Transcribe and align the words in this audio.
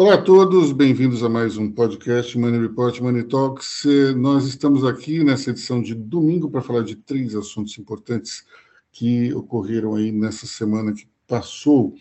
Olá 0.00 0.14
a 0.14 0.22
todos, 0.22 0.72
bem-vindos 0.72 1.22
a 1.22 1.28
mais 1.28 1.58
um 1.58 1.70
podcast 1.70 2.38
Money 2.38 2.58
Report 2.58 2.98
Money 3.02 3.24
Talks. 3.24 3.82
Nós 4.16 4.46
estamos 4.46 4.82
aqui 4.82 5.22
nessa 5.22 5.50
edição 5.50 5.82
de 5.82 5.94
domingo 5.94 6.50
para 6.50 6.62
falar 6.62 6.82
de 6.84 6.96
três 6.96 7.34
assuntos 7.34 7.78
importantes 7.78 8.46
que 8.90 9.30
ocorreram 9.34 9.94
aí 9.94 10.10
nessa 10.10 10.46
semana 10.46 10.94
que 10.94 11.06
passou. 11.28 11.94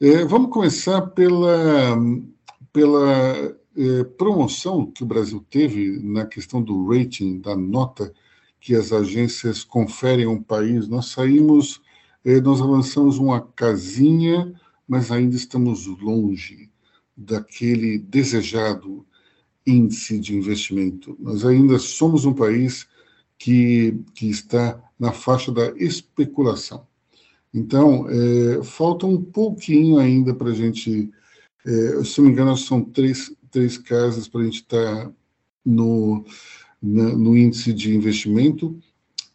É, 0.00 0.24
vamos 0.24 0.50
começar 0.50 1.00
pela, 1.00 1.96
pela 2.72 3.56
é, 3.76 4.02
promoção 4.18 4.90
que 4.90 5.04
o 5.04 5.06
Brasil 5.06 5.46
teve 5.48 6.00
na 6.02 6.26
questão 6.26 6.60
do 6.60 6.88
rating, 6.88 7.38
da 7.38 7.54
nota 7.54 8.12
que 8.60 8.74
as 8.74 8.92
agências 8.92 9.62
conferem 9.62 10.24
a 10.24 10.30
um 10.30 10.42
país. 10.42 10.88
Nós 10.88 11.06
saímos, 11.06 11.80
é, 12.24 12.40
nós 12.40 12.60
avançamos 12.60 13.16
uma 13.16 13.40
casinha, 13.40 14.52
mas 14.88 15.12
ainda 15.12 15.36
estamos 15.36 15.86
longe 15.86 16.67
daquele 17.18 17.98
desejado 17.98 19.04
índice 19.66 20.18
de 20.20 20.36
investimento. 20.36 21.16
Nós 21.18 21.44
ainda 21.44 21.78
somos 21.78 22.24
um 22.24 22.32
país 22.32 22.86
que, 23.36 23.98
que 24.14 24.30
está 24.30 24.80
na 24.98 25.12
faixa 25.12 25.50
da 25.50 25.70
especulação. 25.76 26.86
Então, 27.52 28.06
é, 28.08 28.62
falta 28.62 29.04
um 29.06 29.20
pouquinho 29.20 29.98
ainda 29.98 30.32
para 30.32 30.50
a 30.50 30.54
gente, 30.54 31.10
é, 31.66 32.04
se 32.04 32.18
não 32.20 32.28
me 32.28 32.32
engano, 32.32 32.56
são 32.56 32.82
três, 32.82 33.34
três 33.50 33.76
casas 33.76 34.28
para 34.28 34.42
a 34.42 34.44
gente 34.44 34.60
estar 34.62 35.06
tá 35.06 35.12
no, 35.64 36.24
no 36.80 37.36
índice 37.36 37.72
de 37.72 37.94
investimento, 37.94 38.78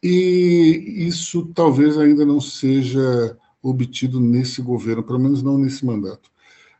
e 0.01 1.05
isso 1.07 1.51
talvez 1.53 1.97
ainda 1.97 2.25
não 2.25 2.39
seja 2.39 3.37
obtido 3.61 4.19
nesse 4.19 4.61
governo, 4.61 5.03
pelo 5.03 5.19
menos 5.19 5.41
não 5.41 5.57
nesse 5.57 5.85
mandato. 5.85 6.32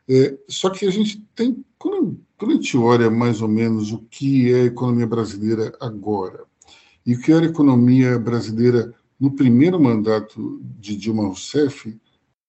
É, 0.08 0.36
só 0.48 0.68
que 0.68 0.86
a 0.86 0.90
gente 0.90 1.24
tem, 1.34 1.64
quando, 1.78 2.20
quando, 2.36 2.52
a 2.52 2.54
gente 2.54 2.76
olha 2.76 3.10
mais 3.10 3.40
ou 3.40 3.48
menos 3.48 3.92
o 3.92 3.98
que 3.98 4.52
é 4.52 4.62
a 4.62 4.64
economia 4.64 5.06
brasileira 5.06 5.74
agora 5.80 6.44
e 7.06 7.14
o 7.14 7.20
que 7.20 7.32
era 7.32 7.46
a 7.46 7.48
economia 7.48 8.18
brasileira 8.18 8.94
no 9.18 9.30
primeiro 9.30 9.80
mandato 9.80 10.60
de 10.78 10.96
Dilma 10.96 11.24
Rousseff, 11.24 11.98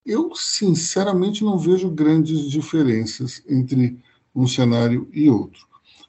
eu 0.05 0.35
sinceramente 0.35 1.43
não 1.43 1.57
vejo 1.57 1.89
grandes 1.89 2.49
diferenças 2.49 3.41
entre 3.47 3.97
um 4.35 4.47
cenário 4.47 5.07
e 5.13 5.29
outro. 5.29 5.65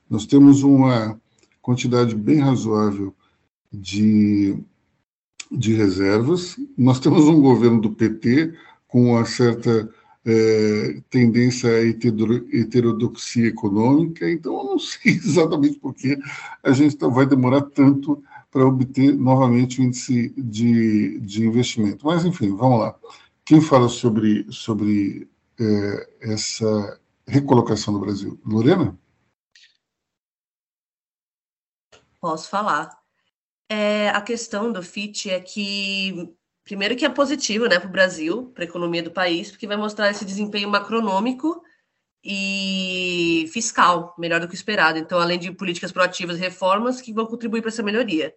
Nós 0.08 0.26
temos 0.26 0.62
uma 0.62 1.20
quantidade 1.62 2.14
bem 2.14 2.40
razoável 2.40 3.14
de, 3.72 4.58
de 5.50 5.74
reservas, 5.74 6.56
nós 6.76 7.00
temos 7.00 7.24
um 7.24 7.40
governo 7.40 7.80
do 7.80 7.90
PT 7.92 8.54
com 8.88 9.12
uma 9.12 9.24
certa 9.24 9.88
é, 10.26 11.00
tendência 11.08 11.70
à 11.70 11.86
heterodoxia 11.86 13.46
econômica, 13.46 14.28
então 14.28 14.58
eu 14.58 14.64
não 14.64 14.78
sei 14.80 15.12
exatamente 15.12 15.78
por 15.78 15.94
que 15.94 16.18
a 16.62 16.72
gente 16.72 16.96
tá, 16.96 17.06
vai 17.06 17.24
demorar 17.24 17.62
tanto 17.62 18.22
para 18.50 18.66
obter 18.66 19.14
novamente 19.14 19.80
o 19.80 19.84
índice 19.84 20.30
de, 20.36 21.20
de 21.20 21.46
investimento. 21.46 22.04
Mas, 22.06 22.24
enfim, 22.24 22.56
vamos 22.56 22.80
lá. 22.80 22.98
Quem 23.44 23.60
fala 23.60 23.88
sobre, 23.88 24.46
sobre 24.50 25.28
é, 25.60 26.10
essa 26.22 27.00
recolocação 27.26 27.94
do 27.94 28.00
Brasil? 28.00 28.40
Lorena? 28.44 28.98
Posso 32.20 32.48
falar. 32.48 32.98
É, 33.68 34.08
a 34.08 34.20
questão 34.20 34.72
do 34.72 34.82
FIT 34.82 35.30
é 35.30 35.40
que 35.40 36.34
primeiro 36.66 36.96
que 36.96 37.04
é 37.04 37.08
positivo 37.08 37.66
né, 37.66 37.78
para 37.78 37.88
o 37.88 37.92
Brasil, 37.92 38.50
para 38.52 38.64
a 38.64 38.66
economia 38.66 39.00
do 39.00 39.12
país, 39.12 39.52
porque 39.52 39.68
vai 39.68 39.76
mostrar 39.76 40.10
esse 40.10 40.24
desempenho 40.24 40.68
macronômico 40.68 41.62
e 42.24 43.48
fiscal, 43.52 44.12
melhor 44.18 44.40
do 44.40 44.48
que 44.48 44.56
esperado. 44.56 44.98
Então, 44.98 45.20
além 45.20 45.38
de 45.38 45.52
políticas 45.52 45.92
proativas 45.92 46.36
e 46.36 46.40
reformas 46.40 47.00
que 47.00 47.12
vão 47.12 47.24
contribuir 47.24 47.62
para 47.62 47.70
essa 47.70 47.84
melhoria. 47.84 48.34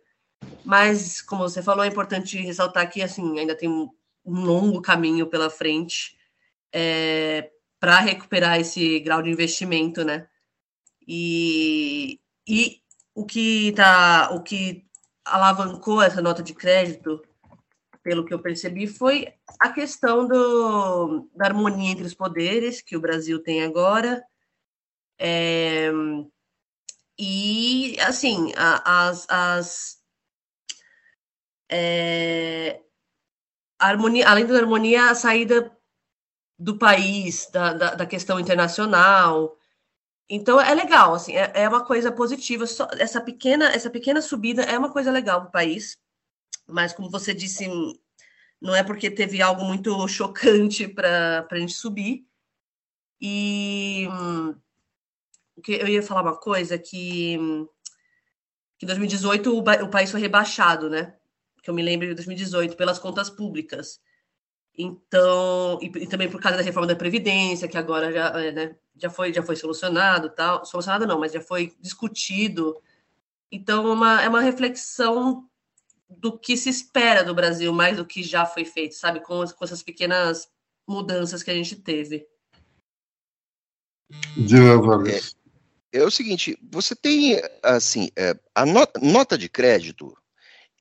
Mas, 0.63 1.23
como 1.23 1.41
você 1.41 1.63
falou, 1.63 1.84
é 1.84 1.88
importante 1.88 2.38
ressaltar 2.38 2.90
que 2.91 3.01
assim, 3.01 3.40
ainda 3.40 3.56
tem 3.57 3.67
um, 3.67 3.90
longo 4.23 4.79
caminho 4.79 5.25
pela 5.25 5.50
frente 5.50 6.16
é, 6.72 7.50
para 7.79 8.00
recuperar 8.00 8.59
esse 8.59 9.00
grau 9.00 9.23
de 9.23 9.31
investimento, 9.31 10.03
né? 10.03 10.28
E, 11.07 12.19
e 12.47 12.79
o 13.16 13.25
que 13.25 13.72
tá, 13.72 14.29
o 14.34 14.44
que 14.44 14.85
alavancou 15.25 16.00
essa 16.00 16.22
nota 16.22 16.44
de 16.44 16.53
crédito 16.53 17.23
pelo 18.03 18.25
que 18.25 18.33
eu 18.33 18.41
percebi, 18.41 18.87
foi 18.87 19.33
a 19.59 19.71
questão 19.71 20.27
do, 20.27 21.29
da 21.35 21.45
harmonia 21.45 21.91
entre 21.91 22.05
os 22.05 22.13
poderes 22.13 22.81
que 22.81 22.95
o 22.95 23.01
Brasil 23.01 23.41
tem 23.41 23.63
agora. 23.63 24.23
É, 25.17 25.91
e, 27.17 27.99
assim, 27.99 28.53
as. 28.55 29.27
as 29.29 29.99
é, 31.71 32.81
harmonia, 33.77 34.27
além 34.27 34.45
da 34.45 34.55
harmonia, 34.55 35.11
a 35.11 35.16
saída 35.16 35.71
do 36.57 36.77
país, 36.77 37.49
da, 37.51 37.73
da, 37.73 37.95
da, 37.95 38.05
questão 38.05 38.39
internacional. 38.39 39.55
Então 40.29 40.59
é 40.59 40.73
legal, 40.73 41.13
assim, 41.13 41.35
é, 41.35 41.51
é 41.53 41.69
uma 41.69 41.85
coisa 41.85 42.11
positiva. 42.11 42.66
Só, 42.66 42.87
essa 42.93 43.21
pequena 43.21 43.69
essa 43.69 43.89
pequena 43.89 44.21
subida 44.21 44.63
é 44.63 44.77
uma 44.77 44.91
coisa 44.91 45.11
legal 45.11 45.41
para 45.41 45.49
o 45.49 45.51
país 45.51 45.97
mas 46.69 46.94
como 46.94 47.09
você 47.09 47.34
disse, 47.34 47.68
não 48.62 48.75
é 48.75 48.84
porque 48.84 49.09
teve 49.09 49.41
algo 49.41 49.63
muito 49.63 50.07
chocante 50.07 50.88
para 50.88 51.47
a 51.50 51.57
gente 51.57 51.74
subir. 51.74 52.25
E 53.22 54.07
que 55.62 55.74
eu 55.74 55.88
ia 55.88 56.02
falar 56.02 56.22
uma 56.22 56.38
coisa 56.38 56.78
que, 56.78 57.38
que 58.78 58.85
em 58.85 58.88
2018 58.88 59.53
o, 59.53 59.59
o 59.59 59.90
país 59.90 60.09
foi 60.09 60.22
rebaixado, 60.22 60.90
né? 60.90 61.16
Que 61.62 61.69
eu 61.69 61.74
me 61.74 61.84
lembro 61.84 62.08
de 62.08 62.16
2018 62.16 62.75
pelas 62.75 62.97
contas 62.97 63.29
públicas. 63.29 64.00
Então, 64.78 65.78
e, 65.81 65.88
e, 65.88 66.08
também 66.08 66.29
por 66.29 66.40
causa 66.40 66.58
da 66.58 66.63
reforma 66.63 66.88
da 66.88 66.96
previdência, 66.96 67.68
que 67.68 67.78
agora 67.78 68.13
já, 68.13 68.28
é, 68.40 68.52
né, 68.52 68.75
já 68.96 69.09
foi 69.09 69.34
já 69.34 69.44
foi 69.44 69.58
solucionado, 69.58 70.29
tal, 70.29 70.63
solucionado 70.66 71.06
não, 71.06 71.19
mas 71.19 71.34
já 71.34 71.41
foi 71.41 71.75
discutido. 71.81 72.81
Então, 73.52 73.91
uma, 73.91 74.22
é 74.22 74.29
uma 74.29 74.41
reflexão 74.41 75.48
do 76.09 76.38
que 76.38 76.58
se 76.58 76.70
espera 76.70 77.24
do 77.24 77.36
Brasil, 77.36 77.72
mais 77.72 77.97
do 77.97 78.06
que 78.06 78.24
já 78.24 78.46
foi 78.46 78.66
feito, 78.66 78.96
sabe? 78.96 79.20
Com, 79.20 79.46
com 79.46 79.66
essas 79.66 79.84
pequenas 79.84 80.50
mudanças 80.88 81.44
que 81.44 81.52
a 81.52 81.53
gente 81.53 81.75
teve. 81.75 82.28
É, 85.92 86.00
é 86.00 86.03
o 86.03 86.12
seguinte, 86.12 86.58
você 86.72 86.96
tem, 86.96 87.40
assim, 87.62 88.09
é, 88.16 88.36
a 88.56 88.66
nota, 88.66 89.00
nota 89.00 89.38
de 89.38 89.47
crédito, 89.47 90.18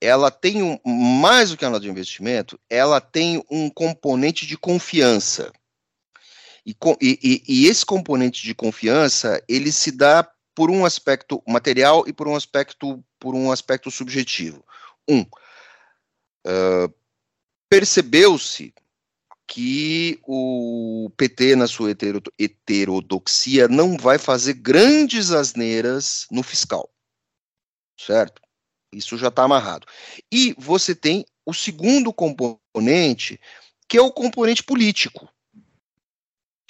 ela 0.00 0.30
tem 0.30 0.62
um, 0.62 0.78
mais 0.84 1.50
do 1.50 1.56
que 1.56 1.64
a 1.64 1.70
nota 1.70 1.82
de 1.82 1.90
investimento, 1.90 2.58
ela 2.70 3.00
tem 3.00 3.44
um 3.50 3.68
componente 3.68 4.46
de 4.46 4.56
confiança. 4.56 5.52
E, 6.64 6.76
e, 7.00 7.42
e, 7.48 7.66
esse 7.66 7.84
componente 7.84 8.42
de 8.42 8.54
confiança, 8.54 9.42
ele 9.48 9.72
se 9.72 9.90
dá 9.90 10.28
por 10.54 10.70
um 10.70 10.84
aspecto 10.84 11.42
material 11.46 12.04
e 12.06 12.12
por 12.12 12.28
um 12.28 12.36
aspecto, 12.36 13.02
por 13.18 13.34
um 13.34 13.50
aspecto 13.50 13.90
subjetivo. 13.90 14.64
Um, 15.08 15.22
uh, 16.46 16.94
percebeu-se 17.68 18.74
que 19.46 20.20
o 20.26 21.10
PT, 21.16 21.56
na 21.56 21.66
sua 21.66 21.90
heterodoxia, 21.90 23.66
não 23.66 23.96
vai 23.96 24.18
fazer 24.18 24.54
grandes 24.54 25.30
asneiras 25.30 26.26
no 26.30 26.42
fiscal. 26.42 26.90
Certo? 27.98 28.42
Isso 28.92 29.16
já 29.16 29.28
está 29.28 29.44
amarrado. 29.44 29.86
E 30.30 30.54
você 30.58 30.94
tem 30.94 31.24
o 31.46 31.54
segundo 31.54 32.12
componente, 32.12 33.40
que 33.88 33.96
é 33.96 34.02
o 34.02 34.12
componente 34.12 34.62
político. 34.62 35.28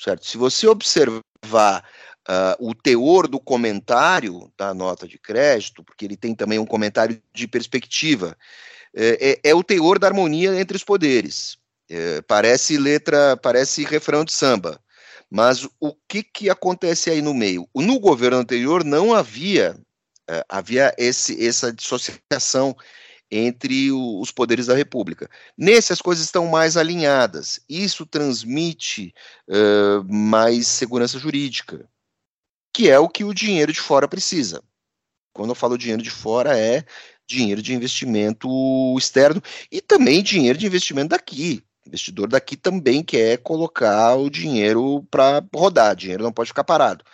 Certo? 0.00 0.24
Se 0.24 0.36
você 0.36 0.68
observar 0.68 1.84
uh, 2.28 2.68
o 2.68 2.74
teor 2.74 3.26
do 3.26 3.40
comentário 3.40 4.52
da 4.56 4.74
nota 4.74 5.08
de 5.08 5.18
crédito, 5.18 5.82
porque 5.82 6.04
ele 6.04 6.16
tem 6.16 6.34
também 6.34 6.58
um 6.58 6.66
comentário 6.66 7.20
de 7.32 7.48
perspectiva, 7.48 8.36
é, 8.94 9.40
é, 9.44 9.50
é 9.50 9.54
o 9.54 9.64
teor 9.64 9.98
da 9.98 10.06
harmonia 10.06 10.58
entre 10.60 10.76
os 10.76 10.84
poderes. 10.84 11.56
É, 11.90 12.20
parece 12.22 12.76
letra, 12.76 13.36
parece 13.36 13.84
refrão 13.84 14.24
de 14.24 14.32
samba. 14.32 14.78
Mas 15.30 15.66
o 15.80 15.94
que, 16.06 16.22
que 16.22 16.50
acontece 16.50 17.10
aí 17.10 17.20
no 17.22 17.34
meio? 17.34 17.68
No 17.74 17.98
governo 17.98 18.38
anterior 18.38 18.84
não 18.84 19.14
havia 19.14 19.78
uh, 20.30 20.44
havia 20.48 20.94
esse, 20.98 21.44
essa 21.46 21.72
dissociação 21.72 22.76
entre 23.30 23.92
o, 23.92 24.20
os 24.20 24.30
poderes 24.30 24.66
da 24.66 24.74
República. 24.74 25.28
Nesse, 25.56 25.92
as 25.92 26.00
coisas 26.00 26.24
estão 26.24 26.46
mais 26.46 26.78
alinhadas. 26.78 27.60
Isso 27.68 28.06
transmite 28.06 29.14
mais 30.08 30.66
segurança 30.66 31.18
jurídica 31.18 31.86
que 32.72 32.90
é 32.90 32.98
o 32.98 33.08
que 33.08 33.24
o 33.24 33.34
dinheiro 33.34 33.72
de 33.72 33.80
fora 33.80 34.08
precisa. 34.08 34.62
Quando 35.32 35.50
eu 35.50 35.54
falo 35.54 35.78
dinheiro 35.78 36.02
de 36.02 36.10
fora, 36.10 36.58
é 36.58 36.84
dinheiro 37.26 37.62
de 37.62 37.74
investimento 37.74 38.48
externo 38.98 39.42
e 39.70 39.80
também 39.80 40.22
dinheiro 40.22 40.58
de 40.58 40.66
investimento 40.66 41.10
daqui. 41.10 41.62
investidor 41.86 42.28
daqui 42.28 42.56
também 42.56 43.02
quer 43.02 43.38
colocar 43.38 44.16
o 44.16 44.30
dinheiro 44.30 45.06
para 45.10 45.44
rodar, 45.54 45.92
o 45.92 45.96
dinheiro 45.96 46.22
não 46.22 46.32
pode 46.32 46.48
ficar 46.48 46.64
parado. 46.64 47.04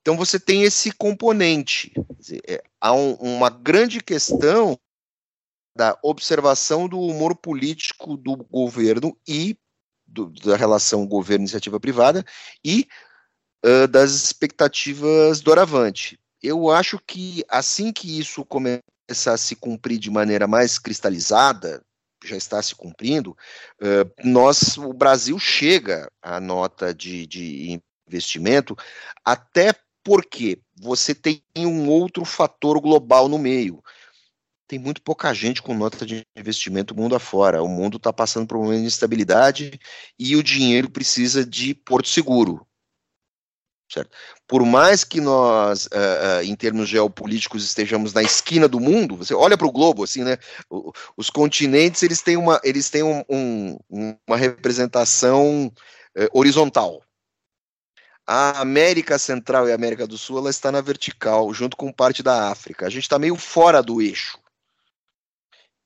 Então 0.00 0.16
você 0.16 0.38
tem 0.38 0.62
esse 0.62 0.92
componente. 0.92 1.92
Dizer, 2.18 2.42
é, 2.46 2.62
há 2.80 2.92
um, 2.92 3.14
uma 3.14 3.48
grande 3.48 4.02
questão 4.02 4.78
da 5.74 5.98
observação 6.02 6.86
do 6.86 7.00
humor 7.00 7.34
político 7.34 8.16
do 8.16 8.36
governo 8.36 9.16
e 9.26 9.56
do, 10.06 10.26
da 10.26 10.56
relação 10.56 11.06
governo-iniciativa 11.06 11.80
privada 11.80 12.24
e 12.64 12.86
das 13.88 14.12
expectativas 14.12 15.40
do 15.40 15.50
Aravante. 15.50 16.18
Eu 16.42 16.70
acho 16.70 16.98
que 16.98 17.42
assim 17.48 17.92
que 17.92 18.18
isso 18.18 18.44
começar 18.44 18.82
a 19.32 19.38
se 19.38 19.56
cumprir 19.56 19.98
de 19.98 20.10
maneira 20.10 20.46
mais 20.46 20.78
cristalizada, 20.78 21.82
já 22.24 22.36
está 22.36 22.62
se 22.62 22.74
cumprindo, 22.74 23.36
uh, 23.80 24.10
nós, 24.24 24.76
o 24.76 24.92
Brasil 24.92 25.38
chega 25.38 26.10
à 26.22 26.40
nota 26.40 26.94
de, 26.94 27.26
de 27.26 27.80
investimento, 28.08 28.76
até 29.24 29.74
porque 30.02 30.60
você 30.78 31.14
tem 31.14 31.42
um 31.56 31.88
outro 31.88 32.24
fator 32.24 32.80
global 32.80 33.28
no 33.28 33.38
meio. 33.38 33.82
Tem 34.66 34.78
muito 34.78 35.02
pouca 35.02 35.32
gente 35.32 35.62
com 35.62 35.74
nota 35.74 36.04
de 36.04 36.26
investimento 36.36 36.94
mundo 36.94 37.14
afora. 37.14 37.62
O 37.62 37.68
mundo 37.68 37.96
está 37.96 38.12
passando 38.12 38.46
por 38.46 38.56
um 38.56 38.64
momento 38.64 38.80
de 38.80 38.86
instabilidade 38.86 39.78
e 40.18 40.36
o 40.36 40.42
dinheiro 40.42 40.90
precisa 40.90 41.44
de 41.44 41.74
porto 41.74 42.08
seguro. 42.08 42.66
Certo? 43.94 44.10
Por 44.48 44.66
mais 44.66 45.04
que 45.04 45.20
nós, 45.20 45.86
uh, 45.86 46.40
uh, 46.40 46.42
em 46.42 46.56
termos 46.56 46.88
geopolíticos, 46.88 47.64
estejamos 47.64 48.12
na 48.12 48.24
esquina 48.24 48.66
do 48.66 48.80
mundo, 48.80 49.16
você 49.16 49.32
olha 49.32 49.56
para 49.56 49.68
o 49.68 49.72
globo, 49.72 50.02
assim, 50.02 50.24
né? 50.24 50.36
O, 50.68 50.90
os 51.16 51.30
continentes 51.30 52.02
eles 52.02 52.20
têm 52.20 52.36
uma, 52.36 52.60
eles 52.64 52.90
têm 52.90 53.04
um, 53.04 53.22
um, 53.30 53.78
uma 54.26 54.36
representação 54.36 55.72
uh, 56.18 56.28
horizontal. 56.32 57.04
A 58.26 58.60
América 58.60 59.16
Central 59.16 59.68
e 59.68 59.72
a 59.72 59.76
América 59.76 60.08
do 60.08 60.18
Sul 60.18 60.38
ela 60.38 60.50
está 60.50 60.72
na 60.72 60.80
vertical, 60.80 61.54
junto 61.54 61.76
com 61.76 61.92
parte 61.92 62.20
da 62.20 62.50
África. 62.50 62.86
A 62.86 62.90
gente 62.90 63.04
está 63.04 63.16
meio 63.16 63.36
fora 63.36 63.80
do 63.80 64.02
eixo. 64.02 64.36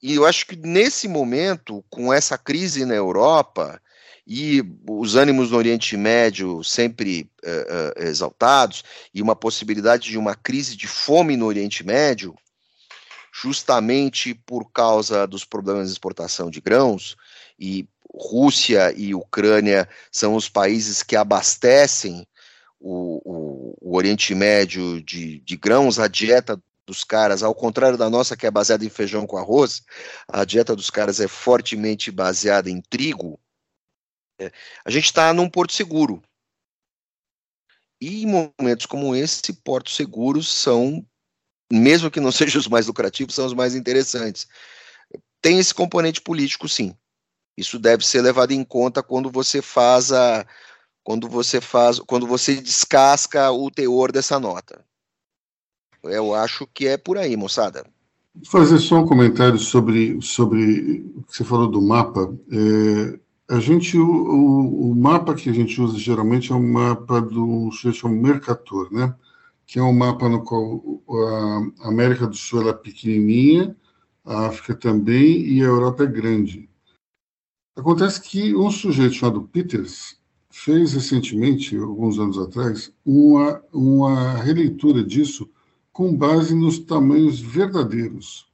E 0.01 0.15
eu 0.15 0.25
acho 0.25 0.47
que 0.47 0.57
nesse 0.57 1.09
momento, 1.09 1.85
com 1.91 2.11
essa 2.11 2.39
crise 2.39 2.87
na 2.87 2.95
Europa, 2.95 3.79
e 4.31 4.63
os 4.87 5.17
ânimos 5.17 5.51
no 5.51 5.57
Oriente 5.57 5.97
Médio 5.97 6.63
sempre 6.63 7.31
uh, 7.43 8.03
uh, 8.03 8.07
exaltados, 8.07 8.85
e 9.15 9.23
uma 9.23 9.35
possibilidade 9.35 10.11
de 10.11 10.19
uma 10.19 10.35
crise 10.35 10.77
de 10.77 10.87
fome 10.87 11.35
no 11.35 11.47
Oriente 11.47 11.83
Médio, 11.83 12.37
justamente 13.33 14.35
por 14.35 14.71
causa 14.71 15.27
dos 15.27 15.47
problemas 15.47 15.87
de 15.87 15.93
exportação 15.93 16.51
de 16.51 16.61
grãos, 16.61 17.17
e 17.59 17.89
Rússia 18.13 18.93
e 18.95 19.15
Ucrânia 19.15 19.89
são 20.13 20.35
os 20.35 20.47
países 20.47 21.03
que 21.03 21.17
abastecem 21.17 22.27
o, 22.79 23.23
o, 23.25 23.79
o 23.81 23.97
Oriente 23.97 24.35
Médio 24.35 25.03
de, 25.03 25.41
de 25.41 25.57
grãos, 25.57 25.99
a 25.99 26.07
dieta 26.07 26.61
dos 26.87 27.03
caras, 27.03 27.43
ao 27.43 27.55
contrário 27.55 27.97
da 27.97 28.11
nossa, 28.11 28.37
que 28.37 28.47
é 28.47 28.51
baseada 28.51 28.85
em 28.85 28.91
feijão 28.91 29.27
com 29.27 29.39
arroz, 29.39 29.83
a 30.27 30.45
dieta 30.45 30.77
dos 30.77 30.91
caras 30.91 31.19
é 31.19 31.29
fortemente 31.29 32.11
baseada 32.11 32.69
em 32.69 32.83
trigo, 32.83 33.39
a 34.85 34.91
gente 34.91 35.07
está 35.07 35.33
num 35.33 35.49
porto 35.49 35.73
seguro. 35.73 36.23
E 38.01 38.23
em 38.23 38.27
momentos 38.27 38.87
como 38.87 39.15
esse, 39.15 39.53
portos 39.53 39.97
seguros 39.97 40.49
são, 40.49 41.05
mesmo 41.73 42.11
que 42.11 42.21
não 42.21 42.31
sejam 42.33 42.61
os 42.61 42.69
mais 42.69 42.87
lucrativos, 42.87 43.35
são 43.35 43.47
os 43.47 43.55
mais 43.55 43.75
interessantes. 43.75 44.47
Tem 45.41 45.59
esse 45.59 45.75
componente 45.75 46.21
político, 46.21 46.69
sim. 46.69 46.95
Isso 47.57 47.79
deve 47.79 48.07
ser 48.07 48.23
levado 48.23 48.53
em 48.53 48.65
conta 48.65 49.03
quando 49.03 49.31
você 49.31 49.61
faz 49.61 50.13
a, 50.13 50.47
quando 51.03 51.29
você 51.29 51.61
faz, 51.61 51.99
quando 51.99 52.27
você 52.27 52.55
descasca 52.61 53.51
o 53.51 53.71
teor 53.71 54.13
dessa 54.13 54.39
nota. 54.39 54.85
Eu 56.05 56.35
acho 56.35 56.67
que 56.67 56.87
é 56.87 56.97
por 56.97 57.19
aí, 57.19 57.37
moçada. 57.37 57.85
Vou 58.35 58.45
fazer 58.45 58.79
só 58.79 58.97
um 58.97 59.07
comentário 59.07 59.59
sobre 59.59 60.21
sobre 60.23 61.01
o 61.17 61.23
que 61.25 61.37
você 61.37 61.45
falou 61.45 61.69
do 61.69 61.83
mapa. 61.83 62.33
É, 62.53 63.19
a 63.51 63.59
gente, 63.61 63.97
o, 63.99 64.91
o, 64.91 64.95
mapa 64.95 65.35
que 65.35 65.49
a 65.49 65.53
gente 65.53 65.81
usa 65.81 65.99
geralmente 65.99 66.53
é 66.53 66.55
o 66.55 66.63
mapa 66.63 67.19
do 67.21 67.71
chama 67.73 68.15
Mercator, 68.15 68.93
né? 68.93 69.15
Que 69.67 69.79
é 69.79 69.83
um 69.83 69.93
mapa 69.93 70.29
no 70.29 70.45
qual 70.45 71.03
a 71.09 71.89
América 71.89 72.27
do 72.27 72.37
Sul 72.37 72.69
é 72.69 72.73
pequenininha, 72.75 73.75
a 74.25 74.49
África 74.49 74.75
também 74.75 75.47
e 75.49 75.63
a 75.63 75.67
Europa 75.67 76.05
é 76.05 76.07
grande. 76.07 76.69
Acontece 77.75 78.21
que 78.21 78.55
um 78.55 78.71
sujeito 78.71 79.15
chamado 79.15 79.43
Peters 79.43 80.19
fez 80.51 80.93
recentemente, 80.93 81.77
alguns 81.77 82.19
anos 82.19 82.39
atrás, 82.39 82.93
uma, 83.05 83.63
uma 83.73 84.35
releitura 84.43 85.03
disso 85.03 85.49
com 85.91 86.15
base 86.15 86.55
nos 86.55 86.79
tamanhos 86.79 87.41
verdadeiros. 87.41 88.47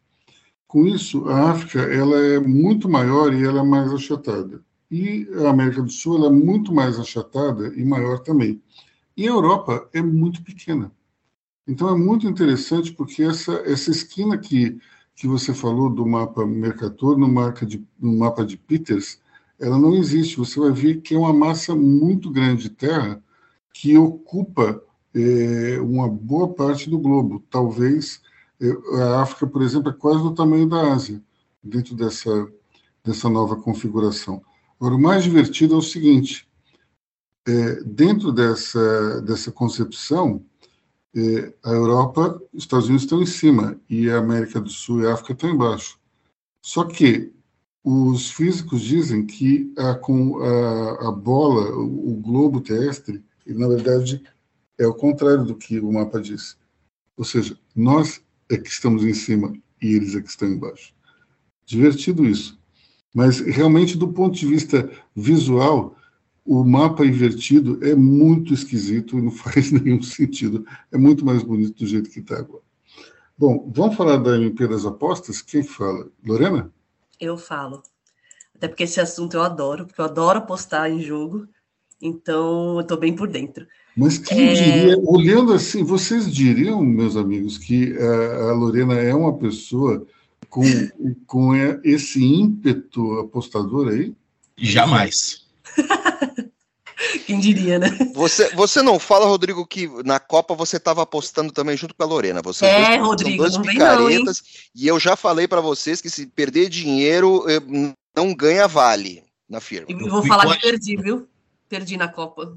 Com 0.68 0.86
isso, 0.86 1.26
a 1.28 1.50
África 1.50 1.80
ela 1.80 2.16
é 2.16 2.38
muito 2.38 2.88
maior 2.88 3.32
e 3.34 3.44
ela 3.44 3.60
é 3.60 3.64
mais 3.64 3.92
achatada. 3.92 4.62
E 4.96 5.28
a 5.44 5.50
América 5.50 5.82
do 5.82 5.90
Sul 5.90 6.24
é 6.24 6.30
muito 6.30 6.72
mais 6.72 7.00
achatada 7.00 7.66
e 7.74 7.84
maior 7.84 8.20
também. 8.20 8.62
E 9.16 9.24
a 9.26 9.32
Europa 9.32 9.88
é 9.92 10.00
muito 10.00 10.40
pequena. 10.40 10.92
Então 11.66 11.88
é 11.88 11.98
muito 11.98 12.28
interessante 12.28 12.92
porque 12.92 13.24
essa, 13.24 13.54
essa 13.66 13.90
esquina 13.90 14.38
que, 14.38 14.78
que 15.16 15.26
você 15.26 15.52
falou 15.52 15.90
do 15.90 16.06
mapa 16.06 16.46
Mercator, 16.46 17.18
no, 17.18 17.26
mapa 17.26 17.66
de, 17.66 17.84
no 17.98 18.16
mapa 18.16 18.46
de 18.46 18.56
Peters, 18.56 19.18
ela 19.58 19.76
não 19.76 19.96
existe. 19.96 20.36
Você 20.36 20.60
vai 20.60 20.70
ver 20.70 21.00
que 21.00 21.16
é 21.16 21.18
uma 21.18 21.32
massa 21.32 21.74
muito 21.74 22.30
grande 22.30 22.62
de 22.62 22.70
terra 22.70 23.20
que 23.72 23.98
ocupa 23.98 24.80
é, 25.12 25.80
uma 25.80 26.08
boa 26.08 26.54
parte 26.54 26.88
do 26.88 27.00
globo. 27.00 27.42
Talvez 27.50 28.22
é, 28.60 29.02
a 29.02 29.22
África, 29.22 29.44
por 29.44 29.60
exemplo, 29.60 29.90
é 29.90 29.92
quase 29.92 30.22
do 30.22 30.32
tamanho 30.32 30.68
da 30.68 30.92
Ásia, 30.92 31.20
dentro 31.60 31.96
dessa, 31.96 32.48
dessa 33.04 33.28
nova 33.28 33.56
configuração. 33.56 34.40
Agora, 34.78 34.94
o 34.94 35.00
mais 35.00 35.24
divertido 35.24 35.74
é 35.74 35.78
o 35.78 35.82
seguinte: 35.82 36.48
é, 37.46 37.82
dentro 37.84 38.32
dessa, 38.32 39.20
dessa 39.22 39.52
concepção, 39.52 40.44
é, 41.14 41.52
a 41.62 41.70
Europa, 41.70 42.40
os 42.52 42.64
Estados 42.64 42.86
Unidos 42.86 43.04
estão 43.04 43.22
em 43.22 43.26
cima 43.26 43.80
e 43.88 44.10
a 44.10 44.18
América 44.18 44.60
do 44.60 44.70
Sul 44.70 45.02
e 45.02 45.06
a 45.06 45.14
África 45.14 45.32
estão 45.32 45.50
embaixo. 45.50 45.98
Só 46.60 46.84
que 46.84 47.32
os 47.84 48.30
físicos 48.30 48.80
dizem 48.80 49.26
que 49.26 49.72
a, 49.76 49.94
com 49.94 50.42
a, 50.42 51.08
a 51.08 51.12
bola, 51.12 51.76
o, 51.76 52.12
o, 52.12 52.16
globo 52.16 52.60
terrestre, 52.60 53.22
ele, 53.46 53.58
na 53.58 53.68
verdade 53.68 54.22
é 54.78 54.86
o 54.86 54.94
contrário 54.94 55.44
do 55.44 55.54
que 55.54 55.78
o 55.78 55.92
mapa 55.92 56.20
diz. 56.20 56.56
Ou 57.16 57.24
seja, 57.24 57.56
nós 57.76 58.22
é 58.50 58.56
que 58.56 58.68
estamos 58.68 59.04
em 59.04 59.14
cima 59.14 59.52
e 59.80 59.94
eles 59.94 60.16
é 60.16 60.22
que 60.22 60.28
estão 60.28 60.48
embaixo. 60.48 60.94
Divertido 61.66 62.24
isso. 62.24 62.58
Mas 63.14 63.38
realmente, 63.38 63.96
do 63.96 64.08
ponto 64.08 64.36
de 64.36 64.44
vista 64.44 64.90
visual, 65.14 65.96
o 66.44 66.64
mapa 66.64 67.06
invertido 67.06 67.78
é 67.80 67.94
muito 67.94 68.52
esquisito 68.52 69.16
e 69.16 69.22
não 69.22 69.30
faz 69.32 69.70
nenhum 69.70 70.02
sentido. 70.02 70.66
É 70.90 70.98
muito 70.98 71.24
mais 71.24 71.44
bonito 71.44 71.78
do 71.78 71.86
jeito 71.86 72.10
que 72.10 72.18
está 72.18 72.38
agora. 72.38 72.64
Bom, 73.38 73.70
vamos 73.74 73.96
falar 73.96 74.16
da 74.16 74.36
MP 74.36 74.66
das 74.66 74.84
Apostas? 74.84 75.40
Quem 75.40 75.62
fala? 75.62 76.08
Lorena? 76.26 76.70
Eu 77.20 77.36
falo. 77.36 77.82
Até 78.54 78.68
porque 78.68 78.84
esse 78.84 79.00
assunto 79.00 79.34
eu 79.34 79.42
adoro, 79.42 79.86
porque 79.86 80.00
eu 80.00 80.04
adoro 80.04 80.38
apostar 80.38 80.90
em 80.90 81.00
jogo, 81.00 81.46
então 82.00 82.74
eu 82.74 82.80
estou 82.80 82.96
bem 82.96 83.14
por 83.14 83.28
dentro. 83.28 83.66
Mas 83.96 84.18
quem 84.18 84.48
é... 84.48 84.52
diria, 84.54 84.98
olhando 85.04 85.52
assim, 85.52 85.82
vocês 85.82 86.32
diriam, 86.32 86.82
meus 86.82 87.16
amigos, 87.16 87.58
que 87.58 87.96
a, 87.96 88.50
a 88.50 88.52
Lorena 88.52 88.94
é 88.94 89.14
uma 89.14 89.36
pessoa 89.36 90.06
com, 90.54 90.62
com 91.26 91.52
esse 91.82 92.24
ímpeto 92.24 93.18
apostador 93.18 93.88
aí? 93.88 94.14
Jamais. 94.56 95.48
Quem 97.26 97.40
diria, 97.40 97.80
né? 97.80 97.88
Você, 98.14 98.54
você 98.54 98.80
não 98.80 99.00
fala, 99.00 99.26
Rodrigo, 99.26 99.66
que 99.66 99.88
na 100.04 100.20
Copa 100.20 100.54
você 100.54 100.76
estava 100.76 101.02
apostando 101.02 101.52
também 101.52 101.76
junto 101.76 101.92
com 101.92 102.02
a 102.04 102.06
Lorena. 102.06 102.40
Você 102.40 102.66
é, 102.66 102.90
dois, 102.90 103.00
Rodrigo, 103.00 103.38
dois 103.38 103.54
não 103.54 103.62
picaretas. 103.62 104.42
Não, 104.42 104.80
e 104.80 104.86
eu 104.86 105.00
já 105.00 105.16
falei 105.16 105.48
para 105.48 105.60
vocês 105.60 106.00
que 106.00 106.08
se 106.08 106.24
perder 106.24 106.68
dinheiro, 106.68 107.44
eh, 107.50 107.94
não 108.14 108.32
ganha 108.32 108.68
vale 108.68 109.24
na 109.48 109.60
firma. 109.60 109.88
E 109.90 110.08
vou 110.08 110.24
falar 110.24 110.54
que 110.54 110.62
perdi, 110.62 110.96
viu? 110.96 111.28
Perdi 111.68 111.96
na 111.96 112.06
Copa. 112.06 112.56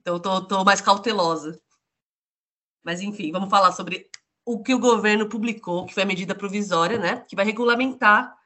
Então, 0.00 0.18
tô, 0.18 0.40
tô 0.40 0.64
mais 0.64 0.80
cautelosa. 0.80 1.60
Mas, 2.82 3.02
enfim, 3.02 3.30
vamos 3.30 3.50
falar 3.50 3.72
sobre 3.72 4.08
o 4.44 4.62
que 4.62 4.74
o 4.74 4.78
governo 4.78 5.28
publicou, 5.28 5.86
que 5.86 5.94
foi 5.94 6.02
a 6.02 6.06
medida 6.06 6.34
provisória, 6.34 6.98
né, 6.98 7.24
que 7.26 7.34
vai 7.34 7.44
regulamentar 7.44 8.36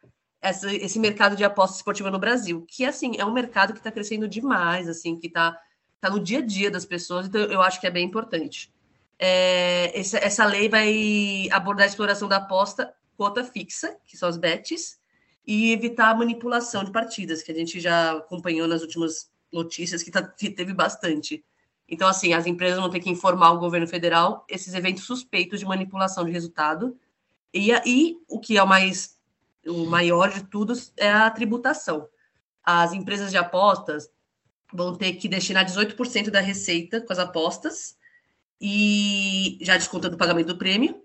essa, 0.40 0.72
esse 0.72 0.98
mercado 0.98 1.34
de 1.34 1.44
aposta 1.44 1.76
esportiva 1.76 2.10
no 2.10 2.18
Brasil, 2.18 2.64
que 2.68 2.84
assim 2.84 3.16
é 3.18 3.24
um 3.24 3.32
mercado 3.32 3.72
que 3.72 3.80
está 3.80 3.90
crescendo 3.90 4.28
demais, 4.28 4.88
assim, 4.88 5.16
que 5.16 5.26
está 5.26 5.58
tá 6.00 6.08
no 6.08 6.20
dia 6.20 6.38
a 6.38 6.42
dia 6.42 6.70
das 6.70 6.84
pessoas, 6.84 7.26
então 7.26 7.40
eu 7.40 7.60
acho 7.60 7.80
que 7.80 7.86
é 7.86 7.90
bem 7.90 8.04
importante. 8.04 8.72
É, 9.18 9.98
essa, 9.98 10.18
essa 10.18 10.44
lei 10.44 10.68
vai 10.68 11.48
abordar 11.50 11.84
a 11.84 11.88
exploração 11.88 12.28
da 12.28 12.36
aposta 12.36 12.94
quota 13.16 13.42
fixa, 13.42 13.96
que 14.06 14.16
são 14.16 14.28
as 14.28 14.36
bets, 14.36 15.00
e 15.44 15.72
evitar 15.72 16.10
a 16.10 16.14
manipulação 16.14 16.84
de 16.84 16.92
partidas, 16.92 17.42
que 17.42 17.50
a 17.50 17.54
gente 17.54 17.80
já 17.80 18.12
acompanhou 18.12 18.68
nas 18.68 18.80
últimas 18.82 19.28
notícias, 19.52 20.02
que, 20.02 20.10
tá, 20.10 20.22
que 20.22 20.50
teve 20.50 20.72
bastante. 20.72 21.44
Então, 21.88 22.06
assim, 22.06 22.32
as 22.32 22.46
empresas 22.46 22.78
vão 22.78 22.90
ter 22.90 23.00
que 23.00 23.10
informar 23.10 23.52
o 23.52 23.58
governo 23.58 23.86
federal 23.86 24.44
esses 24.48 24.74
eventos 24.74 25.04
suspeitos 25.04 25.58
de 25.58 25.66
manipulação 25.66 26.24
de 26.24 26.30
resultado. 26.30 26.96
E, 27.52 27.70
e 27.86 28.16
o 28.28 28.38
que 28.38 28.58
é 28.58 28.62
o 28.62 28.66
mais 28.66 29.16
o 29.66 29.84
maior 29.86 30.30
de 30.30 30.44
tudo 30.44 30.72
é 30.96 31.10
a 31.10 31.30
tributação. 31.30 32.08
As 32.64 32.92
empresas 32.92 33.30
de 33.30 33.36
apostas 33.36 34.10
vão 34.72 34.94
ter 34.94 35.14
que 35.14 35.28
destinar 35.28 35.64
18% 35.64 36.30
da 36.30 36.40
receita 36.40 37.00
com 37.00 37.12
as 37.12 37.18
apostas 37.18 37.96
e 38.60 39.58
já 39.60 39.76
descontando 39.76 40.14
o 40.14 40.18
pagamento 40.18 40.48
do 40.48 40.58
prêmio 40.58 41.02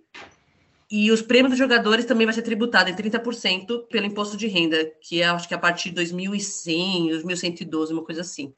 e 0.95 1.11
os 1.11 1.23
prêmios 1.23 1.49
dos 1.49 1.57
jogadores 1.57 2.05
também 2.05 2.27
vai 2.27 2.35
ser 2.35 2.43
tributado 2.43 2.87
em 2.87 2.95
30% 2.95 3.87
pelo 3.87 4.05
imposto 4.05 4.37
de 4.37 4.45
renda, 4.45 4.91
que 5.01 5.23
é, 5.23 5.25
acho 5.25 5.47
que 5.47 5.55
a 5.55 5.57
partir 5.57 5.89
de 5.89 5.95
2100, 5.95 7.07
2112, 7.09 7.93
uma 7.93 8.03
coisa 8.03 8.21
assim. 8.21 8.53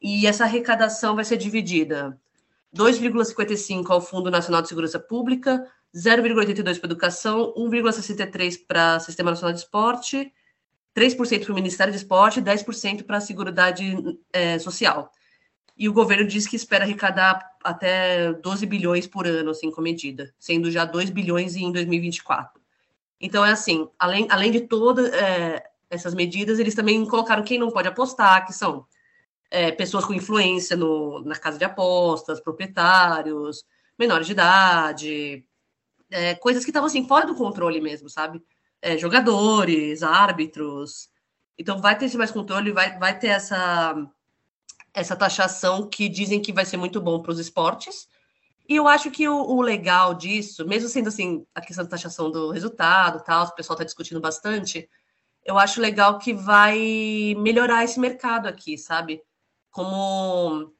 E 0.00 0.26
essa 0.26 0.44
arrecadação 0.44 1.14
vai 1.14 1.24
ser 1.24 1.36
dividida 1.36 2.18
2,55 2.74 3.90
ao 3.90 4.00
Fundo 4.00 4.30
Nacional 4.30 4.62
de 4.62 4.68
Segurança 4.68 4.98
Pública, 4.98 5.66
0,82 5.94 6.78
para 6.78 6.86
educação, 6.86 7.54
1,63 7.56 8.66
para 8.66 9.00
Sistema 9.00 9.30
Nacional 9.30 9.52
de 9.52 9.60
Esporte, 9.60 10.32
3% 10.94 11.44
para 11.44 11.52
o 11.52 11.54
Ministério 11.54 11.92
de 11.92 11.98
Esporte 11.98 12.40
e 12.40 12.42
10% 12.42 13.04
para 13.04 13.18
a 13.18 13.20
Seguridade 13.20 13.96
é, 14.32 14.58
Social. 14.58 15.10
E 15.76 15.88
o 15.88 15.92
governo 15.92 16.26
diz 16.26 16.46
que 16.46 16.56
espera 16.56 16.84
arrecadar 16.84 17.40
até 17.62 18.32
12 18.32 18.66
bilhões 18.66 19.06
por 19.06 19.26
ano, 19.26 19.50
assim, 19.50 19.70
com 19.70 19.80
medida, 19.80 20.34
sendo 20.38 20.70
já 20.70 20.84
2 20.84 21.10
bilhões 21.10 21.54
em 21.54 21.70
2024. 21.70 22.60
Então, 23.20 23.44
é 23.44 23.52
assim, 23.52 23.88
além, 23.98 24.26
além 24.28 24.50
de 24.50 24.62
todas 24.62 25.12
é, 25.12 25.62
essas 25.88 26.14
medidas, 26.14 26.58
eles 26.58 26.74
também 26.74 27.04
colocaram 27.06 27.44
quem 27.44 27.58
não 27.58 27.70
pode 27.70 27.88
apostar, 27.88 28.44
que 28.44 28.52
são 28.52 28.84
é, 29.50 29.72
pessoas 29.72 30.04
com 30.04 30.14
influência 30.14 30.76
no, 30.76 31.22
na 31.24 31.36
casa 31.36 31.58
de 31.58 31.64
apostas, 31.64 32.40
proprietários, 32.40 33.64
menores 33.98 34.26
de 34.26 34.32
idade, 34.32 35.44
é, 36.10 36.34
coisas 36.34 36.64
que 36.64 36.70
estavam, 36.70 36.86
assim, 36.86 37.06
fora 37.06 37.26
do 37.26 37.34
controle 37.34 37.80
mesmo, 37.80 38.08
sabe? 38.08 38.42
É, 38.80 38.96
jogadores, 38.96 40.02
árbitros. 40.02 41.08
Então, 41.58 41.80
vai 41.80 41.98
ter 41.98 42.06
esse 42.06 42.16
mais 42.16 42.30
controle, 42.30 42.72
vai, 42.72 42.98
vai 42.98 43.18
ter 43.18 43.28
essa 43.28 43.96
essa 44.94 45.14
taxação 45.14 45.88
que 45.88 46.08
dizem 46.08 46.40
que 46.40 46.52
vai 46.52 46.64
ser 46.64 46.76
muito 46.76 47.00
bom 47.00 47.20
para 47.20 47.30
os 47.30 47.38
esportes. 47.38 48.08
E 48.68 48.76
eu 48.76 48.86
acho 48.86 49.10
que 49.10 49.28
o, 49.28 49.34
o, 49.34 49.62
legal 49.62 50.12
disso, 50.12 50.66
mesmo 50.66 50.88
sendo 50.88 51.08
assim, 51.08 51.46
a 51.54 51.60
questão 51.60 51.84
da 51.84 51.90
taxação 51.90 52.30
do 52.30 52.50
resultado, 52.50 53.22
tal, 53.24 53.46
o 53.46 53.54
pessoal 53.54 53.74
está 53.74 53.84
discutindo 53.84 54.20
bastante, 54.20 54.88
eu 55.44 55.58
acho 55.58 55.80
legal 55.80 56.18
que 56.18 56.34
vai 56.34 57.34
melhorar 57.38 57.84
esse 57.84 57.98
mercado 57.98 58.46
aqui, 58.46 58.76
sabe? 58.76 59.22
Como 59.70 60.72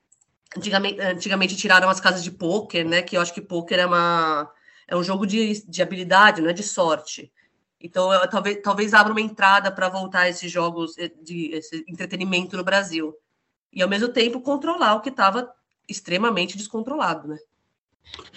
antigamente, 0.57 1.01
antigamente 1.01 1.57
tiraram 1.57 1.89
as 1.89 2.01
casas 2.01 2.23
de 2.23 2.31
pôquer, 2.31 2.85
né? 2.85 3.03
Que 3.03 3.17
eu 3.17 3.21
acho 3.21 3.35
que 3.35 3.41
pôquer 3.41 3.79
é 3.81 3.87
uma 3.87 4.51
é 4.87 4.97
um 4.97 5.03
jogo 5.03 5.27
de, 5.27 5.63
de 5.67 5.83
habilidade, 5.83 6.41
não 6.41 6.49
é 6.49 6.53
de 6.55 6.63
sorte. 6.63 7.31
Então, 7.81 8.13
eu, 8.13 8.29
talvez, 8.29 8.61
talvez 8.63 8.95
abra 8.95 9.13
uma 9.13 9.21
entrada 9.21 9.71
para 9.71 9.89
voltar 9.89 10.29
esses 10.29 10.51
jogos 10.51 10.97
eh, 10.99 11.13
de 11.23 11.51
esse 11.53 11.85
entretenimento 11.87 12.57
no 12.57 12.65
Brasil 12.65 13.15
e 13.73 13.83
ao 13.83 13.89
mesmo 13.89 14.09
tempo 14.09 14.41
controlar 14.41 14.95
o 14.95 15.01
que 15.01 15.11
estava 15.11 15.53
extremamente 15.87 16.57
descontrolado, 16.57 17.29
né? 17.29 17.39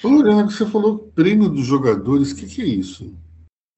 Ô, 0.04 0.10
Lorena, 0.10 0.44
você 0.44 0.66
falou 0.66 1.12
prêmio 1.16 1.50
dos 1.50 1.66
jogadores, 1.66 2.32
o 2.32 2.36
que, 2.36 2.46
que, 2.46 2.62
é 2.62 2.66
isso? 2.66 3.16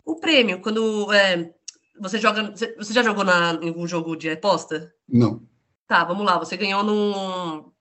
O 0.04 0.16
prêmio, 0.16 0.60
quando 0.60 1.14
é, 1.14 1.54
você 2.00 2.20
joga. 2.20 2.52
Você 2.52 2.94
já 2.94 3.04
jogou 3.04 3.24
na, 3.24 3.54
em 3.62 3.70
algum 3.70 3.88
jogo 3.88 4.16
de 4.16 4.30
aposta? 4.30 4.94
Não. 5.08 5.42
Tá, 5.88 6.04
vamos 6.04 6.26
lá. 6.26 6.38
Você 6.38 6.58
ganhou 6.58 6.84
num. 6.84 7.72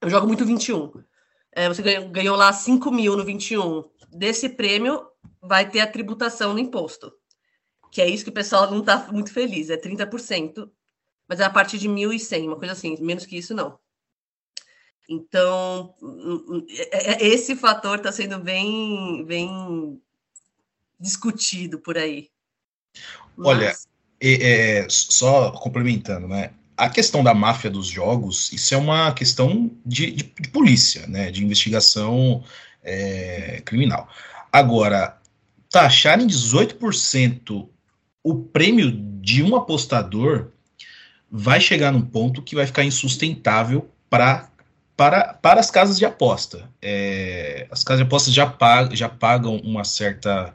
Eu 0.00 0.10
jogo 0.10 0.26
muito 0.26 0.44
21. 0.44 0.92
É, 1.52 1.68
você 1.68 1.82
ganhou, 1.82 2.08
ganhou 2.08 2.36
lá 2.36 2.52
5 2.52 2.90
mil 2.90 3.16
no 3.16 3.24
21. 3.24 3.84
Desse 4.10 4.48
prêmio 4.48 5.06
vai 5.40 5.68
ter 5.68 5.80
a 5.80 5.86
tributação 5.86 6.52
no 6.52 6.58
imposto. 6.58 7.12
Que 7.90 8.02
é 8.02 8.08
isso 8.08 8.24
que 8.24 8.30
o 8.30 8.34
pessoal 8.34 8.70
não 8.70 8.80
está 8.80 9.10
muito 9.10 9.32
feliz, 9.32 9.70
é 9.70 9.76
30% 9.76 10.70
mas 11.28 11.40
é 11.40 11.44
a 11.44 11.50
partir 11.50 11.78
de 11.78 11.88
1.100, 11.88 12.46
uma 12.46 12.56
coisa 12.56 12.72
assim, 12.72 12.96
menos 13.00 13.26
que 13.26 13.36
isso 13.36 13.54
não. 13.54 13.78
Então, 15.06 15.94
é, 16.90 17.12
é, 17.12 17.26
esse 17.26 17.54
fator 17.54 17.98
está 17.98 18.10
sendo 18.10 18.38
bem, 18.38 19.24
bem 19.26 20.02
discutido 20.98 21.78
por 21.78 21.98
aí. 21.98 22.30
Mas... 23.36 23.46
Olha, 23.46 23.76
é, 24.20 24.80
é, 24.80 24.88
só 24.88 25.52
complementando, 25.52 26.26
né? 26.26 26.54
A 26.78 26.88
questão 26.88 27.24
da 27.24 27.34
máfia 27.34 27.68
dos 27.68 27.88
jogos, 27.88 28.52
isso 28.52 28.72
é 28.72 28.76
uma 28.76 29.12
questão 29.12 29.70
de, 29.84 30.10
de, 30.12 30.32
de 30.40 30.48
polícia, 30.48 31.06
né? 31.06 31.30
De 31.30 31.44
investigação 31.44 32.42
é, 32.82 33.60
criminal. 33.64 34.08
Agora, 34.52 35.18
taxar 35.70 36.20
em 36.20 36.26
18% 36.26 37.68
o 38.22 38.34
prêmio 38.34 38.90
de 38.90 39.42
um 39.42 39.56
apostador 39.56 40.48
vai 41.30 41.60
chegar 41.60 41.92
num 41.92 42.02
ponto 42.02 42.42
que 42.42 42.54
vai 42.54 42.66
ficar 42.66 42.84
insustentável 42.84 43.90
pra, 44.08 44.48
para, 44.96 45.34
para 45.34 45.60
as 45.60 45.70
casas 45.70 45.98
de 45.98 46.04
aposta. 46.04 46.68
É, 46.80 47.66
as 47.70 47.84
casas 47.84 48.00
de 48.00 48.06
apostas 48.06 48.34
já, 48.34 48.46
pag, 48.46 48.94
já 48.96 49.08
pagam 49.08 49.56
uma 49.56 49.84
certa. 49.84 50.54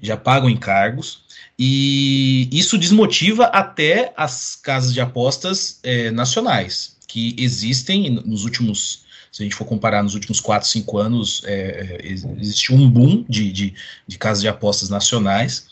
Já 0.00 0.16
pagam 0.16 0.48
encargos, 0.48 1.22
e 1.58 2.48
isso 2.52 2.78
desmotiva 2.78 3.44
até 3.46 4.12
as 4.16 4.54
casas 4.56 4.94
de 4.94 5.00
apostas 5.00 5.80
é, 5.82 6.10
nacionais, 6.10 6.96
que 7.06 7.34
existem 7.38 8.10
nos 8.10 8.44
últimos. 8.44 9.06
Se 9.30 9.42
a 9.42 9.44
gente 9.44 9.54
for 9.54 9.66
comparar 9.66 10.02
nos 10.02 10.14
últimos 10.14 10.40
4, 10.40 10.66
5 10.68 10.98
anos, 10.98 11.42
é, 11.44 12.00
é 12.02 12.12
existe 12.40 12.72
um 12.72 12.88
boom 12.88 13.24
de, 13.28 13.52
de, 13.52 13.74
de 14.06 14.18
casas 14.18 14.40
de 14.40 14.48
apostas 14.48 14.88
nacionais. 14.88 15.66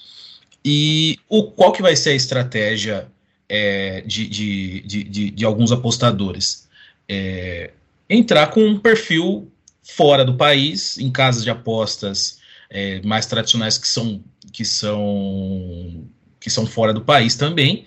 E 0.65 1.19
o, 1.29 1.45
qual 1.45 1.73
que 1.73 1.81
vai 1.81 1.97
ser 1.97 2.11
a 2.11 2.15
estratégia 2.15 3.09
é, 3.49 4.03
de, 4.03 4.29
de, 4.29 4.81
de, 4.83 5.31
de, 5.31 5.45
alguns 5.45 5.73
apostadores. 5.73 6.69
É, 7.09 7.71
entrar 8.09 8.49
com 8.49 8.65
um 8.65 8.79
perfil 8.79 9.51
fora 9.83 10.25
do 10.25 10.37
país, 10.37 10.99
em 10.99 11.11
casas 11.11 11.45
de 11.45 11.51
apostas 11.51 12.39
é, 12.71 13.01
mais 13.03 13.27
tradicionais 13.27 13.79
que 13.79 13.89
são, 13.89 14.23
que, 14.53 14.65
são, 14.65 16.05
que 16.41 16.51
são 16.51 16.67
fora 16.67 16.93
do 16.93 17.01
país 17.01 17.37
também. 17.37 17.85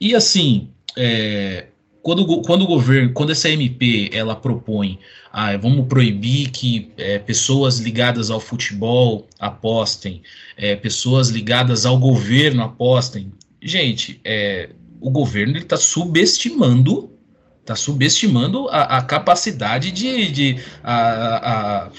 E 0.00 0.14
assim, 0.14 0.68
é, 0.96 1.66
quando, 2.02 2.40
quando 2.42 2.62
o 2.62 2.66
governo, 2.66 3.12
quando 3.12 3.32
essa 3.32 3.48
MP 3.48 4.10
ela 4.12 4.36
propõe, 4.36 4.98
ah, 5.32 5.56
vamos 5.56 5.86
proibir 5.88 6.50
que 6.50 6.92
é, 6.96 7.18
pessoas 7.18 7.78
ligadas 7.78 8.30
ao 8.30 8.38
futebol 8.38 9.26
apostem, 9.38 10.22
é, 10.56 10.76
pessoas 10.76 11.30
ligadas 11.30 11.84
ao 11.84 11.98
governo 11.98 12.62
apostem, 12.62 13.32
gente, 13.60 14.20
é, 14.24 14.70
o 15.00 15.10
governo 15.10 15.58
está 15.58 15.76
subestimando 15.76 17.10
está 17.60 17.74
subestimando 17.74 18.68
a, 18.68 18.98
a, 18.98 19.02
capacidade 19.02 19.90
de, 19.90 20.30
de 20.30 20.60
a, 20.84 21.86
a, 21.86 21.90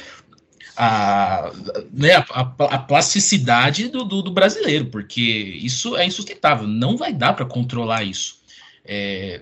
a, 0.77 1.51
né, 1.91 2.15
a, 2.15 2.41
a 2.41 2.77
plasticidade 2.77 3.87
do, 3.87 4.05
do, 4.05 4.21
do, 4.21 4.31
brasileiro, 4.31 4.85
porque 4.85 5.21
isso 5.21 5.97
é 5.97 6.05
insustentável, 6.05 6.67
não 6.67 6.95
vai 6.95 7.11
dar 7.11 7.33
para 7.33 7.45
controlar 7.45 8.03
isso. 8.03 8.39
É, 8.85 9.41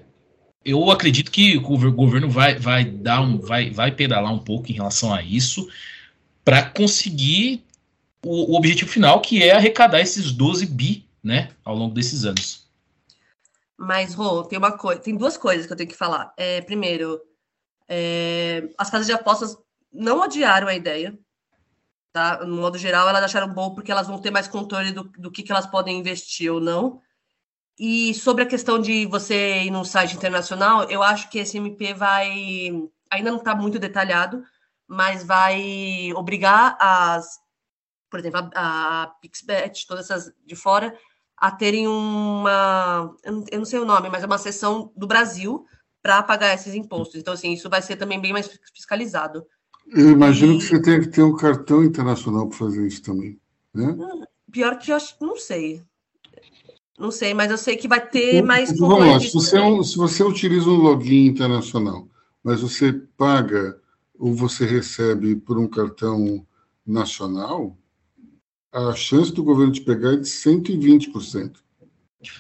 eu 0.64 0.90
acredito 0.90 1.30
que 1.30 1.58
o 1.58 1.62
governo 1.92 2.30
vai, 2.30 2.58
vai 2.58 2.86
dar 2.86 3.22
um, 3.22 3.38
vai, 3.38 3.70
vai 3.70 3.92
pedalar 3.92 4.34
um 4.34 4.40
pouco 4.40 4.72
em 4.72 4.76
relação 4.76 5.14
a 5.14 5.22
isso 5.22 5.68
para 6.44 6.64
conseguir 6.64 7.64
o, 8.24 8.54
o 8.54 8.56
objetivo 8.56 8.90
final, 8.90 9.20
que 9.20 9.44
é 9.44 9.52
arrecadar 9.52 10.00
esses 10.00 10.32
12 10.32 10.66
bi 10.68 11.06
né, 11.22 11.50
ao 11.66 11.76
longo 11.76 11.94
desses 11.94 12.24
anos. 12.24 12.66
Mas, 13.78 14.14
Rô, 14.14 14.44
tem 14.44 14.58
uma 14.58 14.72
coisa, 14.72 15.02
tem 15.02 15.18
duas 15.18 15.36
coisas 15.36 15.68
que 15.68 15.74
eu 15.74 15.78
tenho 15.78 15.90
que 15.90 15.98
falar. 15.98 16.34
É, 16.38 16.62
primeiro, 16.62 17.20
é, 17.90 18.70
as 18.78 18.90
casas 18.90 19.06
de 19.06 19.12
apostas 19.12 19.58
não 19.92 20.22
odiaram 20.22 20.68
a 20.68 20.76
ideia. 20.76 21.18
Tá? 22.16 22.46
No 22.46 22.56
modo 22.62 22.78
geral, 22.78 23.10
elas 23.10 23.26
acharam 23.26 23.54
bom 23.54 23.76
porque 23.76 23.92
elas 23.92 24.08
vão 24.08 24.18
ter 24.18 24.32
mais 24.32 24.48
controle 24.48 24.94
do, 24.94 25.04
do 25.04 25.30
que, 25.30 25.44
que 25.44 25.52
elas 25.52 25.68
podem 25.68 26.00
investir 26.00 26.50
ou 26.50 26.62
não. 26.62 27.02
E 27.78 28.14
sobre 28.14 28.42
a 28.42 28.46
questão 28.46 28.80
de 28.80 29.06
você 29.06 29.64
ir 29.64 29.70
num 29.70 29.84
site 29.84 30.16
internacional, 30.16 30.84
eu 30.84 31.04
acho 31.04 31.30
que 31.30 31.40
esse 31.40 31.58
MP 31.58 31.94
vai. 31.94 32.72
Ainda 33.12 33.32
não 33.32 33.40
está 33.40 33.54
muito 33.54 33.78
detalhado, 33.78 34.42
mas 34.88 35.26
vai 35.26 36.14
obrigar 36.16 36.78
as. 36.80 37.38
Por 38.10 38.22
exemplo, 38.22 38.50
a, 38.56 39.04
a 39.04 39.08
Pixbet, 39.22 39.86
todas 39.86 40.10
essas 40.10 40.34
de 40.46 40.56
fora, 40.56 40.98
a 41.36 41.52
terem 41.52 41.86
uma, 41.86 43.14
eu 43.52 43.58
não 43.58 43.66
sei 43.66 43.80
o 43.80 43.86
nome, 43.86 44.10
mas 44.10 44.24
é 44.24 44.26
uma 44.26 44.38
seção 44.38 44.90
do 44.96 45.06
Brasil 45.06 45.66
para 46.02 46.24
pagar 46.24 46.54
esses 46.54 46.74
impostos. 46.74 47.20
Então, 47.20 47.34
assim, 47.34 47.52
isso 47.52 47.70
vai 47.70 47.82
ser 47.82 47.98
também 47.98 48.22
bem 48.22 48.32
mais 48.32 48.48
fiscalizado. 48.74 49.46
Eu 49.88 50.12
imagino 50.12 50.54
e... 50.54 50.58
que 50.58 50.64
você 50.64 50.82
tenha 50.82 51.00
que 51.00 51.08
ter 51.08 51.24
um 51.24 51.36
cartão 51.36 51.84
internacional 51.84 52.48
para 52.48 52.58
fazer 52.58 52.88
isso 52.88 53.02
também, 53.02 53.40
né? 53.74 53.96
Pior 54.52 54.78
que 54.78 54.92
eu 54.92 54.96
acho, 54.96 55.16
não 55.22 55.38
sei. 55.38 55.82
Não 56.98 57.12
sei, 57.12 57.34
mas 57.34 57.52
eu 57.52 57.58
sei 57.58 57.76
que 57.76 57.88
vai 57.88 58.06
ter 58.06 58.42
mais. 58.42 58.72
Então, 58.72 58.88
vamos 58.88 59.08
lá, 59.08 59.20
se 59.20 59.34
você, 59.34 59.58
é 59.58 59.84
se 59.84 59.98
você 59.98 60.24
utiliza 60.24 60.70
um 60.70 60.78
login 60.78 61.26
internacional, 61.26 62.08
mas 62.42 62.62
você 62.62 62.94
paga 63.18 63.78
ou 64.18 64.34
você 64.34 64.66
recebe 64.66 65.36
por 65.36 65.58
um 65.58 65.68
cartão 65.68 66.46
nacional, 66.86 67.78
a 68.72 68.94
chance 68.94 69.34
do 69.34 69.44
governo 69.44 69.74
te 69.74 69.82
pegar 69.82 70.14
é 70.14 70.18
de 70.18 70.30
120%. 70.30 71.58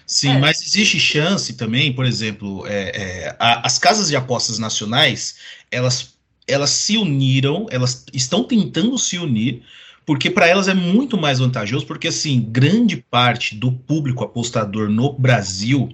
Sim, 0.07 0.29
é. 0.29 0.39
mas 0.39 0.61
existe 0.61 0.99
chance 0.99 1.53
também, 1.53 1.93
por 1.93 2.05
exemplo, 2.05 2.65
é, 2.65 2.89
é, 2.89 3.35
a, 3.39 3.65
as 3.65 3.77
casas 3.77 4.07
de 4.07 4.15
apostas 4.15 4.57
nacionais, 4.57 5.35
elas, 5.69 6.14
elas 6.47 6.69
se 6.69 6.97
uniram, 6.97 7.65
elas 7.69 8.05
estão 8.13 8.43
tentando 8.43 8.97
se 8.97 9.17
unir, 9.17 9.63
porque 10.05 10.29
para 10.29 10.47
elas 10.47 10.67
é 10.67 10.73
muito 10.73 11.17
mais 11.17 11.39
vantajoso, 11.39 11.85
porque 11.85 12.07
assim, 12.07 12.47
grande 12.49 12.97
parte 12.97 13.55
do 13.55 13.71
público 13.71 14.23
apostador 14.23 14.89
no 14.89 15.13
Brasil, 15.13 15.89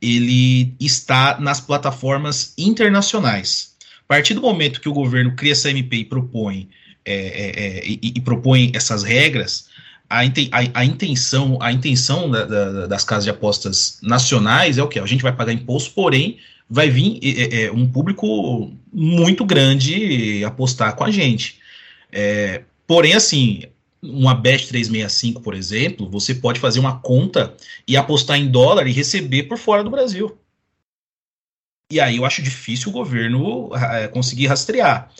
ele 0.00 0.74
está 0.78 1.38
nas 1.40 1.60
plataformas 1.60 2.54
internacionais. 2.56 3.74
A 4.04 4.08
partir 4.14 4.34
do 4.34 4.40
momento 4.40 4.80
que 4.80 4.88
o 4.88 4.94
governo 4.94 5.34
cria 5.34 5.52
essa 5.52 5.70
MP 5.70 5.98
e 5.98 6.04
propõe, 6.04 6.68
é, 7.04 7.14
é, 7.14 7.64
é, 7.64 7.86
e, 7.86 8.12
e 8.14 8.20
propõe 8.20 8.70
essas 8.74 9.02
regras, 9.02 9.68
a, 10.08 10.20
a, 10.20 10.80
a, 10.80 10.84
intenção, 10.84 11.58
a 11.60 11.72
intenção 11.72 12.30
da, 12.30 12.44
da, 12.44 12.86
das 12.86 13.04
casas 13.04 13.24
de 13.24 13.30
apostas 13.30 13.98
nacionais 14.02 14.78
é 14.78 14.82
o 14.82 14.88
que? 14.88 14.98
A 14.98 15.06
gente 15.06 15.22
vai 15.22 15.32
pagar 15.32 15.52
imposto, 15.52 15.92
porém 15.92 16.38
vai 16.70 16.88
vir 16.88 17.18
é, 17.22 17.72
um 17.72 17.90
público 17.90 18.72
muito 18.92 19.44
grande 19.44 20.44
apostar 20.44 20.94
com 20.94 21.02
a 21.02 21.10
gente. 21.10 21.58
É, 22.12 22.62
porém, 22.86 23.14
assim, 23.14 23.64
uma 24.00 24.34
Bet 24.34 24.68
365, 24.68 25.42
por 25.42 25.54
exemplo, 25.54 26.08
você 26.08 26.34
pode 26.34 26.60
fazer 26.60 26.78
uma 26.78 27.00
conta 27.00 27.54
e 27.86 27.96
apostar 27.96 28.38
em 28.38 28.48
dólar 28.48 28.86
e 28.86 28.92
receber 28.92 29.44
por 29.44 29.58
fora 29.58 29.82
do 29.82 29.90
Brasil. 29.90 30.38
E 31.90 31.98
aí 32.00 32.18
eu 32.18 32.24
acho 32.24 32.40
difícil 32.40 32.90
o 32.90 32.92
governo 32.92 33.70
é, 33.74 34.06
conseguir 34.06 34.46
rastrear. 34.46 35.10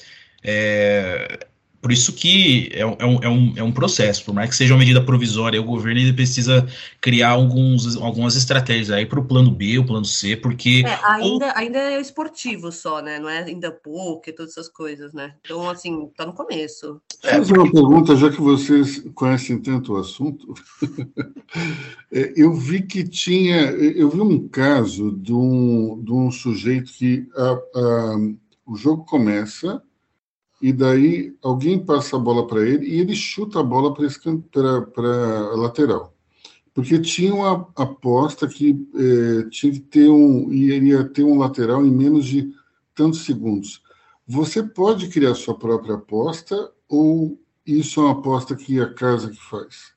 É, 0.43 1.49
por 1.81 1.91
isso 1.91 2.13
que 2.13 2.71
é, 2.73 2.81
é, 2.81 2.87
um, 2.87 3.19
é, 3.23 3.29
um, 3.29 3.53
é 3.57 3.63
um 3.63 3.73
processo, 3.73 4.25
por 4.25 4.35
mais 4.35 4.51
que 4.51 4.57
seja 4.57 4.75
uma 4.75 4.81
medida 4.81 5.03
provisória, 5.03 5.61
o 5.61 5.65
governo 5.65 6.01
ele 6.01 6.13
precisa 6.13 6.67
criar 7.01 7.31
alguns, 7.31 7.97
algumas 7.97 8.37
estratégias 8.37 8.91
aí 8.91 9.07
para 9.07 9.19
o 9.19 9.25
plano 9.25 9.51
B, 9.51 9.79
o 9.79 9.87
plano 9.87 10.05
C, 10.05 10.37
porque. 10.37 10.83
É, 10.87 10.99
ainda, 11.05 11.47
ou... 11.47 11.53
ainda 11.55 11.79
é 11.79 12.01
esportivo 12.01 12.71
só, 12.71 13.01
né? 13.01 13.19
Não 13.19 13.29
é 13.29 13.45
ainda 13.45 13.71
pouco 13.71 14.31
todas 14.33 14.53
essas 14.53 14.69
coisas, 14.69 15.15
né? 15.15 15.35
Então, 15.43 15.69
assim, 15.71 16.11
tá 16.17 16.27
no 16.27 16.35
começo. 16.35 17.01
É, 17.23 17.37
fazer 17.37 17.59
uma 17.59 17.73
pergunta, 17.73 18.15
já 18.15 18.31
que 18.31 18.41
vocês 18.41 19.03
conhecem 19.15 19.59
tanto 19.59 19.95
o 19.95 19.97
assunto. 19.97 20.55
É, 22.13 22.33
eu 22.37 22.53
vi 22.53 22.83
que 22.83 23.05
tinha. 23.05 23.71
Eu 23.71 24.11
vi 24.11 24.21
um 24.21 24.49
caso 24.49 25.13
de 25.13 25.33
um, 25.33 26.03
de 26.03 26.13
um 26.13 26.29
sujeito 26.29 26.93
que 26.93 27.29
a, 27.37 27.51
a, 27.53 28.17
o 28.67 28.75
jogo 28.75 29.05
começa 29.05 29.81
e 30.61 30.73
daí 30.73 31.35
alguém 31.43 31.79
passa 31.79 32.17
a 32.17 32.19
bola 32.19 32.47
para 32.47 32.67
ele 32.67 32.87
e 32.87 33.01
ele 33.01 33.15
chuta 33.15 33.61
a 33.61 33.63
bola 33.63 33.95
para 33.95 35.09
a 35.53 35.57
lateral. 35.57 36.15
Porque 36.75 36.99
tinha 37.01 37.35
uma 37.35 37.69
aposta 37.77 38.47
que 38.47 38.87
é, 38.95 39.49
tinha 39.51 39.73
que 39.73 39.81
ter 39.81 40.09
um, 40.09 40.53
iria 40.53 41.05
ter 41.05 41.25
um 41.25 41.39
lateral 41.39 41.85
em 41.85 41.91
menos 41.91 42.27
de 42.27 42.53
tantos 42.95 43.25
segundos. 43.25 43.83
Você 44.27 44.63
pode 44.63 45.09
criar 45.09 45.35
sua 45.35 45.59
própria 45.59 45.95
aposta 45.95 46.71
ou 46.89 47.41
isso 47.67 48.01
é 48.01 48.05
uma 48.05 48.13
aposta 48.13 48.55
que 48.55 48.81
a 48.81 48.93
casa 48.93 49.31
que 49.31 49.43
faz? 49.43 49.93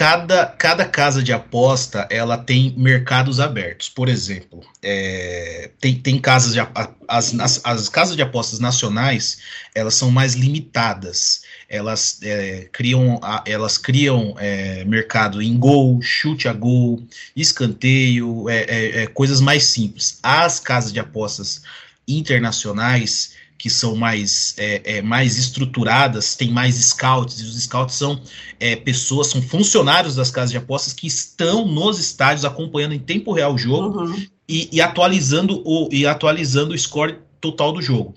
Cada, 0.00 0.46
cada 0.46 0.86
casa 0.86 1.22
de 1.22 1.30
aposta 1.30 2.08
ela 2.10 2.38
tem 2.38 2.72
mercados 2.74 3.38
abertos. 3.38 3.90
Por 3.90 4.08
exemplo, 4.08 4.62
é, 4.82 5.68
tem, 5.78 5.94
tem 5.94 6.18
casas 6.18 6.54
de 6.54 6.60
as, 7.06 7.38
as, 7.38 7.60
as, 7.62 7.88
casas 7.90 8.16
de 8.16 8.22
apostas 8.22 8.58
nacionais 8.60 9.40
elas 9.74 9.94
são 9.94 10.10
mais 10.10 10.32
limitadas. 10.32 11.42
Elas 11.68 12.18
é, 12.22 12.66
criam 12.72 13.20
elas 13.44 13.76
criam 13.76 14.34
é, 14.38 14.86
mercado 14.86 15.42
em 15.42 15.58
gol, 15.58 16.00
chute 16.00 16.48
a 16.48 16.54
gol, 16.54 17.02
escanteio, 17.36 18.48
é, 18.48 18.60
é, 18.62 19.02
é, 19.02 19.06
coisas 19.06 19.38
mais 19.38 19.64
simples. 19.64 20.18
As 20.22 20.58
casas 20.58 20.94
de 20.94 20.98
apostas 20.98 21.60
internacionais 22.08 23.34
que 23.60 23.68
são 23.68 23.94
mais, 23.94 24.54
é, 24.56 24.80
é, 24.96 25.02
mais 25.02 25.36
estruturadas, 25.36 26.34
tem 26.34 26.50
mais 26.50 26.76
scouts, 26.76 27.40
e 27.40 27.44
os 27.44 27.62
scouts 27.62 27.94
são 27.94 28.18
é, 28.58 28.74
pessoas, 28.74 29.26
são 29.26 29.42
funcionários 29.42 30.14
das 30.14 30.30
casas 30.30 30.50
de 30.50 30.56
apostas 30.56 30.94
que 30.94 31.06
estão 31.06 31.66
nos 31.66 31.98
estádios 31.98 32.46
acompanhando 32.46 32.94
em 32.94 32.98
tempo 32.98 33.34
real 33.34 33.52
o 33.52 33.58
jogo 33.58 34.00
uhum. 34.00 34.26
e, 34.48 34.70
e, 34.72 34.80
atualizando 34.80 35.62
o, 35.62 35.90
e 35.92 36.06
atualizando 36.06 36.72
o 36.72 36.78
score 36.78 37.18
total 37.38 37.74
do 37.74 37.82
jogo 37.82 38.14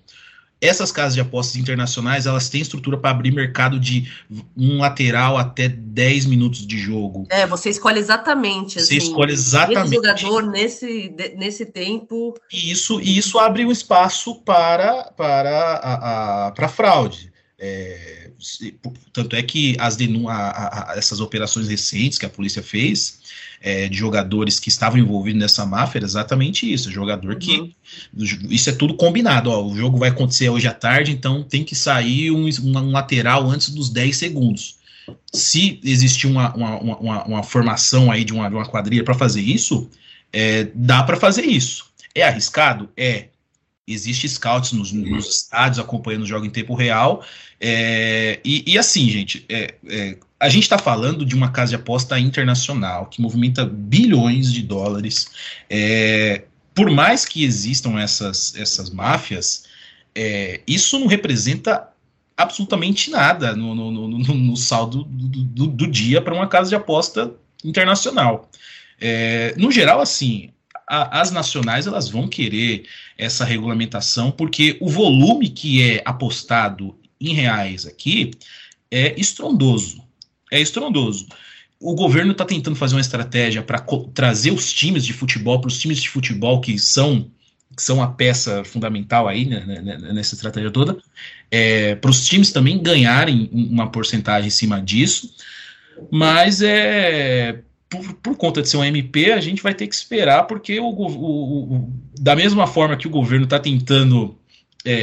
essas 0.64 0.92
casas 0.92 1.14
de 1.14 1.20
apostas 1.20 1.58
internacionais, 1.58 2.26
elas 2.26 2.50
têm 2.50 2.62
estrutura 2.62 2.98
para 2.98 3.12
abrir 3.12 3.32
mercado 3.32 3.78
de 3.78 4.10
um 4.56 4.80
lateral 4.80 5.38
até 5.38 5.68
10 5.68 6.26
minutos 6.26 6.66
de 6.66 6.78
jogo. 6.78 7.28
É, 7.30 7.46
você 7.46 7.70
escolhe 7.70 8.00
exatamente. 8.00 8.82
Você 8.82 8.98
assim, 8.98 9.08
escolhe 9.10 9.34
exatamente. 9.34 9.88
Esse 9.88 9.96
jogador 9.96 10.44
nesse, 10.44 11.16
nesse 11.36 11.66
tempo. 11.66 12.34
E 12.52 12.72
isso, 12.72 13.02
e 13.02 13.18
isso 13.18 13.38
abre 13.38 13.66
um 13.66 13.72
espaço 13.72 14.36
para, 14.36 15.12
para 15.18 15.76
a, 15.76 16.48
a 16.48 16.52
para 16.52 16.70
fraude. 16.70 17.34
É, 17.60 18.30
tanto 19.12 19.36
é 19.36 19.44
que 19.44 19.76
as 19.80 19.98
a, 20.28 20.92
a, 20.92 20.98
essas 20.98 21.20
operações 21.20 21.68
recentes 21.68 22.18
que 22.18 22.26
a 22.26 22.30
polícia 22.30 22.64
fez 22.64 23.20
é, 23.64 23.88
de 23.88 23.98
jogadores 23.98 24.60
que 24.60 24.68
estavam 24.68 25.00
envolvidos 25.00 25.40
nessa 25.40 25.66
máfia 25.66 26.00
era 26.00 26.06
exatamente 26.06 26.72
isso. 26.72 26.92
Jogador 26.92 27.38
que. 27.38 27.58
Uhum. 27.58 27.72
Isso 28.50 28.70
é 28.70 28.74
tudo 28.74 28.94
combinado. 28.94 29.50
Ó, 29.50 29.66
o 29.66 29.76
jogo 29.76 29.98
vai 29.98 30.10
acontecer 30.10 30.50
hoje 30.50 30.68
à 30.68 30.74
tarde, 30.74 31.14
então 31.14 31.42
tem 31.42 31.64
que 31.64 31.74
sair 31.74 32.30
um, 32.30 32.46
um 32.62 32.92
lateral 32.92 33.50
antes 33.50 33.70
dos 33.70 33.90
10 33.90 34.18
segundos. 34.18 34.76
Se 35.34 35.80
existir 35.84 36.28
uma, 36.28 36.54
uma, 36.54 36.78
uma, 36.78 37.24
uma 37.24 37.44
formação 37.44 38.12
aí 38.12 38.26
de 38.26 38.34
uma, 38.34 38.50
de 38.50 38.56
uma 38.56 38.66
quadrilha 38.66 39.04
para 39.04 39.14
fazer 39.14 39.42
isso, 39.42 39.90
é, 40.32 40.68
dá 40.76 41.02
para 41.04 41.16
fazer 41.16 41.46
isso. 41.46 41.86
É 42.14 42.24
arriscado? 42.24 42.90
É. 42.98 43.28
Existe 43.86 44.30
scouts 44.30 44.72
nos, 44.72 44.94
nos 44.94 45.28
estádios 45.28 45.80
acompanhando 45.80 46.24
o 46.24 46.28
jogo 46.28 46.46
em 46.46 46.50
tempo 46.50 46.74
real. 46.74 47.24
É, 47.60 48.40
e, 48.44 48.64
e, 48.66 48.78
assim, 48.78 49.10
gente, 49.10 49.46
é, 49.50 49.76
é 49.88 50.18
a 50.40 50.50
gente 50.50 50.64
está 50.64 50.78
falando 50.78 51.26
de 51.26 51.36
uma 51.36 51.52
casa 51.52 51.70
de 51.70 51.76
aposta 51.76 52.20
internacional 52.20 53.06
que 53.06 53.22
movimenta 53.22 53.66
bilhões 53.66 54.52
de 54.52 54.62
dólares. 54.62 55.28
É, 55.70 56.44
por 56.76 56.90
mais 56.90 57.24
que 57.24 57.46
existam 57.46 57.98
essas, 57.98 58.54
essas 58.58 58.90
máfias, 58.90 59.64
é, 60.14 60.60
isso 60.68 61.00
não 61.00 61.08
representa 61.08 61.88
absolutamente 62.36 63.10
nada 63.10 63.56
no, 63.56 63.74
no, 63.74 63.92
no, 63.92 64.18
no 64.18 64.58
saldo 64.58 65.04
do, 65.06 65.44
do, 65.44 65.68
do 65.68 65.88
dia 65.88 66.22
para 66.22 66.34
uma 66.34 66.48
casa 66.48 66.70
de 66.70 66.76
aposta 66.76 67.34
internacional. 67.64 68.50
É, 69.00 69.54
no 69.58 69.72
geral, 69.72 70.02
assim, 70.02 70.50
a, 70.94 71.22
as 71.22 71.32
nacionais 71.32 71.88
elas 71.88 72.08
vão 72.08 72.28
querer 72.28 72.86
essa 73.18 73.44
regulamentação 73.44 74.30
porque 74.30 74.78
o 74.80 74.90
volume 74.90 75.50
que 75.50 75.82
é 75.82 76.02
apostado 76.06 76.96
em 77.20 77.34
reais 77.34 77.86
aqui 77.86 78.32
é 78.92 79.20
estrondoso 79.20 80.04
é 80.52 80.62
estrondoso. 80.62 81.28
O 81.80 81.96
governo 81.96 82.32
está 82.32 82.46
tentando 82.46 82.76
fazer 82.76 82.96
uma 82.96 83.02
estratégia 83.02 83.64
para 83.64 83.84
trazer 84.14 84.52
os 84.52 84.72
times 84.72 85.04
de 85.04 85.12
futebol 85.12 85.60
para 85.60 85.68
os 85.68 85.80
times 85.80 85.98
de 85.98 86.08
futebol 86.08 86.62
que 86.62 86.78
são 86.78 87.30
que 87.76 87.82
são 87.82 88.04
a 88.04 88.08
peça 88.08 88.64
fundamental 88.64 89.28
aí 89.28 89.46
né, 89.46 89.64
né, 89.66 89.82
né 89.82 90.14
nessa 90.14 90.36
estratégia 90.36 90.70
toda, 90.70 90.96
é, 91.50 91.96
para 91.96 92.12
os 92.12 92.24
times 92.24 92.52
também 92.52 92.78
ganharem 92.78 93.50
uma 93.52 93.90
porcentagem 93.90 94.48
em 94.48 94.52
cima 94.52 94.80
disso, 94.80 95.34
mas 96.12 96.62
é 96.62 97.64
por, 97.94 98.14
por, 98.14 98.36
conta 98.36 98.62
de 98.62 98.70
ser 98.70 98.78
um 98.78 98.84
MP, 98.84 99.32
a 99.32 99.40
gente 99.40 99.62
vai 99.62 99.74
ter 99.76 99.86
que 99.86 99.94
esperar, 99.94 100.44
porque 100.48 100.80
o, 100.80 100.86
o, 100.86 101.76
o 101.76 101.94
da 102.20 102.36
mesma 102.36 102.66
forma 102.66 102.98
que 102.98 103.06
o 103.06 103.12
governo 103.12 103.44
está 103.44 103.60
tentando 103.60 104.36
é, 104.84 104.94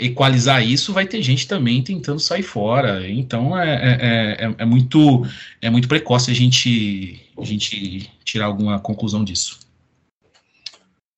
é, 0.00 0.04
equalizar 0.04 0.64
isso, 0.64 0.92
vai 0.92 1.04
ter 1.04 1.20
gente 1.20 1.48
também 1.48 1.82
tentando 1.82 2.20
sair 2.20 2.44
fora. 2.44 3.10
Então 3.10 3.58
é, 3.58 3.74
é, 3.74 4.44
é, 4.46 4.54
é, 4.58 4.64
muito 4.64 5.26
é 5.60 5.68
muito 5.68 5.88
precoce 5.88 6.30
a 6.30 6.34
gente, 6.34 7.20
a 7.36 7.44
gente 7.44 8.08
tirar 8.24 8.46
alguma 8.46 8.78
conclusão 8.78 9.24
disso. 9.24 9.58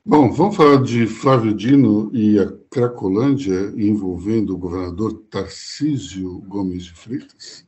Bom, 0.04 0.32
vamos 0.32 0.56
falar 0.56 0.82
de 0.82 1.06
Flávio 1.06 1.52
Dino 1.54 2.10
e 2.14 2.38
a 2.38 2.50
Cracolândia 2.70 3.74
envolvendo 3.76 4.54
o 4.54 4.58
governador 4.58 5.22
Tarcísio 5.30 6.42
Gomes 6.48 6.84
de 6.84 6.92
Freitas. 6.92 7.66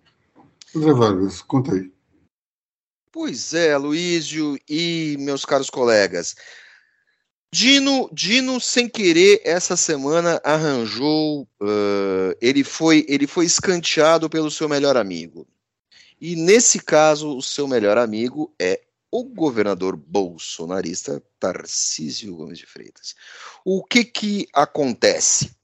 José 0.74 0.92
Vargas, 0.94 1.42
conta 1.42 1.74
aí. 1.74 1.91
Pois 3.12 3.52
é, 3.52 3.76
Luísio 3.76 4.58
e 4.66 5.16
meus 5.20 5.44
caros 5.44 5.68
colegas. 5.68 6.34
Dino, 7.52 8.08
Dino, 8.10 8.58
sem 8.58 8.88
querer, 8.88 9.42
essa 9.44 9.76
semana 9.76 10.40
arranjou. 10.42 11.42
Uh, 11.60 12.34
ele, 12.40 12.64
foi, 12.64 13.04
ele 13.06 13.26
foi 13.26 13.44
escanteado 13.44 14.30
pelo 14.30 14.50
seu 14.50 14.66
melhor 14.66 14.96
amigo. 14.96 15.46
E 16.18 16.34
nesse 16.34 16.80
caso, 16.80 17.36
o 17.36 17.42
seu 17.42 17.68
melhor 17.68 17.98
amigo 17.98 18.54
é 18.58 18.80
o 19.10 19.24
governador 19.24 19.94
bolsonarista 19.94 21.22
Tarcísio 21.38 22.34
Gomes 22.34 22.58
de 22.58 22.64
Freitas. 22.64 23.14
O 23.62 23.84
que 23.84 24.06
que 24.06 24.48
acontece? 24.54 25.54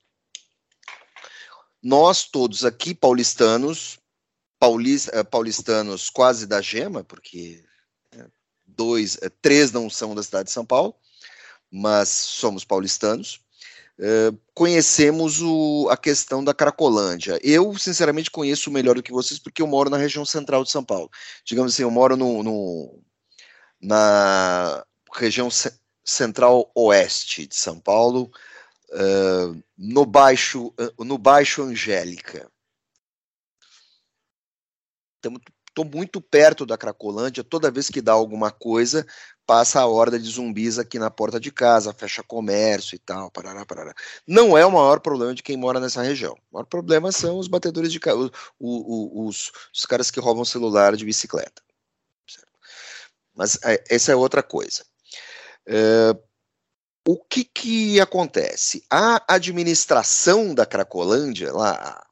Nós 1.82 2.24
todos 2.24 2.66
aqui, 2.66 2.94
paulistanos, 2.94 3.98
eh, 4.60 5.24
paulistanos 5.24 6.10
quase 6.10 6.46
da 6.46 6.60
gema, 6.60 7.04
porque 7.04 7.62
né, 8.14 8.26
dois, 8.66 9.16
eh, 9.22 9.30
três 9.40 9.70
não 9.72 9.88
são 9.88 10.14
da 10.14 10.22
cidade 10.22 10.46
de 10.46 10.52
São 10.52 10.64
Paulo, 10.64 10.94
mas 11.70 12.08
somos 12.08 12.64
paulistanos. 12.64 13.40
Uh, 14.00 14.38
conhecemos 14.54 15.42
o, 15.42 15.88
a 15.90 15.96
questão 15.96 16.44
da 16.44 16.54
Cracolândia. 16.54 17.36
Eu, 17.42 17.76
sinceramente, 17.76 18.30
conheço 18.30 18.70
melhor 18.70 18.94
do 18.94 19.02
que 19.02 19.10
vocês, 19.10 19.40
porque 19.40 19.60
eu 19.60 19.66
moro 19.66 19.90
na 19.90 19.96
região 19.96 20.24
central 20.24 20.62
de 20.62 20.70
São 20.70 20.84
Paulo. 20.84 21.10
Digamos 21.44 21.74
assim, 21.74 21.82
eu 21.82 21.90
moro 21.90 22.16
no, 22.16 22.44
no 22.44 23.02
na 23.80 24.84
região 25.12 25.50
ce 25.50 25.72
central 26.04 26.70
oeste 26.76 27.46
de 27.46 27.56
São 27.56 27.78
Paulo, 27.80 28.30
uh, 28.92 29.62
no 29.76 30.06
baixo, 30.06 30.72
no 30.98 31.18
baixo 31.18 31.62
Angélica. 31.62 32.48
Estou 35.68 35.85
muito 35.85 36.20
perto 36.20 36.66
da 36.66 36.76
Cracolândia. 36.76 37.44
Toda 37.44 37.70
vez 37.70 37.88
que 37.88 38.00
dá 38.00 38.12
alguma 38.12 38.50
coisa, 38.50 39.07
passa 39.46 39.81
a 39.81 39.87
horda 39.87 40.18
de 40.18 40.28
zumbis 40.28 40.78
aqui 40.78 40.98
na 40.98 41.11
porta 41.11 41.38
de 41.38 41.52
casa, 41.52 41.94
fecha 41.94 42.22
comércio 42.22 42.96
e 42.96 42.98
tal. 42.98 43.31
Parará, 43.31 43.64
parará. 43.64 43.94
Não 44.26 44.59
é 44.59 44.66
o 44.66 44.72
maior 44.72 45.00
problema 45.00 45.35
de 45.35 45.42
quem 45.42 45.57
mora 45.57 45.78
nessa 45.78 46.02
região. 46.02 46.35
O 46.50 46.54
maior 46.54 46.66
problema 46.66 47.12
são 47.12 47.38
os 47.38 47.46
batedores 47.46 47.92
de 47.92 48.00
carro, 48.00 48.31
os, 48.59 49.52
os 49.72 49.87
caras 49.87 50.11
que 50.11 50.20
roubam 50.20 50.44
celular 50.44 50.96
de 50.96 51.04
bicicleta. 51.04 51.62
Mas 53.35 53.57
é, 53.62 53.85
essa 53.88 54.11
é 54.11 54.16
outra 54.16 54.42
coisa. 54.42 54.85
O 57.07 57.16
que, 57.16 57.44
que 57.44 58.00
acontece? 58.00 58.85
A 58.90 59.35
administração 59.35 60.54
da 60.54 60.66
Cracolândia, 60.66 61.52
lá, 61.52 62.04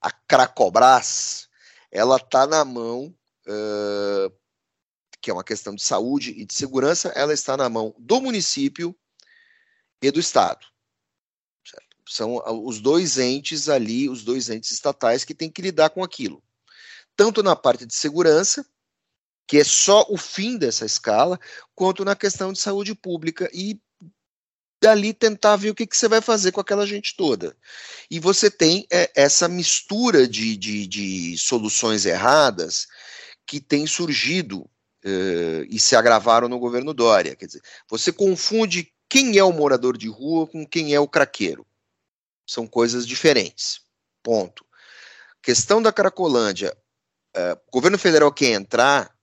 a 0.00 0.10
Cracobras, 0.10 1.48
ela 1.92 2.16
está 2.16 2.46
na 2.46 2.64
mão, 2.64 3.14
uh, 3.46 4.34
que 5.20 5.30
é 5.30 5.34
uma 5.34 5.44
questão 5.44 5.74
de 5.74 5.82
saúde 5.82 6.30
e 6.30 6.46
de 6.46 6.54
segurança, 6.54 7.10
ela 7.10 7.34
está 7.34 7.56
na 7.56 7.68
mão 7.68 7.94
do 7.98 8.20
município 8.20 8.96
e 10.00 10.10
do 10.10 10.18
Estado. 10.18 10.66
Certo? 11.64 11.96
São 12.08 12.42
os 12.64 12.80
dois 12.80 13.18
entes 13.18 13.68
ali, 13.68 14.08
os 14.08 14.24
dois 14.24 14.48
entes 14.48 14.72
estatais 14.72 15.22
que 15.22 15.34
têm 15.34 15.50
que 15.50 15.60
lidar 15.60 15.90
com 15.90 16.02
aquilo. 16.02 16.42
Tanto 17.14 17.42
na 17.42 17.54
parte 17.54 17.84
de 17.84 17.94
segurança, 17.94 18.66
que 19.46 19.58
é 19.58 19.64
só 19.64 20.06
o 20.08 20.16
fim 20.16 20.56
dessa 20.56 20.86
escala, 20.86 21.38
quanto 21.74 22.06
na 22.06 22.16
questão 22.16 22.52
de 22.52 22.58
saúde 22.58 22.94
pública 22.94 23.50
e 23.52 23.78
dali 24.82 25.14
tentar 25.14 25.54
ver 25.54 25.70
o 25.70 25.74
que, 25.76 25.86
que 25.86 25.96
você 25.96 26.08
vai 26.08 26.20
fazer 26.20 26.50
com 26.50 26.60
aquela 26.60 26.84
gente 26.84 27.14
toda. 27.16 27.56
E 28.10 28.18
você 28.18 28.50
tem 28.50 28.84
é, 28.90 29.08
essa 29.14 29.46
mistura 29.46 30.26
de, 30.26 30.56
de, 30.56 30.88
de, 30.88 31.38
soluções 31.38 32.04
erradas 32.04 32.88
que 33.46 33.60
tem 33.60 33.86
surgido 33.86 34.68
é, 35.04 35.64
e 35.70 35.78
se 35.78 35.94
agravaram 35.94 36.48
no 36.48 36.58
governo 36.58 36.92
Dória. 36.92 37.36
Quer 37.36 37.46
dizer, 37.46 37.62
você 37.88 38.12
confunde 38.12 38.92
quem 39.08 39.38
é 39.38 39.44
o 39.44 39.52
morador 39.52 39.96
de 39.96 40.08
rua 40.08 40.48
com 40.48 40.66
quem 40.66 40.92
é 40.92 40.98
o 40.98 41.06
craqueiro. 41.06 41.64
São 42.44 42.66
coisas 42.66 43.06
diferentes. 43.06 43.82
Ponto. 44.20 44.66
Questão 45.40 45.80
da 45.80 45.92
Cracolândia. 45.92 46.76
É, 47.34 47.52
o 47.52 47.70
governo 47.70 47.98
federal 47.98 48.32
quer 48.32 48.50
entrar 48.50 49.14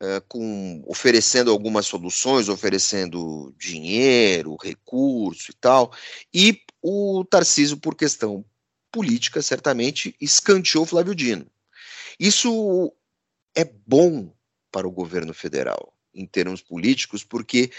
é, 0.00 0.20
com, 0.28 0.82
oferecendo 0.86 1.50
algumas 1.50 1.86
soluções, 1.86 2.48
oferecendo 2.48 3.52
dinheiro, 3.58 4.56
recurso 4.62 5.50
e 5.50 5.54
tal, 5.54 5.92
e 6.32 6.60
o 6.80 7.24
Tarcísio, 7.24 7.76
por 7.76 7.96
questão 7.96 8.44
política, 8.92 9.42
certamente 9.42 10.14
escanteou 10.20 10.86
Flávio 10.86 11.14
Dino. 11.14 11.46
Isso 12.18 12.92
é 13.56 13.64
bom 13.64 14.32
para 14.70 14.86
o 14.86 14.92
governo 14.92 15.34
federal, 15.34 15.92
em 16.14 16.26
termos 16.26 16.62
políticos, 16.62 17.24
porque 17.24 17.70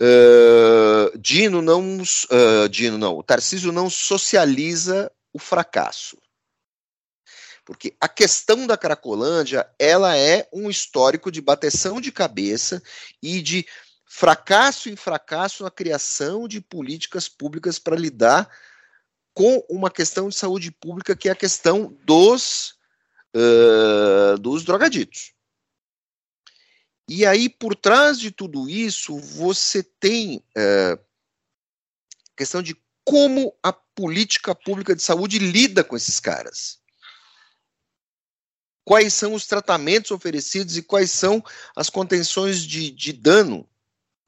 uh, 0.00 1.18
Dino 1.18 1.60
não, 1.60 2.00
uh, 2.00 2.68
Dino 2.70 2.98
não, 2.98 3.16
o 3.16 3.22
Tarcísio 3.22 3.72
não 3.72 3.90
socializa 3.90 5.10
o 5.32 5.38
fracasso. 5.38 6.16
Porque 7.68 7.94
a 8.00 8.08
questão 8.08 8.66
da 8.66 8.78
Cracolândia, 8.78 9.70
ela 9.78 10.16
é 10.16 10.48
um 10.50 10.70
histórico 10.70 11.30
de 11.30 11.42
bateção 11.42 12.00
de 12.00 12.10
cabeça 12.10 12.82
e 13.22 13.42
de 13.42 13.66
fracasso 14.06 14.88
em 14.88 14.96
fracasso 14.96 15.62
na 15.62 15.70
criação 15.70 16.48
de 16.48 16.62
políticas 16.62 17.28
públicas 17.28 17.78
para 17.78 17.94
lidar 17.94 18.48
com 19.34 19.62
uma 19.68 19.90
questão 19.90 20.30
de 20.30 20.34
saúde 20.34 20.70
pública 20.70 21.14
que 21.14 21.28
é 21.28 21.32
a 21.32 21.36
questão 21.36 21.94
dos, 22.06 22.74
uh, 23.36 24.38
dos 24.38 24.64
drogaditos. 24.64 25.34
E 27.06 27.26
aí, 27.26 27.50
por 27.50 27.76
trás 27.76 28.18
de 28.18 28.30
tudo 28.30 28.66
isso, 28.66 29.18
você 29.18 29.82
tem 29.82 30.42
uh, 30.56 30.98
questão 32.34 32.62
de 32.62 32.74
como 33.04 33.54
a 33.62 33.74
política 33.74 34.54
pública 34.54 34.96
de 34.96 35.02
saúde 35.02 35.38
lida 35.38 35.84
com 35.84 35.94
esses 35.94 36.18
caras 36.18 36.78
quais 38.88 39.12
são 39.12 39.34
os 39.34 39.46
tratamentos 39.46 40.10
oferecidos 40.10 40.78
e 40.78 40.82
quais 40.82 41.10
são 41.10 41.44
as 41.76 41.90
contenções 41.90 42.62
de, 42.62 42.90
de 42.90 43.12
dano 43.12 43.68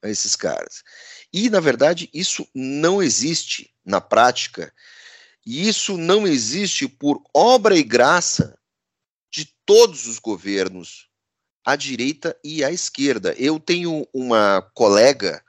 a 0.03 0.11
esses 0.11 0.37
caras. 0.37 0.85
E, 1.33 1.49
na 1.49 1.61
verdade, 1.61 2.11
isso 2.13 2.47
não 2.55 3.03
existe 3.03 3.75
na 3.83 4.03
prática, 4.03 4.71
e 5.47 5.67
isso 5.67 5.97
não 5.97 6.27
existe 6.27 6.87
por 6.87 7.23
obra 7.33 7.75
e 7.75 7.83
graça 7.83 8.55
de 9.31 9.51
todos 9.65 10.07
os 10.07 10.19
governos, 10.19 11.09
à 11.65 11.75
direita 11.75 12.39
e 12.45 12.63
à 12.63 12.71
esquerda. 12.71 13.35
Eu 13.39 13.59
tenho 13.59 14.07
uma 14.13 14.61
colega, 14.75 15.43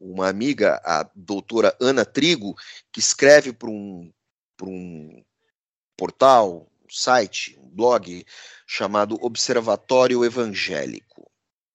uma 0.00 0.26
amiga, 0.26 0.80
a 0.82 1.06
doutora 1.14 1.76
Ana 1.78 2.06
Trigo, 2.06 2.56
que 2.90 2.98
escreve 2.98 3.52
para 3.52 3.68
um, 3.68 4.10
um 4.62 5.22
portal, 5.98 6.66
site, 6.94 7.58
um 7.60 7.68
blog 7.68 8.24
chamado 8.66 9.18
Observatório 9.20 10.24
Evangélico, 10.24 11.30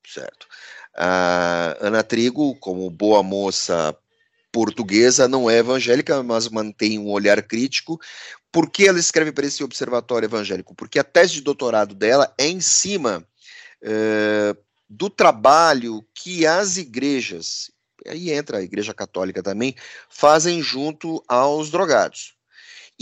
certo? 0.07 0.47
A 0.95 1.77
Ana 1.79 2.03
Trigo, 2.03 2.55
como 2.55 2.89
boa 2.89 3.21
moça 3.21 3.95
portuguesa, 4.51 5.27
não 5.27 5.49
é 5.49 5.57
evangélica, 5.57 6.23
mas 6.23 6.49
mantém 6.49 6.97
um 6.97 7.09
olhar 7.11 7.41
crítico. 7.43 7.99
Por 8.51 8.69
que 8.69 8.87
ela 8.87 8.99
escreve 8.99 9.31
para 9.31 9.45
esse 9.45 9.63
Observatório 9.63 10.25
Evangélico? 10.25 10.73
Porque 10.73 10.97
a 10.97 11.03
tese 11.03 11.35
de 11.35 11.41
doutorado 11.41 11.93
dela 11.93 12.33
é 12.37 12.47
em 12.47 12.59
cima 12.59 13.23
é, 13.81 14.55
do 14.89 15.09
trabalho 15.09 16.03
que 16.15 16.47
as 16.47 16.77
igrejas, 16.77 17.71
aí 18.07 18.31
entra 18.31 18.57
a 18.57 18.63
Igreja 18.63 18.93
Católica 18.93 19.43
também, 19.43 19.75
fazem 20.09 20.61
junto 20.61 21.23
aos 21.27 21.69
drogados. 21.69 22.38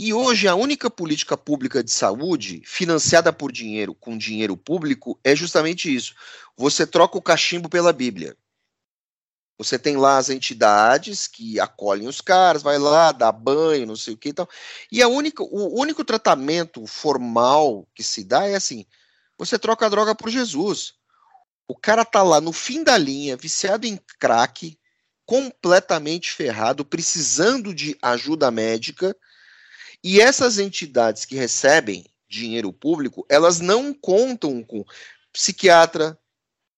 E 0.00 0.14
hoje 0.14 0.46
a 0.46 0.54
única 0.54 0.88
política 0.88 1.36
pública 1.36 1.82
de 1.82 1.90
saúde 1.90 2.62
financiada 2.64 3.32
por 3.32 3.50
dinheiro, 3.50 3.92
com 3.92 4.16
dinheiro 4.16 4.56
público, 4.56 5.18
é 5.24 5.34
justamente 5.34 5.92
isso. 5.92 6.14
Você 6.56 6.86
troca 6.86 7.18
o 7.18 7.22
cachimbo 7.22 7.68
pela 7.68 7.92
Bíblia. 7.92 8.36
Você 9.58 9.76
tem 9.76 9.96
lá 9.96 10.18
as 10.18 10.30
entidades 10.30 11.26
que 11.26 11.58
acolhem 11.58 12.06
os 12.06 12.20
caras, 12.20 12.62
vai 12.62 12.78
lá, 12.78 13.10
dá 13.10 13.32
banho, 13.32 13.88
não 13.88 13.96
sei 13.96 14.14
o 14.14 14.16
que 14.16 14.28
e 14.28 14.32
tal. 14.32 14.48
E 14.92 15.02
a 15.02 15.08
única, 15.08 15.42
o 15.42 15.76
único 15.76 16.04
tratamento 16.04 16.86
formal 16.86 17.84
que 17.92 18.04
se 18.04 18.22
dá 18.22 18.46
é 18.46 18.54
assim: 18.54 18.86
você 19.36 19.58
troca 19.58 19.84
a 19.84 19.88
droga 19.88 20.14
por 20.14 20.30
Jesus. 20.30 20.94
O 21.66 21.74
cara 21.74 22.04
tá 22.04 22.22
lá 22.22 22.40
no 22.40 22.52
fim 22.52 22.84
da 22.84 22.96
linha, 22.96 23.36
viciado 23.36 23.84
em 23.84 23.98
crack, 24.20 24.78
completamente 25.26 26.30
ferrado, 26.30 26.84
precisando 26.84 27.74
de 27.74 27.98
ajuda 28.00 28.48
médica 28.48 29.16
e 30.02 30.20
essas 30.20 30.58
entidades 30.58 31.24
que 31.24 31.34
recebem 31.34 32.06
dinheiro 32.28 32.72
público, 32.72 33.26
elas 33.28 33.58
não 33.60 33.92
contam 33.92 34.62
com 34.62 34.84
psiquiatra, 35.32 36.18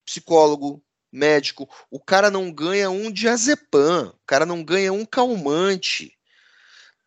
psicólogo, 0.04 0.82
médico. 1.12 1.68
O 1.90 2.00
cara 2.00 2.30
não 2.30 2.52
ganha 2.52 2.90
um 2.90 3.10
diazepam, 3.10 4.08
o 4.08 4.26
cara 4.26 4.46
não 4.46 4.62
ganha 4.62 4.92
um 4.92 5.04
calmante. 5.04 6.16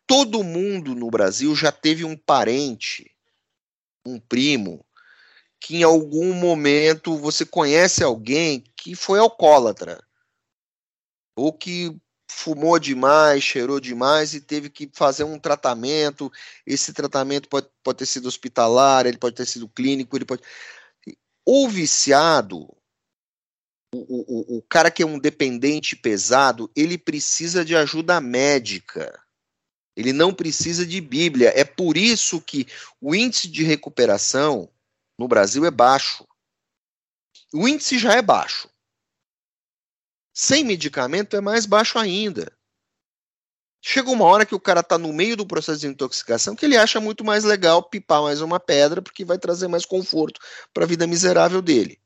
Todo 0.06 0.44
mundo 0.44 0.94
no 0.94 1.10
Brasil 1.10 1.54
já 1.56 1.72
teve 1.72 2.04
um 2.04 2.16
parente, 2.16 3.10
um 4.04 4.20
primo, 4.20 4.84
que 5.58 5.76
em 5.76 5.82
algum 5.82 6.34
momento 6.34 7.16
você 7.16 7.46
conhece 7.46 8.04
alguém 8.04 8.62
que 8.76 8.94
foi 8.94 9.18
alcoólatra, 9.18 10.02
ou 11.34 11.52
que 11.52 11.96
fumou 12.28 12.78
demais, 12.78 13.42
cheirou 13.42 13.78
demais 13.80 14.34
e 14.34 14.40
teve 14.40 14.70
que 14.70 14.90
fazer 14.92 15.24
um 15.24 15.38
tratamento. 15.38 16.32
Esse 16.66 16.92
tratamento 16.92 17.48
pode, 17.48 17.68
pode 17.82 17.98
ter 17.98 18.06
sido 18.06 18.26
hospitalar, 18.26 19.06
ele 19.06 19.18
pode 19.18 19.36
ter 19.36 19.46
sido 19.46 19.68
clínico, 19.68 20.16
ele 20.16 20.24
pode. 20.24 20.42
O 21.46 21.68
viciado, 21.68 22.60
o, 23.94 24.56
o, 24.56 24.58
o 24.58 24.62
cara 24.62 24.90
que 24.90 25.02
é 25.02 25.06
um 25.06 25.18
dependente 25.18 25.94
pesado, 25.94 26.70
ele 26.74 26.98
precisa 26.98 27.64
de 27.64 27.76
ajuda 27.76 28.20
médica. 28.20 29.20
Ele 29.96 30.12
não 30.12 30.34
precisa 30.34 30.84
de 30.84 31.00
Bíblia. 31.00 31.52
É 31.54 31.64
por 31.64 31.96
isso 31.96 32.40
que 32.40 32.66
o 33.00 33.14
índice 33.14 33.46
de 33.46 33.62
recuperação 33.62 34.68
no 35.18 35.28
Brasil 35.28 35.64
é 35.64 35.70
baixo. 35.70 36.26
O 37.52 37.68
índice 37.68 37.98
já 37.98 38.14
é 38.14 38.22
baixo. 38.22 38.68
Sem 40.34 40.64
medicamento 40.64 41.36
é 41.36 41.40
mais 41.40 41.64
baixo 41.64 41.96
ainda. 41.96 42.52
Chega 43.80 44.10
uma 44.10 44.24
hora 44.24 44.44
que 44.44 44.54
o 44.54 44.60
cara 44.60 44.80
está 44.80 44.98
no 44.98 45.12
meio 45.12 45.36
do 45.36 45.46
processo 45.46 45.80
de 45.80 45.86
intoxicação 45.86 46.56
que 46.56 46.64
ele 46.64 46.76
acha 46.76 47.00
muito 47.00 47.22
mais 47.22 47.44
legal 47.44 47.82
pipar 47.82 48.22
mais 48.22 48.40
uma 48.40 48.58
pedra 48.58 49.00
porque 49.00 49.24
vai 49.24 49.38
trazer 49.38 49.68
mais 49.68 49.84
conforto 49.86 50.40
para 50.72 50.84
a 50.84 50.86
vida 50.86 51.06
miserável 51.06 51.62
dele. 51.62 52.00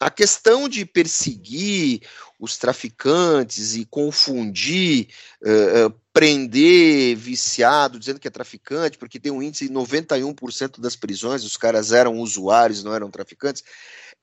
A 0.00 0.10
questão 0.10 0.68
de 0.68 0.84
perseguir 0.84 2.02
os 2.38 2.56
traficantes 2.56 3.74
e 3.74 3.84
confundir, 3.84 5.08
uh, 5.42 5.86
uh, 5.86 6.00
prender 6.12 7.16
viciado, 7.16 7.98
dizendo 7.98 8.20
que 8.20 8.28
é 8.28 8.30
traficante, 8.30 8.98
porque 8.98 9.18
tem 9.18 9.32
um 9.32 9.42
índice 9.42 9.66
de 9.66 9.74
91% 9.74 10.80
das 10.80 10.94
prisões, 10.94 11.42
os 11.42 11.56
caras 11.56 11.92
eram 11.92 12.20
usuários, 12.20 12.84
não 12.84 12.94
eram 12.94 13.10
traficantes. 13.10 13.64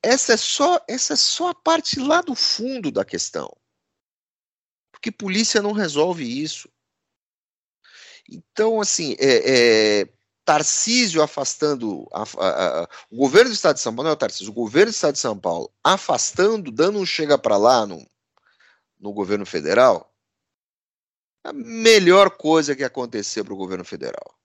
Essa 0.04 0.34
é 0.34 0.38
só, 0.38 0.80
essa 0.88 1.14
é 1.14 1.18
só 1.18 1.50
a 1.50 1.56
parte 1.56 2.00
lá 2.00 2.22
do 2.22 2.36
fundo 2.36 2.92
da 2.92 3.04
questão 3.04 3.52
porque 5.06 5.12
polícia 5.12 5.62
não 5.62 5.72
resolve 5.72 6.24
isso. 6.24 6.68
Então, 8.28 8.82
assim, 8.82 9.16
é, 9.20 10.02
é, 10.02 10.10
Tarcísio 10.44 11.22
afastando 11.22 12.08
a, 12.12 12.24
a, 12.24 12.84
a, 12.84 12.90
o 13.12 13.18
governo 13.18 13.52
do 13.52 13.54
Estado 13.54 13.76
de 13.76 13.82
São 13.82 13.94
Paulo, 13.94 14.06
não 14.06 14.12
é 14.12 14.14
o 14.14 14.18
Tarcísio, 14.18 14.50
o 14.50 14.56
governo 14.56 14.92
do 14.92 14.96
Estado 14.96 15.14
de 15.14 15.20
São 15.20 15.38
Paulo 15.38 15.72
afastando, 15.84 16.72
dando 16.72 16.98
um 16.98 17.06
chega 17.06 17.38
para 17.38 17.56
lá 17.56 17.86
no, 17.86 18.04
no 19.00 19.14
governo 19.14 19.46
federal, 19.46 20.12
a 21.44 21.54
melhor 21.54 22.32
coisa 22.32 22.76
que 22.76 22.84
aconteceu 22.84 23.46
para 23.46 23.54
o 23.54 23.58
governo 23.58 23.86
federal 23.86 24.36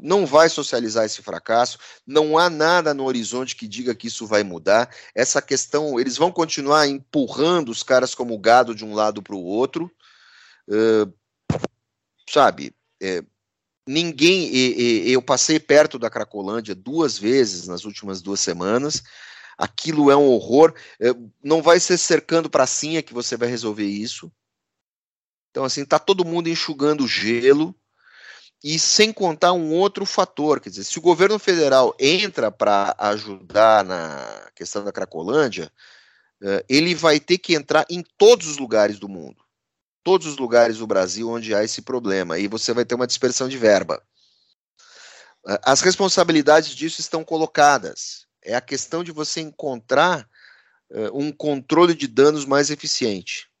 não 0.00 0.24
vai 0.24 0.48
socializar 0.48 1.04
esse 1.04 1.22
fracasso, 1.22 1.78
não 2.06 2.38
há 2.38 2.48
nada 2.48 2.94
no 2.94 3.04
horizonte 3.04 3.54
que 3.54 3.68
diga 3.68 3.94
que 3.94 4.06
isso 4.06 4.26
vai 4.26 4.42
mudar. 4.42 4.94
Essa 5.14 5.42
questão, 5.42 6.00
eles 6.00 6.16
vão 6.16 6.32
continuar 6.32 6.86
empurrando 6.86 7.70
os 7.70 7.82
caras 7.82 8.14
como 8.14 8.38
gado 8.38 8.74
de 8.74 8.84
um 8.84 8.94
lado 8.94 9.22
para 9.22 9.34
o 9.34 9.44
outro. 9.44 9.90
Uh, 10.68 11.12
sabe, 12.28 12.74
é, 13.02 13.22
ninguém. 13.86 14.48
E, 14.54 15.08
e, 15.08 15.12
eu 15.12 15.20
passei 15.20 15.60
perto 15.60 15.98
da 15.98 16.10
Cracolândia 16.10 16.74
duas 16.74 17.18
vezes 17.18 17.68
nas 17.68 17.84
últimas 17.84 18.22
duas 18.22 18.40
semanas. 18.40 19.02
Aquilo 19.58 20.10
é 20.10 20.16
um 20.16 20.28
horror. 20.28 20.74
É, 20.98 21.08
não 21.42 21.60
vai 21.60 21.78
ser 21.78 21.98
cercando 21.98 22.48
pracinha 22.48 23.02
que 23.02 23.12
você 23.12 23.36
vai 23.36 23.48
resolver 23.48 23.86
isso. 23.86 24.32
Então, 25.50 25.64
assim, 25.64 25.84
tá 25.84 25.98
todo 25.98 26.24
mundo 26.24 26.48
enxugando 26.48 27.06
gelo 27.06 27.74
e 28.62 28.78
sem 28.78 29.12
contar 29.12 29.52
um 29.52 29.72
outro 29.72 30.06
fator, 30.06 30.60
quer 30.60 30.70
dizer, 30.70 30.84
se 30.84 30.98
o 30.98 31.02
governo 31.02 31.38
federal 31.38 31.94
entra 31.98 32.50
para 32.50 32.94
ajudar 32.98 33.84
na 33.84 34.50
questão 34.54 34.84
da 34.84 34.92
Cracolândia, 34.92 35.72
eh, 36.42 36.64
ele 36.68 36.94
vai 36.94 37.18
ter 37.18 37.38
que 37.38 37.54
entrar 37.54 37.84
em 37.90 38.04
todos 38.16 38.46
os 38.46 38.58
lugares 38.58 38.98
do 39.00 39.08
mundo, 39.08 39.42
todos 40.04 40.26
os 40.28 40.36
lugares 40.36 40.78
do 40.78 40.86
Brasil 40.86 41.28
onde 41.28 41.54
há 41.54 41.64
esse 41.64 41.82
problema, 41.82 42.38
e 42.38 42.46
você 42.46 42.72
vai 42.72 42.84
ter 42.84 42.94
uma 42.94 43.06
dispersão 43.06 43.48
de 43.48 43.58
verba. 43.58 44.00
Eh, 45.48 45.60
as 45.64 45.80
responsabilidades 45.80 46.70
disso 46.70 47.00
estão 47.00 47.24
colocadas. 47.24 48.26
É 48.44 48.54
a 48.54 48.60
questão 48.60 49.02
de 49.04 49.12
você 49.12 49.40
encontrar 49.40 50.28
eh, 50.90 51.10
um 51.12 51.32
controle 51.32 51.94
de 51.94 52.06
danos 52.06 52.44
mais 52.44 52.70
eficiente. 52.70 53.51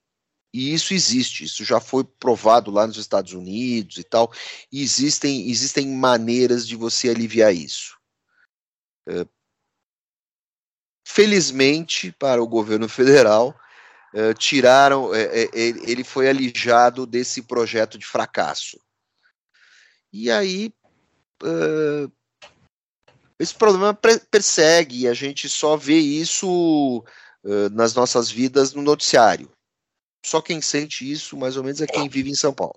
E 0.52 0.74
isso 0.74 0.92
existe, 0.92 1.44
isso 1.44 1.64
já 1.64 1.80
foi 1.80 2.04
provado 2.04 2.70
lá 2.70 2.86
nos 2.86 2.98
Estados 2.98 3.32
Unidos 3.32 3.96
e 3.96 4.04
tal. 4.04 4.30
E 4.70 4.82
existem, 4.82 5.48
existem 5.48 5.88
maneiras 5.88 6.68
de 6.68 6.76
você 6.76 7.08
aliviar 7.08 7.54
isso. 7.54 7.98
É, 9.08 9.26
felizmente, 11.06 12.12
para 12.12 12.42
o 12.42 12.46
governo 12.46 12.88
federal, 12.88 13.58
é, 14.14 14.34
tiraram, 14.34 15.14
é, 15.14 15.44
é 15.44 15.48
ele 15.54 16.04
foi 16.04 16.28
alijado 16.28 17.06
desse 17.06 17.42
projeto 17.42 17.98
de 17.98 18.06
fracasso. 18.06 18.78
E 20.12 20.30
aí, 20.30 20.70
é, 21.42 22.10
esse 23.38 23.54
problema 23.54 23.94
persegue, 24.30 25.00
e 25.00 25.08
a 25.08 25.14
gente 25.14 25.48
só 25.48 25.76
vê 25.76 25.98
isso 25.98 27.02
é, 27.44 27.68
nas 27.70 27.94
nossas 27.94 28.30
vidas 28.30 28.74
no 28.74 28.82
noticiário. 28.82 29.50
Só 30.24 30.40
quem 30.40 30.60
sente 30.60 31.10
isso, 31.10 31.36
mais 31.36 31.56
ou 31.56 31.64
menos, 31.64 31.80
é 31.80 31.86
quem 31.86 32.08
vive 32.08 32.30
em 32.30 32.34
São 32.34 32.52
Paulo. 32.52 32.76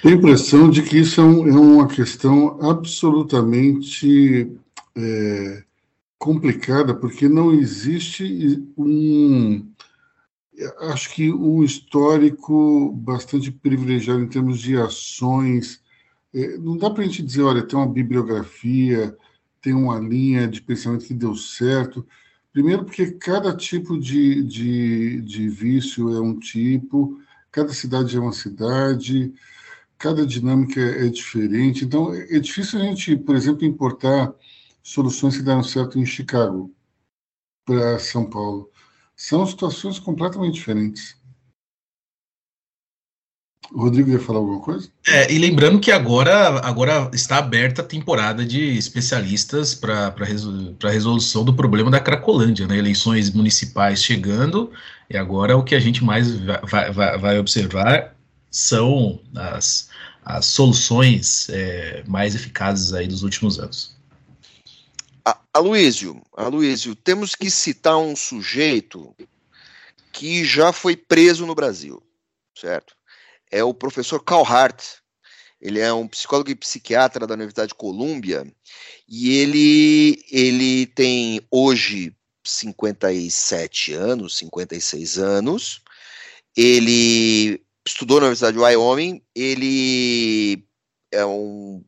Tenho 0.00 0.14
a 0.14 0.18
impressão 0.18 0.70
de 0.70 0.82
que 0.82 0.98
isso 0.98 1.20
é, 1.20 1.24
um, 1.24 1.48
é 1.48 1.52
uma 1.52 1.88
questão 1.88 2.58
absolutamente 2.62 4.48
é, 4.96 5.64
complicada, 6.16 6.94
porque 6.94 7.28
não 7.28 7.52
existe 7.52 8.62
um. 8.76 9.68
Acho 10.80 11.14
que 11.14 11.32
um 11.32 11.64
histórico 11.64 12.92
bastante 12.92 13.50
privilegiado 13.50 14.20
em 14.20 14.28
termos 14.28 14.60
de 14.60 14.76
ações. 14.76 15.82
É, 16.32 16.58
não 16.58 16.76
dá 16.76 16.90
para 16.90 17.02
a 17.02 17.06
gente 17.06 17.22
dizer, 17.22 17.42
olha, 17.42 17.62
tem 17.62 17.78
uma 17.78 17.86
bibliografia, 17.88 19.16
tem 19.60 19.74
uma 19.74 19.98
linha 19.98 20.46
de 20.46 20.62
pensamento 20.62 21.06
que 21.06 21.14
deu 21.14 21.34
certo. 21.34 22.06
Primeiro, 22.52 22.84
porque 22.84 23.12
cada 23.12 23.56
tipo 23.56 23.98
de, 23.98 24.42
de, 24.42 25.20
de 25.22 25.48
vício 25.48 26.14
é 26.14 26.20
um 26.20 26.38
tipo, 26.38 27.20
cada 27.50 27.72
cidade 27.72 28.16
é 28.16 28.20
uma 28.20 28.32
cidade, 28.32 29.32
cada 29.98 30.26
dinâmica 30.26 30.80
é, 30.80 31.06
é 31.06 31.08
diferente. 31.10 31.84
Então, 31.84 32.14
é 32.14 32.38
difícil 32.38 32.80
a 32.80 32.84
gente, 32.84 33.16
por 33.16 33.36
exemplo, 33.36 33.64
importar 33.64 34.34
soluções 34.82 35.36
que 35.36 35.42
deram 35.42 35.62
certo 35.62 35.98
em 35.98 36.06
Chicago 36.06 36.74
para 37.64 37.98
São 37.98 38.28
Paulo. 38.28 38.70
São 39.14 39.46
situações 39.46 39.98
completamente 39.98 40.54
diferentes. 40.54 41.16
O 43.72 43.82
Rodrigo 43.82 44.10
ia 44.10 44.18
falar 44.18 44.38
alguma 44.38 44.60
coisa? 44.60 44.88
É, 45.06 45.30
e 45.30 45.38
lembrando 45.38 45.78
que 45.78 45.90
agora, 45.90 46.58
agora 46.60 47.10
está 47.12 47.36
aberta 47.36 47.82
a 47.82 47.84
temporada 47.84 48.44
de 48.44 48.76
especialistas 48.78 49.74
para 49.74 50.14
a 50.16 50.90
resolução 50.90 51.44
do 51.44 51.54
problema 51.54 51.90
da 51.90 52.00
Cracolândia, 52.00 52.66
né? 52.66 52.78
Eleições 52.78 53.30
municipais 53.30 54.02
chegando, 54.02 54.72
e 55.10 55.16
agora 55.16 55.56
o 55.56 55.62
que 55.62 55.74
a 55.74 55.80
gente 55.80 56.02
mais 56.02 56.34
vai, 56.64 56.90
vai, 56.90 57.18
vai 57.18 57.38
observar 57.38 58.16
são 58.50 59.20
as, 59.36 59.90
as 60.24 60.46
soluções 60.46 61.48
é, 61.50 62.02
mais 62.06 62.34
eficazes 62.34 62.94
aí 62.94 63.06
dos 63.06 63.22
últimos 63.22 63.58
anos. 63.58 63.96
Aloísio, 65.52 66.22
Aloísio, 66.34 66.94
temos 66.94 67.34
que 67.34 67.50
citar 67.50 67.98
um 67.98 68.16
sujeito 68.16 69.14
que 70.12 70.44
já 70.44 70.72
foi 70.72 70.96
preso 70.96 71.44
no 71.44 71.54
Brasil, 71.54 72.02
certo? 72.54 72.97
É 73.50 73.62
o 73.62 73.74
professor 73.74 74.22
Carl 74.22 74.44
Hart. 74.44 74.84
Ele 75.60 75.80
é 75.80 75.92
um 75.92 76.06
psicólogo 76.06 76.50
e 76.50 76.54
psiquiatra 76.54 77.26
da 77.26 77.34
Universidade 77.34 77.70
de 77.70 77.74
Colômbia 77.74 78.46
e 79.08 79.36
ele, 79.38 80.22
ele 80.30 80.86
tem 80.86 81.40
hoje 81.50 82.14
57 82.44 83.92
anos, 83.94 84.36
56 84.36 85.18
anos. 85.18 85.82
Ele 86.56 87.64
estudou 87.86 88.20
na 88.20 88.26
Universidade 88.26 88.56
de 88.56 88.62
Wyoming. 88.62 89.22
Ele 89.34 90.64
é 91.10 91.24
um 91.24 91.82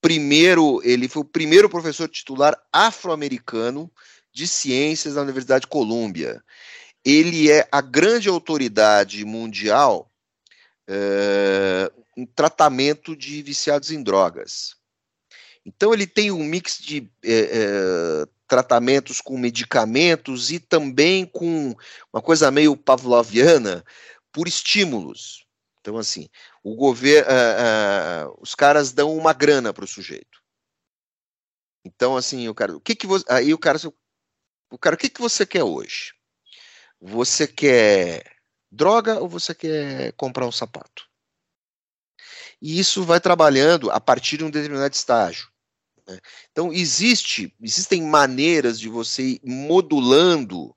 primeiro, 0.00 0.82
ele 0.84 1.08
foi 1.08 1.22
o 1.22 1.26
primeiro 1.26 1.70
professor 1.70 2.06
titular 2.08 2.54
afro-americano 2.70 3.90
de 4.32 4.46
ciências 4.46 5.14
da 5.14 5.22
Universidade 5.22 5.62
de 5.62 5.68
Colômbia. 5.68 6.44
Ele 7.02 7.50
é 7.50 7.66
a 7.72 7.80
grande 7.80 8.28
autoridade 8.28 9.24
mundial 9.24 10.10
é, 10.88 11.90
um 12.16 12.26
tratamento 12.26 13.16
de 13.16 13.42
viciados 13.42 13.90
em 13.90 14.02
drogas. 14.02 14.76
Então 15.64 15.94
ele 15.94 16.06
tem 16.06 16.30
um 16.30 16.44
mix 16.44 16.78
de 16.78 17.10
é, 17.24 17.32
é, 17.32 18.26
tratamentos 18.46 19.20
com 19.20 19.38
medicamentos 19.38 20.50
e 20.50 20.58
também 20.58 21.24
com 21.24 21.74
uma 22.12 22.20
coisa 22.20 22.50
meio 22.50 22.76
pavloviana 22.76 23.84
por 24.30 24.46
estímulos. 24.46 25.46
Então 25.80 25.96
assim, 25.96 26.28
o 26.62 26.74
governo, 26.74 27.28
os 28.40 28.54
caras 28.54 28.92
dão 28.92 29.16
uma 29.16 29.32
grana 29.32 29.72
para 29.72 29.84
o 29.84 29.88
sujeito. 29.88 30.42
Então 31.84 32.16
assim, 32.16 32.48
o 32.48 32.54
cara, 32.54 32.76
o 32.76 32.80
que 32.80 32.94
que 32.94 33.06
você, 33.06 33.24
aí 33.28 33.52
o 33.52 33.58
cara, 33.58 33.78
o 34.70 34.78
cara, 34.78 34.96
o 34.96 34.98
que 34.98 35.08
que 35.08 35.20
você 35.20 35.46
quer 35.46 35.62
hoje? 35.62 36.14
Você 37.00 37.46
quer 37.46 38.33
droga 38.74 39.20
ou 39.20 39.28
você 39.28 39.54
quer 39.54 40.12
comprar 40.12 40.46
um 40.46 40.52
sapato? 40.52 41.06
E 42.60 42.78
isso 42.78 43.04
vai 43.04 43.20
trabalhando 43.20 43.90
a 43.90 44.00
partir 44.00 44.38
de 44.38 44.44
um 44.44 44.50
determinado 44.50 44.94
estágio. 44.94 45.48
Né? 46.06 46.18
Então, 46.50 46.72
existe, 46.72 47.54
existem 47.60 48.02
maneiras 48.02 48.78
de 48.78 48.88
você 48.88 49.22
ir 49.22 49.40
modulando 49.44 50.74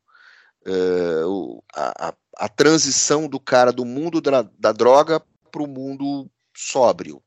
uh, 0.66 1.64
a, 1.74 2.10
a, 2.10 2.14
a, 2.38 2.50
transição 2.50 3.28
do 3.28 3.40
cara 3.40 3.72
do 3.72 3.86
mundo 3.86 4.22
da, 4.22 4.42
da 4.42 4.72
droga 4.72 5.22
para 5.52 5.64
o 5.64 5.68
mundo 5.68 6.30
sóbrio. 6.56 7.24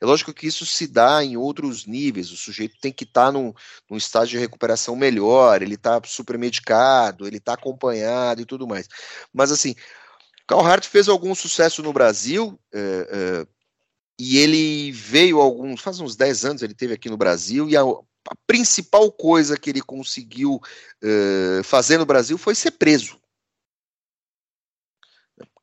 É 0.00 0.04
lógico 0.04 0.34
que 0.34 0.46
isso 0.46 0.66
se 0.66 0.88
dá 0.88 1.22
em 1.24 1.36
outros 1.36 1.86
níveis, 1.86 2.32
o 2.32 2.36
sujeito 2.36 2.76
tem 2.80 2.92
que 2.92 3.04
estar 3.04 3.26
tá 3.26 3.32
num, 3.32 3.54
num 3.88 3.96
estágio 3.96 4.38
de 4.38 4.38
recuperação 4.38 4.96
melhor, 4.96 5.62
ele 5.62 5.74
está 5.74 6.00
supermedicado, 6.04 7.26
ele 7.26 7.36
está 7.36 7.54
acompanhado 7.54 8.40
e 8.42 8.44
tudo 8.44 8.66
mais. 8.66 8.88
Mas 9.32 9.52
assim, 9.52 9.74
Carl 10.48 10.66
Hart 10.66 10.86
fez 10.86 11.08
algum 11.08 11.34
sucesso 11.34 11.82
no 11.82 11.92
Brasil, 11.92 12.58
é, 12.72 12.78
é, 12.78 13.46
e 14.18 14.38
ele 14.38 14.90
veio 14.90 15.40
alguns, 15.40 15.80
faz 15.80 16.00
uns 16.00 16.16
10 16.16 16.44
anos 16.44 16.62
ele 16.62 16.74
teve 16.74 16.94
aqui 16.94 17.08
no 17.08 17.16
Brasil, 17.16 17.68
e 17.68 17.76
a, 17.76 17.82
a 17.82 18.36
principal 18.46 19.12
coisa 19.12 19.56
que 19.56 19.70
ele 19.70 19.80
conseguiu 19.80 20.60
é, 21.02 21.62
fazer 21.62 21.98
no 21.98 22.06
Brasil 22.06 22.36
foi 22.36 22.54
ser 22.56 22.72
preso. 22.72 23.21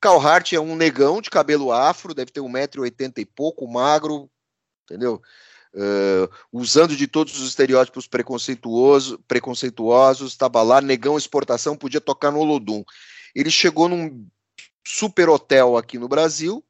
Carl 0.01 0.19
Hart 0.19 0.53
é 0.53 0.59
um 0.59 0.75
negão 0.75 1.21
de 1.21 1.29
cabelo 1.29 1.71
afro, 1.71 2.13
deve 2.13 2.31
ter 2.31 2.39
1,80m 2.39 3.17
e 3.17 3.25
pouco, 3.25 3.67
magro, 3.67 4.29
entendeu? 4.85 5.21
Uh, 5.73 6.27
usando 6.51 6.95
de 6.95 7.05
todos 7.05 7.39
os 7.39 7.49
estereótipos 7.49 8.07
preconceituosos, 8.07 9.17
preconceituosos, 9.27 10.31
estava 10.31 10.61
lá, 10.63 10.81
negão 10.81 11.17
exportação, 11.17 11.77
podia 11.77 12.01
tocar 12.01 12.31
no 12.31 12.39
Olodum. 12.39 12.83
Ele 13.35 13.51
chegou 13.51 13.87
num 13.87 14.27
super 14.85 15.29
hotel 15.29 15.77
aqui 15.77 15.99
no 15.99 16.07
Brasil, 16.07 16.63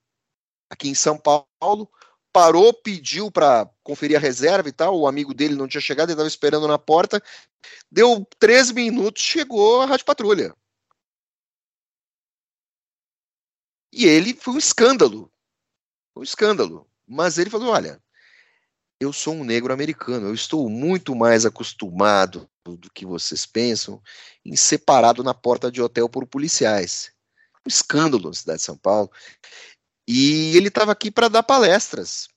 aqui 0.70 0.90
em 0.90 0.96
São 0.96 1.18
Paulo, 1.18 1.90
parou, 2.34 2.74
pediu 2.74 3.32
para 3.32 3.70
conferir 3.84 4.18
a 4.18 4.20
reserva 4.20 4.68
e 4.68 4.74
tal, 4.74 5.00
o 5.00 5.08
amigo 5.08 5.34
dele 5.34 5.56
não 5.56 5.68
tinha 5.68 5.82
chegado, 5.82 6.10
ele 6.10 6.14
estava 6.14 6.28
esperando 6.28 6.68
na 6.68 6.78
porta, 6.78 7.22
deu 7.92 8.28
três 8.38 8.72
minutos, 8.72 9.22
chegou 9.22 9.82
a 9.82 9.86
Rádio 9.86 10.06
Patrulha. 10.06 10.54
E 13.92 14.06
ele 14.06 14.34
foi 14.34 14.56
um 14.56 14.58
escândalo. 14.58 15.32
um 16.16 16.24
escândalo. 16.24 16.90
Mas 17.08 17.38
ele 17.38 17.50
falou: 17.50 17.70
olha, 17.70 18.02
eu 19.00 19.14
sou 19.14 19.34
um 19.34 19.44
negro 19.44 19.74
americano, 19.74 20.28
eu 20.28 20.34
estou 20.34 20.70
muito 20.70 21.16
mais 21.16 21.46
acostumado 21.46 22.50
do 22.66 22.92
que 22.94 23.06
vocês 23.06 23.46
pensam 23.46 24.02
em 24.46 24.56
ser 24.56 24.80
parado 24.80 25.24
na 25.24 25.34
porta 25.34 25.72
de 25.72 25.82
hotel 25.82 26.08
por 26.08 26.28
policiais. 26.28 27.12
Um 27.66 27.70
escândalo 27.70 28.28
na 28.28 28.34
cidade 28.34 28.60
de 28.60 28.66
São 28.66 28.78
Paulo. 28.78 29.12
E 30.08 30.56
ele 30.56 30.68
estava 30.68 30.92
aqui 30.92 31.10
para 31.10 31.28
dar 31.28 31.44
palestras 31.44 32.28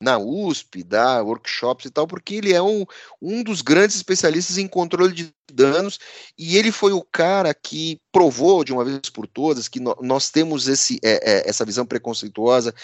na 0.00 0.18
USP, 0.18 0.82
dar 0.82 1.22
workshops 1.22 1.84
e 1.84 1.90
tal, 1.90 2.06
porque 2.06 2.36
ele 2.36 2.54
é 2.54 2.62
um, 2.62 2.86
um 3.20 3.42
dos 3.42 3.60
grandes 3.60 3.96
especialistas 3.96 4.56
em 4.56 4.66
controle 4.66 5.12
de 5.12 5.34
danos 5.52 5.98
e 6.38 6.56
ele 6.56 6.72
foi 6.72 6.92
o 6.92 7.02
cara 7.02 7.52
que 7.52 8.00
provou 8.10 8.64
de 8.64 8.72
uma 8.72 8.84
vez 8.84 9.10
por 9.10 9.26
todas 9.26 9.68
que 9.68 9.78
no, 9.78 9.94
nós 10.00 10.30
temos 10.30 10.68
esse, 10.68 10.98
é, 11.04 11.30
é, 11.30 11.48
essa 11.48 11.64
visão 11.64 11.84
preconceituosa 11.84 12.74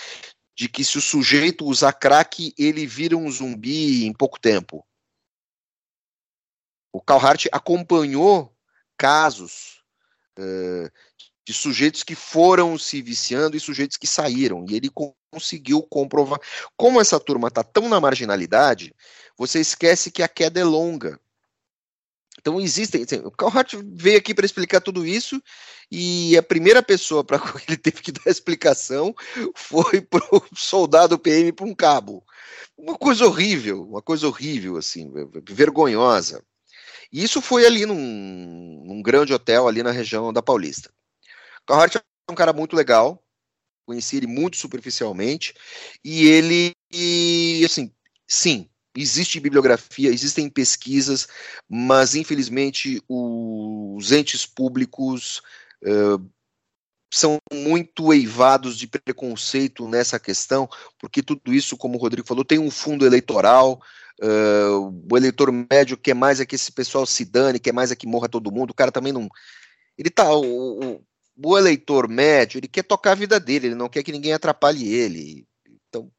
de 0.54 0.68
que 0.68 0.84
se 0.84 0.98
o 0.98 1.02
sujeito 1.02 1.66
usar 1.66 1.92
crack, 1.92 2.52
ele 2.58 2.86
vira 2.86 3.16
um 3.16 3.30
zumbi 3.30 4.06
em 4.06 4.12
pouco 4.12 4.40
tempo. 4.40 4.86
O 6.92 7.00
Carl 7.00 7.20
Hart 7.20 7.46
acompanhou 7.52 8.54
casos 8.96 9.82
uh, 10.38 10.90
de 11.46 11.52
sujeitos 11.52 12.02
que 12.02 12.16
foram 12.16 12.76
se 12.76 13.00
viciando 13.00 13.56
e 13.56 13.60
sujeitos 13.60 13.96
que 13.96 14.06
saíram. 14.06 14.66
E 14.68 14.74
ele 14.74 14.90
conseguiu 15.30 15.80
comprovar. 15.80 16.40
Como 16.76 17.00
essa 17.00 17.20
turma 17.20 17.46
está 17.46 17.62
tão 17.62 17.88
na 17.88 18.00
marginalidade, 18.00 18.92
você 19.38 19.60
esquece 19.60 20.10
que 20.10 20.24
a 20.24 20.28
queda 20.28 20.58
é 20.58 20.64
longa. 20.64 21.20
Então 22.40 22.60
existem. 22.60 23.04
Assim, 23.04 23.18
o 23.24 23.30
Carl 23.30 23.56
Hart 23.56 23.74
veio 23.94 24.18
aqui 24.18 24.34
para 24.34 24.44
explicar 24.44 24.80
tudo 24.80 25.06
isso 25.06 25.40
e 25.88 26.36
a 26.36 26.42
primeira 26.42 26.82
pessoa 26.82 27.22
para 27.22 27.38
quem 27.38 27.62
ele 27.68 27.76
teve 27.76 28.02
que 28.02 28.10
dar 28.10 28.28
explicação 28.28 29.14
foi 29.54 30.00
para 30.00 30.26
o 30.32 30.42
soldado 30.52 31.16
PM 31.16 31.52
para 31.52 31.64
um 31.64 31.74
cabo. 31.74 32.24
Uma 32.76 32.98
coisa 32.98 33.24
horrível, 33.24 33.84
uma 33.84 34.02
coisa 34.02 34.26
horrível, 34.26 34.76
assim, 34.76 35.08
vergonhosa. 35.48 36.42
E 37.12 37.22
isso 37.22 37.40
foi 37.40 37.64
ali 37.64 37.86
num, 37.86 38.82
num 38.84 39.00
grande 39.00 39.32
hotel 39.32 39.68
ali 39.68 39.80
na 39.80 39.92
região 39.92 40.32
da 40.32 40.42
Paulista. 40.42 40.90
Carhart 41.66 41.96
é 41.96 42.32
um 42.32 42.34
cara 42.34 42.52
muito 42.52 42.76
legal, 42.76 43.22
conheci 43.86 44.16
ele 44.16 44.26
muito 44.26 44.56
superficialmente, 44.56 45.54
e 46.04 46.26
ele, 46.26 46.72
e, 46.92 47.62
assim, 47.64 47.92
sim, 48.26 48.68
existe 48.96 49.40
bibliografia, 49.40 50.10
existem 50.10 50.48
pesquisas, 50.48 51.28
mas 51.68 52.14
infelizmente 52.14 53.02
os 53.08 54.10
entes 54.12 54.46
públicos 54.46 55.42
uh, 55.84 56.24
são 57.12 57.38
muito 57.52 58.12
eivados 58.12 58.76
de 58.76 58.86
preconceito 58.86 59.88
nessa 59.88 60.18
questão, 60.18 60.68
porque 60.98 61.22
tudo 61.22 61.52
isso, 61.52 61.76
como 61.76 61.96
o 61.96 62.00
Rodrigo 62.00 62.26
falou, 62.26 62.44
tem 62.44 62.58
um 62.58 62.70
fundo 62.70 63.06
eleitoral. 63.06 63.80
Uh, 64.20 65.06
o 65.10 65.16
eleitor 65.16 65.52
médio 65.52 65.96
quer 65.96 66.14
mais 66.14 66.40
é 66.40 66.46
que 66.46 66.54
esse 66.54 66.72
pessoal 66.72 67.04
se 67.06 67.24
dane, 67.24 67.58
quer 67.58 67.72
mais 67.72 67.92
é 67.92 67.96
que 67.96 68.06
morra 68.06 68.28
todo 68.28 68.50
mundo. 68.50 68.70
O 68.70 68.74
cara 68.74 68.90
também 68.90 69.12
não. 69.12 69.28
Ele 69.96 70.10
tá. 70.10 70.34
O, 70.34 71.02
eleitor 71.58 72.08
médio, 72.08 72.58
ele 72.58 72.68
quer 72.68 72.82
tocar 72.82 73.12
a 73.12 73.16
vida 73.16 73.38
dele, 73.38 73.68
ele 73.68 73.74
não 73.74 73.88
quer 73.88 74.02
que 74.02 74.12
ninguém 74.12 74.32
atrapalhe 74.32 74.88
ele. 74.88 75.46
Então, 75.88 76.10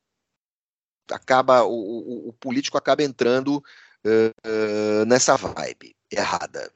acaba 1.12 1.64
o, 1.64 1.74
o, 1.74 2.30
o 2.30 2.34
político 2.34 2.78
acaba 2.78 3.04
entrando 3.04 3.64
uh, 4.06 5.06
nessa 5.08 5.36
vibe 5.36 5.96
errada. 6.12 6.72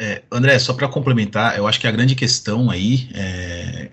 É, 0.00 0.22
André, 0.30 0.58
só 0.58 0.72
para 0.74 0.88
complementar, 0.88 1.56
eu 1.56 1.66
acho 1.66 1.78
que 1.80 1.86
a 1.86 1.92
grande 1.92 2.14
questão 2.14 2.70
aí, 2.70 3.08
é, 3.14 3.90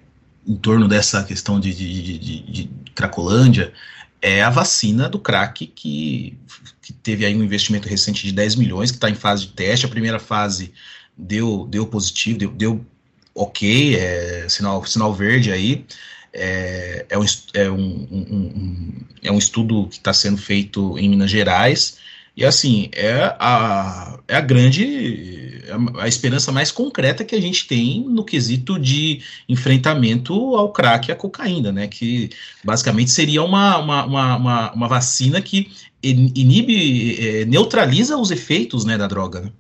em 0.47 0.55
torno 0.55 0.87
dessa 0.87 1.23
questão 1.23 1.59
de, 1.59 1.73
de, 1.73 2.17
de, 2.17 2.39
de, 2.41 2.69
Cracolândia, 2.95 3.73
é 4.21 4.41
a 4.41 4.49
vacina 4.49 5.07
do 5.07 5.19
crack, 5.19 5.67
que, 5.67 6.37
que 6.81 6.93
teve 6.93 7.25
aí 7.25 7.35
um 7.35 7.43
investimento 7.43 7.87
recente 7.87 8.25
de 8.25 8.33
10 8.33 8.55
milhões, 8.55 8.91
que 8.91 8.97
está 8.97 9.09
em 9.09 9.15
fase 9.15 9.45
de 9.45 9.53
teste. 9.53 9.85
A 9.85 9.89
primeira 9.89 10.19
fase 10.19 10.73
deu, 11.15 11.67
deu 11.67 11.85
positivo, 11.85 12.39
deu, 12.39 12.51
deu 12.51 12.85
ok, 13.33 13.95
é 13.95 14.47
sinal, 14.49 14.85
sinal 14.85 15.13
verde 15.13 15.51
aí. 15.51 15.85
É, 16.31 17.05
é, 17.09 17.17
um, 17.17 17.25
é, 17.53 17.69
um, 17.69 18.07
um, 18.11 18.93
é 19.23 19.31
um 19.31 19.37
estudo 19.37 19.87
que 19.87 19.97
está 19.97 20.13
sendo 20.13 20.37
feito 20.37 20.97
em 20.97 21.09
Minas 21.09 21.31
Gerais. 21.31 21.97
E 22.37 22.45
assim, 22.45 22.89
é 22.93 23.35
a, 23.39 24.17
é 24.27 24.35
a 24.35 24.41
grande, 24.41 25.61
a, 25.97 26.03
a 26.03 26.07
esperança 26.07 26.51
mais 26.51 26.71
concreta 26.71 27.25
que 27.25 27.35
a 27.35 27.41
gente 27.41 27.67
tem 27.67 28.01
no 28.07 28.23
quesito 28.23 28.79
de 28.79 29.21
enfrentamento 29.47 30.55
ao 30.55 30.71
crack 30.71 31.09
e 31.09 31.11
à 31.11 31.15
cocaína, 31.15 31.71
né? 31.71 31.87
Que 31.87 32.29
basicamente 32.63 33.11
seria 33.11 33.43
uma, 33.43 33.77
uma, 33.79 34.05
uma, 34.05 34.35
uma, 34.37 34.73
uma 34.73 34.87
vacina 34.87 35.41
que 35.41 35.71
inibe, 36.01 37.17
é, 37.19 37.45
neutraliza 37.45 38.17
os 38.17 38.31
efeitos 38.31 38.85
né, 38.85 38.97
da 38.97 39.07
droga. 39.07 39.41
Né? 39.41 39.51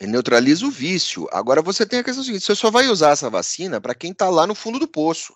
Ele 0.00 0.12
neutraliza 0.12 0.66
o 0.66 0.70
vício. 0.70 1.28
Agora 1.32 1.62
você 1.62 1.86
tem 1.86 2.00
a 2.00 2.04
questão 2.04 2.24
seguinte: 2.24 2.44
você 2.44 2.54
só 2.54 2.70
vai 2.70 2.88
usar 2.88 3.10
essa 3.10 3.30
vacina 3.30 3.80
para 3.80 3.94
quem 3.94 4.12
está 4.12 4.28
lá 4.28 4.46
no 4.46 4.54
fundo 4.54 4.78
do 4.78 4.88
poço. 4.88 5.34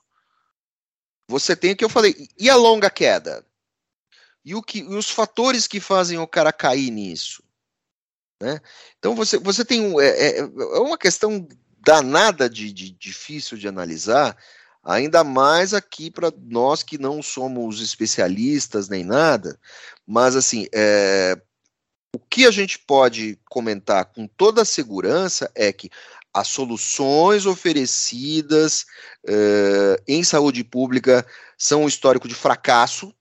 Você 1.29 1.55
tem 1.55 1.73
o 1.73 1.77
que 1.77 1.85
eu 1.85 1.89
falei. 1.89 2.29
E 2.39 2.49
a 2.49 2.57
longa 2.57 2.91
queda? 2.91 3.45
E, 4.45 4.55
o 4.55 4.63
que, 4.63 4.79
e 4.79 4.95
os 4.95 5.11
fatores 5.11 5.67
que 5.67 5.79
fazem 5.79 6.19
o 6.19 6.27
cara 6.27 6.53
cair 6.53 6.91
nisso? 6.91 7.43
Né? 8.41 8.61
Então 8.99 9.15
você, 9.15 9.39
você 9.39 9.65
tem 9.65 9.81
um, 9.81 10.01
é, 10.01 10.09
é, 10.09 10.39
é 10.39 10.79
uma 10.79 10.97
questão 10.97 11.47
danada 11.81 12.49
de, 12.49 12.73
de, 12.73 12.91
difícil 12.91 13.59
de 13.59 13.69
analisar, 13.69 14.37
ainda 14.83 15.25
mais 15.25 15.75
aqui 15.75 16.11
para 16.11 16.33
nós 16.39 16.83
que 16.83 16.99
não 16.99 17.23
somos 17.23 17.81
especialistas 17.81 18.89
nem 18.89 19.05
nada, 19.05 19.59
mas 20.07 20.37
assim, 20.37 20.67
é, 20.73 21.41
o 22.15 22.19
que 22.19 22.47
a 22.47 22.51
gente 22.51 22.79
pode 22.79 23.39
comentar 23.49 24.07
com 24.07 24.27
toda 24.27 24.63
a 24.63 24.67
segurança 24.67 25.51
é 25.55 25.73
que 25.73 25.91
as 26.33 26.49
soluções 26.49 27.47
oferecidas 27.47 28.87
uh, 29.25 30.03
em 30.07 30.23
saúde 30.23 30.63
pública 30.65 31.27
são 31.57 31.83
um 31.83 31.89
histórico 31.89 32.29
de 32.29 32.35
fracasso, 32.35 33.15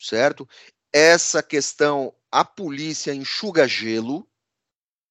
certo? 0.00 0.48
Essa 0.92 1.42
questão, 1.42 2.14
a 2.30 2.44
polícia 2.44 3.14
enxuga 3.14 3.66
gelo, 3.66 4.28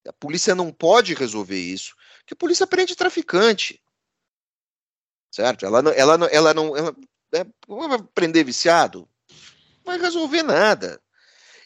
a 0.07 0.13
polícia 0.13 0.55
não 0.55 0.71
pode 0.71 1.13
resolver 1.13 1.59
isso, 1.59 1.95
porque 2.19 2.33
a 2.33 2.37
polícia 2.37 2.67
prende 2.67 2.95
traficante, 2.95 3.81
certo? 5.31 5.65
Ela 5.65 5.81
não, 5.81 5.91
ela 5.91 6.17
não, 6.17 6.27
ela 6.27 6.53
não, 6.53 6.77
ela, 6.77 6.95
é, 7.33 7.45
prender 8.13 8.45
viciado, 8.45 9.09
não 9.29 9.85
vai 9.85 9.99
resolver 9.99 10.43
nada. 10.43 11.01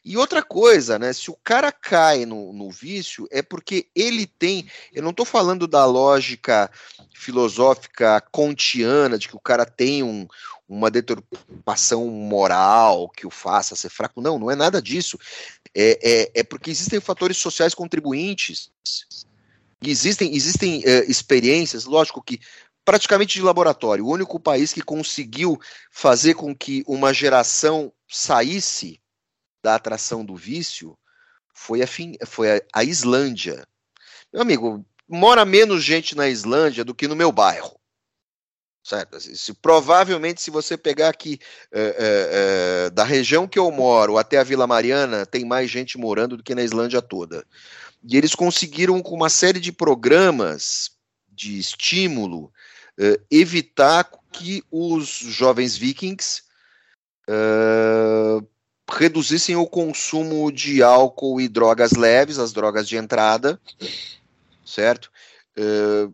E 0.07 0.15
outra 0.15 0.41
coisa, 0.41 0.97
né? 0.97 1.11
Se 1.11 1.29
o 1.29 1.37
cara 1.43 1.69
cai 1.69 2.25
no, 2.25 2.53
no 2.53 2.71
vício, 2.71 3.27
é 3.29 3.41
porque 3.41 3.89
ele 3.93 4.25
tem. 4.25 4.65
Eu 4.93 5.03
não 5.03 5.09
estou 5.09 5.25
falando 5.25 5.67
da 5.67 5.83
lógica 5.83 6.71
filosófica 7.13 8.21
kantiana, 8.33 9.17
de 9.17 9.27
que 9.27 9.35
o 9.35 9.39
cara 9.39 9.65
tem 9.65 10.03
um, 10.03 10.25
uma 10.65 10.89
deturpação 10.89 12.07
moral 12.07 13.09
que 13.09 13.27
o 13.27 13.29
faça 13.29 13.75
ser 13.75 13.89
fraco. 13.89 14.21
Não, 14.21 14.39
não 14.39 14.49
é 14.49 14.55
nada 14.55 14.81
disso. 14.81 15.19
É, 15.75 15.99
é, 16.01 16.31
é 16.35 16.43
porque 16.43 16.71
existem 16.71 17.01
fatores 17.01 17.35
sociais 17.35 17.73
contribuintes. 17.73 18.71
existem, 19.81 20.33
existem 20.33 20.85
uh, 20.85 21.11
experiências, 21.11 21.83
lógico 21.83 22.23
que 22.23 22.39
praticamente 22.85 23.33
de 23.33 23.41
laboratório. 23.41 24.05
O 24.05 24.13
único 24.13 24.39
país 24.39 24.71
que 24.71 24.81
conseguiu 24.81 25.59
fazer 25.91 26.35
com 26.35 26.55
que 26.55 26.81
uma 26.87 27.13
geração 27.13 27.91
saísse 28.07 29.01
da 29.67 29.75
atração 29.75 30.23
do 30.23 30.33
vício 30.33 30.97
foi 31.53 31.81
a, 31.81 31.87
fin... 31.87 32.15
foi 32.25 32.63
a, 32.71 32.83
Islândia. 32.85 33.67
Meu 34.31 34.41
amigo, 34.41 34.85
mora 35.05 35.43
menos 35.43 35.83
gente 35.83 36.15
na 36.15 36.29
Islândia 36.29 36.85
do 36.85 36.95
que 36.95 37.05
no 37.05 37.17
meu 37.17 37.33
bairro. 37.33 37.77
Certo? 38.81 39.19
Se, 39.19 39.53
provavelmente, 39.55 40.41
se 40.41 40.49
você 40.49 40.77
pegar 40.77 41.09
aqui 41.09 41.37
é, 41.69 41.81
é, 41.81 41.95
é, 41.97 42.89
da 42.91 43.03
região 43.03 43.45
que 43.45 43.59
eu 43.59 43.69
moro 43.69 44.17
até 44.17 44.37
a 44.37 44.43
Vila 44.43 44.65
Mariana, 44.65 45.25
tem 45.25 45.43
mais 45.43 45.69
gente 45.69 45.97
morando 45.97 46.37
do 46.37 46.43
que 46.43 46.55
na 46.55 46.63
Islândia 46.63 47.01
toda. 47.01 47.45
E 48.01 48.15
eles 48.15 48.33
conseguiram, 48.33 49.01
com 49.01 49.15
uma 49.15 49.29
série 49.29 49.59
de 49.59 49.73
programas 49.73 50.91
de 51.27 51.59
estímulo, 51.59 52.53
uh, 52.97 53.21
evitar 53.29 54.09
que 54.31 54.63
os 54.71 55.09
jovens 55.09 55.75
vikings 55.75 56.43
uh, 57.27 58.47
reduzissem 58.89 59.55
o 59.55 59.67
consumo 59.67 60.51
de 60.51 60.81
álcool 60.81 61.41
e 61.41 61.47
drogas 61.47 61.91
leves, 61.91 62.39
as 62.39 62.53
drogas 62.53 62.87
de 62.87 62.95
entrada, 62.95 63.59
certo? 64.65 65.11
Uh, 65.57 66.13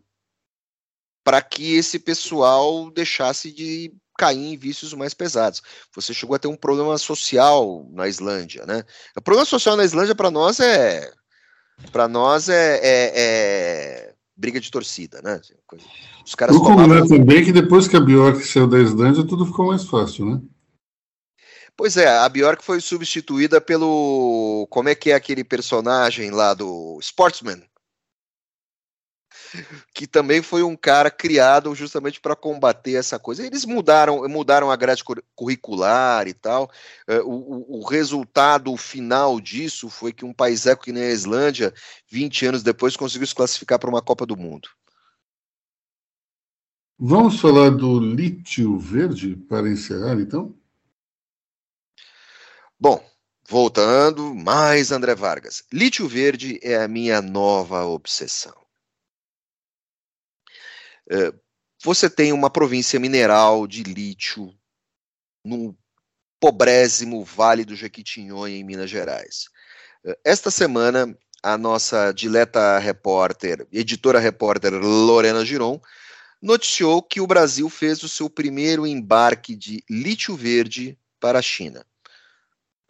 para 1.24 1.42
que 1.42 1.76
esse 1.76 2.00
pessoal 2.00 2.90
deixasse 2.92 3.52
de 3.52 3.94
cair 4.18 4.54
em 4.54 4.58
vícios 4.58 4.94
mais 4.94 5.14
pesados. 5.14 5.62
Você 5.96 6.14
chegou 6.14 6.36
a 6.36 6.40
ter 6.40 6.48
um 6.48 6.56
problema 6.56 6.98
social 6.98 7.88
na 7.92 8.08
Islândia, 8.08 8.66
né? 8.66 8.84
O 9.16 9.22
problema 9.22 9.46
social 9.46 9.76
na 9.76 9.86
Islândia 9.86 10.16
para 10.16 10.32
nós 10.32 10.60
é 10.60 11.12
para 11.92 12.08
nós 12.08 12.50
é, 12.50 12.76
é, 12.76 13.14
é, 13.16 14.14
briga 14.38 14.60
de 14.60 14.70
torcida, 14.70 15.22
né? 15.24 15.42
Os 16.26 16.36
caras 16.36 16.56
Vou 16.56 16.66
tomavam... 16.66 17.08
também 17.08 17.44
que 17.44 17.52
depois 17.52 17.88
que 17.88 17.98
a 17.98 18.00
Bjork 18.00 18.46
saiu 18.46 18.68
da 18.68 18.80
Islândia, 18.80 19.26
tudo 19.26 19.46
ficou 19.46 19.68
mais 19.68 19.84
fácil, 19.84 20.26
né? 20.26 20.42
Pois 21.76 21.98
é, 21.98 22.08
a 22.08 22.30
Bjork 22.30 22.64
foi 22.64 22.80
substituída 22.80 23.60
pelo. 23.60 24.68
Como 24.70 24.90
é 24.90 24.96
que 24.96 25.12
é 25.12 25.16
aquele 25.16 25.44
personagem 25.44 26.30
lá 26.30 26.54
do 26.54 27.00
Sportsman? 27.02 27.64
que 29.94 30.08
também 30.08 30.42
foi 30.42 30.64
um 30.64 30.76
cara 30.76 31.10
criado 31.12 31.74
justamente 31.76 32.20
para 32.20 32.36
combater 32.36 32.94
essa 32.94 33.20
coisa. 33.20 33.46
Eles 33.46 33.66
mudaram, 33.66 34.28
mudaram 34.28 34.72
a 34.72 34.76
grade 34.76 35.04
curricular 35.36 36.28
e 36.28 36.34
tal. 36.34 36.70
É, 37.08 37.20
o, 37.22 37.80
o, 37.80 37.86
resultado 37.88 38.76
final 38.78 39.40
disso 39.40 39.90
foi 39.90 40.12
que 40.12 40.26
um 40.26 40.34
país 40.34 40.66
eco 40.66 40.84
que 40.84 40.92
nem 40.92 41.04
a 41.04 41.12
Islândia, 41.12 41.74
20 42.10 42.46
anos 42.48 42.64
depois, 42.64 42.96
conseguiu 42.96 43.28
se 43.28 43.36
classificar 43.36 43.80
para 43.80 43.90
uma 43.90 44.02
Copa 44.02 44.26
do 44.26 44.38
Mundo. 44.38 44.70
Vamos 46.98 47.40
falar 47.40 47.72
do 47.72 48.00
lítio 48.00 48.78
verde 48.78 49.36
para 49.36 49.70
encerrar, 49.70 50.20
então? 50.20 50.56
Bom, 52.84 53.02
voltando, 53.48 54.36
mais 54.36 54.92
André 54.92 55.16
Vargas. 55.16 55.64
Lítio 55.72 56.06
verde 56.06 56.60
é 56.62 56.76
a 56.76 56.86
minha 56.86 57.22
nova 57.22 57.86
obsessão. 57.86 58.54
É, 61.10 61.34
você 61.82 62.10
tem 62.10 62.34
uma 62.34 62.50
província 62.50 63.00
mineral 63.00 63.68
de 63.68 63.84
lítio 63.84 64.54
no 65.46 65.74
pobrésimo 66.42 67.24
Vale 67.24 67.64
do 67.64 67.74
Jequitinhonha, 67.74 68.58
em 68.58 68.66
Minas 68.66 68.90
Gerais. 68.90 69.48
É, 70.06 70.20
esta 70.26 70.52
semana, 70.52 71.18
a 71.42 71.58
nossa 71.58 72.12
dileta 72.12 72.78
repórter, 72.80 73.66
editora 73.72 74.20
repórter 74.20 74.74
Lorena 74.74 75.46
Giron, 75.46 75.80
noticiou 76.42 77.02
que 77.02 77.22
o 77.22 77.28
Brasil 77.28 77.70
fez 77.70 78.04
o 78.04 78.10
seu 78.10 78.30
primeiro 78.30 78.86
embarque 78.86 79.56
de 79.56 79.82
lítio 79.90 80.36
verde 80.36 81.00
para 81.18 81.40
a 81.40 81.42
China. 81.42 81.86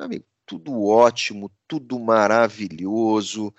Amigo, 0.04 0.26
tudo 0.46 0.84
ótimo, 0.84 1.50
tudo 1.66 1.98
maravilhoso, 1.98 3.54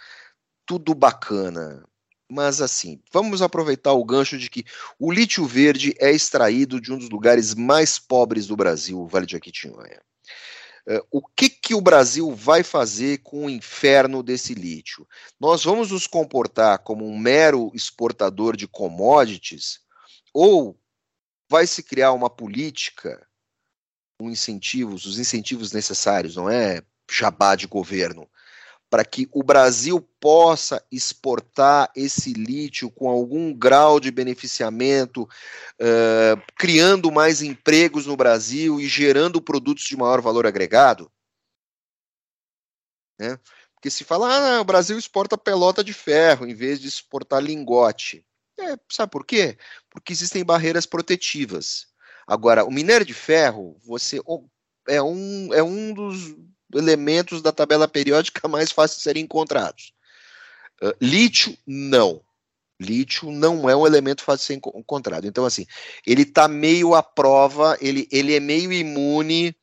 tudo 0.67 0.95
bacana. 0.95 1.83
Mas 2.31 2.61
assim, 2.61 3.01
vamos 3.11 3.41
aproveitar 3.41 3.93
o 3.95 4.05
gancho 4.05 4.37
de 4.37 4.51
que 4.51 4.65
o 4.99 5.11
lítio 5.11 5.47
verde 5.47 5.95
é 5.99 6.11
extraído 6.11 6.81
de 6.81 6.93
um 6.93 6.99
dos 6.99 7.09
lugares 7.09 7.55
mais 7.55 7.99
pobres 7.99 8.47
do 8.47 8.57
Brasil, 8.57 9.01
o 9.01 9.07
Vale 9.07 9.25
de 9.25 9.33
Jequitinhonha. 9.33 10.03
Uh, 10.87 11.01
o 11.11 11.27
que, 11.27 11.49
que 11.49 11.75
o 11.75 11.81
Brasil 11.81 12.35
vai 12.35 12.63
fazer 12.63 13.23
com 13.23 13.47
o 13.47 13.51
inferno 13.51 14.23
desse 14.23 14.53
lítio? 14.53 15.09
Nós 15.41 15.65
vamos 15.65 15.91
nos 15.91 16.07
comportar 16.07 16.79
como 16.81 17.07
um 17.07 17.19
mero 17.19 17.71
exportador 17.73 18.55
de 18.55 18.69
commodities 18.69 19.81
ou 20.35 20.79
vai 21.49 21.67
se 21.67 21.83
criar 21.83 22.13
uma 22.13 22.29
política 22.29 23.27
com 24.19 24.31
incentivos, 24.31 25.07
os 25.07 25.19
incentivos 25.19 25.73
necessários, 25.73 26.37
não 26.37 26.49
é 26.49 26.83
jabá 27.11 27.55
de 27.55 27.67
governo, 27.67 28.29
para 28.89 29.05
que 29.05 29.29
o 29.33 29.43
Brasil 29.43 30.01
possa 30.21 30.85
exportar 30.91 31.91
esse 31.97 32.33
lítio 32.33 32.91
com 32.91 33.09
algum 33.09 33.53
grau 33.53 33.99
de 33.99 34.11
beneficiamento, 34.11 35.23
uh, 35.25 36.41
criando 36.57 37.11
mais 37.11 37.43
empregos 37.43 38.07
no 38.07 38.17
Brasil 38.17 38.81
e 38.81 38.87
gerando 38.87 39.43
produtos 39.43 39.85
de 39.85 39.97
maior 39.97 40.21
valor 40.21 40.47
agregado? 40.47 41.11
Né? 43.19 43.39
Porque 43.75 43.91
se 43.91 44.05
fala, 44.05 44.59
ah, 44.59 44.61
o 44.61 44.65
Brasil 44.65 44.99
exporta 44.99 45.37
pelota 45.37 45.83
de 45.83 45.93
ferro 45.93 46.47
em 46.47 46.55
vez 46.55 46.81
de 46.81 46.89
exportar 46.89 47.43
lingote. 47.43 48.25
É, 48.59 48.77
sabe 48.89 49.11
por 49.11 49.27
quê? 49.27 49.59
Porque 49.91 50.13
existem 50.13 50.45
barreiras 50.45 50.87
protetivas. 50.87 51.89
Agora, 52.27 52.65
o 52.65 52.71
minério 52.71 53.07
de 53.07 53.15
ferro, 53.15 53.77
você 53.85 54.21
é 54.89 55.03
um, 55.03 55.53
é 55.53 55.63
um 55.63 55.93
dos 55.93 56.35
elementos 56.75 57.43
da 57.43 57.53
tabela 57.53 57.89
periódica 57.89 58.47
mais 58.49 58.71
fáceis 58.71 58.99
de 58.99 59.03
serem 59.05 59.25
encontrados. 59.25 59.93
Uh, 60.83 60.95
lítio, 61.01 61.57
não. 61.67 62.23
Lítio 62.81 63.31
não 63.31 63.71
é 63.71 63.77
um 63.77 63.87
elemento 63.87 64.23
fácil 64.23 64.59
de 64.59 64.63
ser 64.63 64.79
encontrado. 64.79 65.27
Então, 65.27 65.45
assim, 65.45 65.67
ele 66.07 66.23
está 66.23 66.49
meio 66.49 66.95
à 66.95 67.03
prova, 67.03 67.79
ele, 67.81 68.09
ele 68.11 68.35
é 68.35 68.41
meio 68.41 68.73
imune 68.73 69.55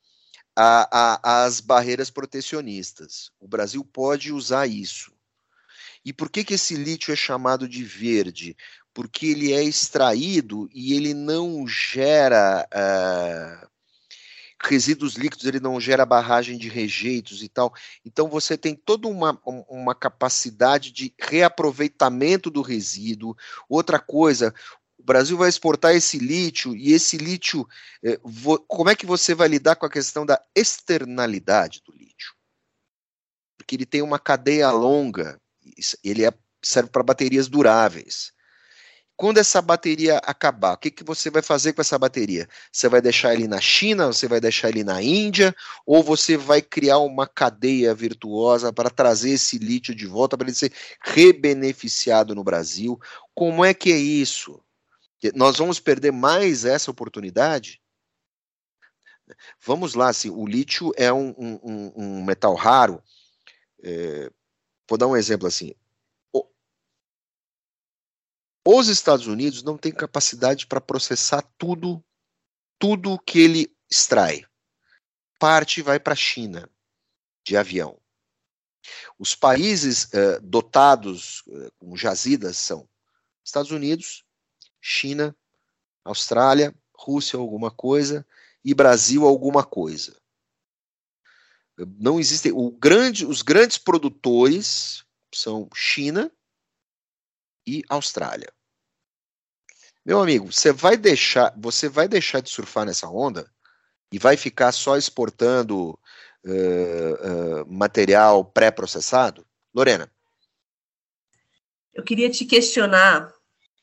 às 0.55 1.59
barreiras 1.59 2.09
protecionistas. 2.09 3.31
O 3.39 3.47
Brasil 3.47 3.83
pode 3.83 4.31
usar 4.31 4.67
isso. 4.67 5.11
E 6.03 6.11
por 6.11 6.29
que, 6.29 6.43
que 6.43 6.55
esse 6.55 6.75
lítio 6.75 7.11
é 7.11 7.15
chamado 7.15 7.67
de 7.67 7.83
verde? 7.83 8.55
Porque 8.93 9.27
ele 9.27 9.53
é 9.53 9.63
extraído 9.63 10.69
e 10.73 10.93
ele 10.93 11.13
não 11.13 11.65
gera 11.67 12.67
uh, 12.73 13.67
resíduos 14.63 15.15
líquidos, 15.15 15.45
ele 15.45 15.59
não 15.59 15.79
gera 15.79 16.05
barragem 16.05 16.57
de 16.57 16.69
rejeitos 16.69 17.41
e 17.41 17.49
tal. 17.49 17.73
Então 18.05 18.27
você 18.29 18.57
tem 18.57 18.75
toda 18.75 19.07
uma, 19.07 19.39
uma 19.67 19.95
capacidade 19.95 20.91
de 20.91 21.13
reaproveitamento 21.19 22.49
do 22.49 22.61
resíduo. 22.61 23.35
Outra 23.67 23.99
coisa, 23.99 24.53
o 24.97 25.03
Brasil 25.03 25.35
vai 25.35 25.49
exportar 25.49 25.95
esse 25.95 26.19
lítio 26.19 26.75
e 26.75 26.93
esse 26.93 27.17
lítio, 27.17 27.67
eh, 28.03 28.19
como 28.67 28.89
é 28.89 28.95
que 28.95 29.05
você 29.05 29.33
vai 29.33 29.47
lidar 29.47 29.75
com 29.75 29.85
a 29.85 29.89
questão 29.89 30.25
da 30.25 30.39
externalidade 30.55 31.81
do 31.83 31.91
lítio? 31.91 32.35
Porque 33.57 33.75
ele 33.75 33.85
tem 33.85 34.01
uma 34.01 34.19
cadeia 34.19 34.69
longa, 34.69 35.39
ele 36.03 36.25
é, 36.25 36.31
serve 36.63 36.89
para 36.89 37.03
baterias 37.03 37.47
duráveis. 37.47 38.31
Quando 39.21 39.37
essa 39.37 39.61
bateria 39.61 40.17
acabar, 40.17 40.73
o 40.73 40.77
que, 40.77 40.89
que 40.89 41.03
você 41.03 41.29
vai 41.29 41.43
fazer 41.43 41.73
com 41.73 41.81
essa 41.81 41.95
bateria? 41.95 42.49
Você 42.71 42.89
vai 42.89 42.99
deixar 42.99 43.35
ele 43.35 43.47
na 43.47 43.61
China, 43.61 44.07
você 44.07 44.27
vai 44.27 44.41
deixar 44.41 44.69
ele 44.69 44.83
na 44.83 44.99
Índia, 44.99 45.55
ou 45.85 46.01
você 46.01 46.35
vai 46.35 46.59
criar 46.59 46.97
uma 46.97 47.27
cadeia 47.27 47.93
virtuosa 47.93 48.73
para 48.73 48.89
trazer 48.89 49.29
esse 49.29 49.59
lítio 49.59 49.93
de 49.93 50.07
volta, 50.07 50.35
para 50.35 50.47
ele 50.47 50.55
ser 50.55 50.73
rebeneficiado 51.03 52.33
no 52.33 52.43
Brasil? 52.43 52.99
Como 53.35 53.63
é 53.63 53.75
que 53.75 53.91
é 53.91 53.95
isso? 53.95 54.59
Nós 55.35 55.55
vamos 55.55 55.79
perder 55.79 56.11
mais 56.11 56.65
essa 56.65 56.89
oportunidade? 56.89 57.79
Vamos 59.63 59.93
lá, 59.93 60.09
assim, 60.09 60.31
o 60.31 60.47
lítio 60.47 60.91
é 60.97 61.13
um, 61.13 61.29
um, 61.37 61.93
um 61.95 62.23
metal 62.23 62.55
raro. 62.55 62.99
É, 63.83 64.31
vou 64.89 64.97
dar 64.97 65.05
um 65.05 65.15
exemplo 65.15 65.47
assim. 65.47 65.75
Os 68.65 68.87
Estados 68.87 69.27
Unidos 69.27 69.63
não 69.63 69.77
têm 69.77 69.91
capacidade 69.91 70.67
para 70.67 70.79
processar 70.79 71.41
tudo, 71.57 72.03
tudo 72.77 73.19
que 73.19 73.39
ele 73.39 73.75
extrai. 73.89 74.45
Parte 75.39 75.81
vai 75.81 75.99
para 75.99 76.13
a 76.13 76.15
China 76.15 76.69
de 77.43 77.57
avião. 77.57 77.99
Os 79.17 79.35
países 79.35 80.05
uh, 80.05 80.39
dotados 80.41 81.41
uh, 81.47 81.71
com 81.79 81.95
jazidas 81.95 82.57
são 82.57 82.87
Estados 83.43 83.71
Unidos, 83.71 84.23
China, 84.79 85.35
Austrália, 86.03 86.75
Rússia 86.95 87.37
alguma 87.37 87.71
coisa 87.71 88.25
e 88.63 88.73
Brasil 88.73 89.25
alguma 89.25 89.63
coisa. 89.63 90.19
Não 91.97 92.19
existem. 92.19 92.53
Grande, 92.79 93.25
os 93.25 93.41
grandes 93.41 93.77
produtores 93.77 95.03
são 95.33 95.67
China, 95.73 96.31
e 97.65 97.83
Austrália. 97.89 98.51
Meu 100.05 100.19
amigo, 100.19 100.51
você 100.51 100.71
vai 100.71 100.97
deixar, 100.97 101.53
você 101.55 101.87
vai 101.87 102.07
deixar 102.07 102.39
de 102.41 102.49
surfar 102.49 102.85
nessa 102.85 103.07
onda 103.07 103.49
e 104.11 104.17
vai 104.17 104.35
ficar 104.35 104.71
só 104.71 104.97
exportando 104.97 105.91
uh, 106.43 107.61
uh, 107.61 107.71
material 107.71 108.43
pré-processado? 108.43 109.45
Lorena. 109.73 110.11
Eu 111.93 112.03
queria 112.03 112.29
te 112.29 112.45
questionar, 112.45 113.31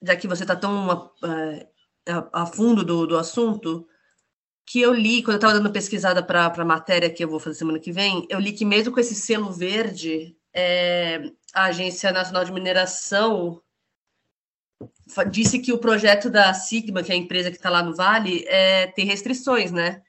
já 0.03 0.17
que 0.17 0.27
você 0.27 0.43
está 0.43 0.57
tão 0.57 0.89
uh, 0.89 1.69
a, 2.07 2.43
a, 2.43 2.47
fundo 2.47 2.85
do, 2.85 3.07
do 3.07 3.17
assunto, 3.17 3.87
que 4.67 4.81
eu 4.81 4.93
li, 4.93 5.23
quando 5.23 5.35
eu 5.35 5.39
estava 5.39 5.55
dando 5.55 5.73
pesquisada 5.73 6.23
para 6.23 6.47
a 6.47 6.65
matéria 6.65 7.11
que 7.11 7.23
eu 7.23 7.29
vou 7.29 7.39
fazer 7.39 7.59
semana 7.59 7.79
que 7.79 7.93
vem, 7.93 8.27
eu 8.29 8.41
li 8.41 8.53
que 8.53 8.65
mesmo 8.65 8.93
com 8.93 9.01
esse 9.01 9.15
selo 9.15 9.53
verde, 9.53 10.37
é, 10.53 11.31
a 11.55 11.65
Agência 11.67 12.11
Nacional 12.13 12.45
de 12.45 12.53
Mineração 12.53 13.63
disse 15.31 15.59
que 15.59 15.73
o 15.73 15.79
projeto 15.79 16.31
da 16.31 16.53
Sigma, 16.55 17.03
que 17.03 17.11
é 17.11 17.15
a 17.15 17.19
empresa 17.19 17.51
que 17.51 17.57
está 17.57 17.71
lá 17.71 17.83
no 17.83 17.95
Vale, 17.95 18.45
é, 18.47 18.87
tem 18.89 19.05
restrições, 19.05 19.73
né? 19.73 20.03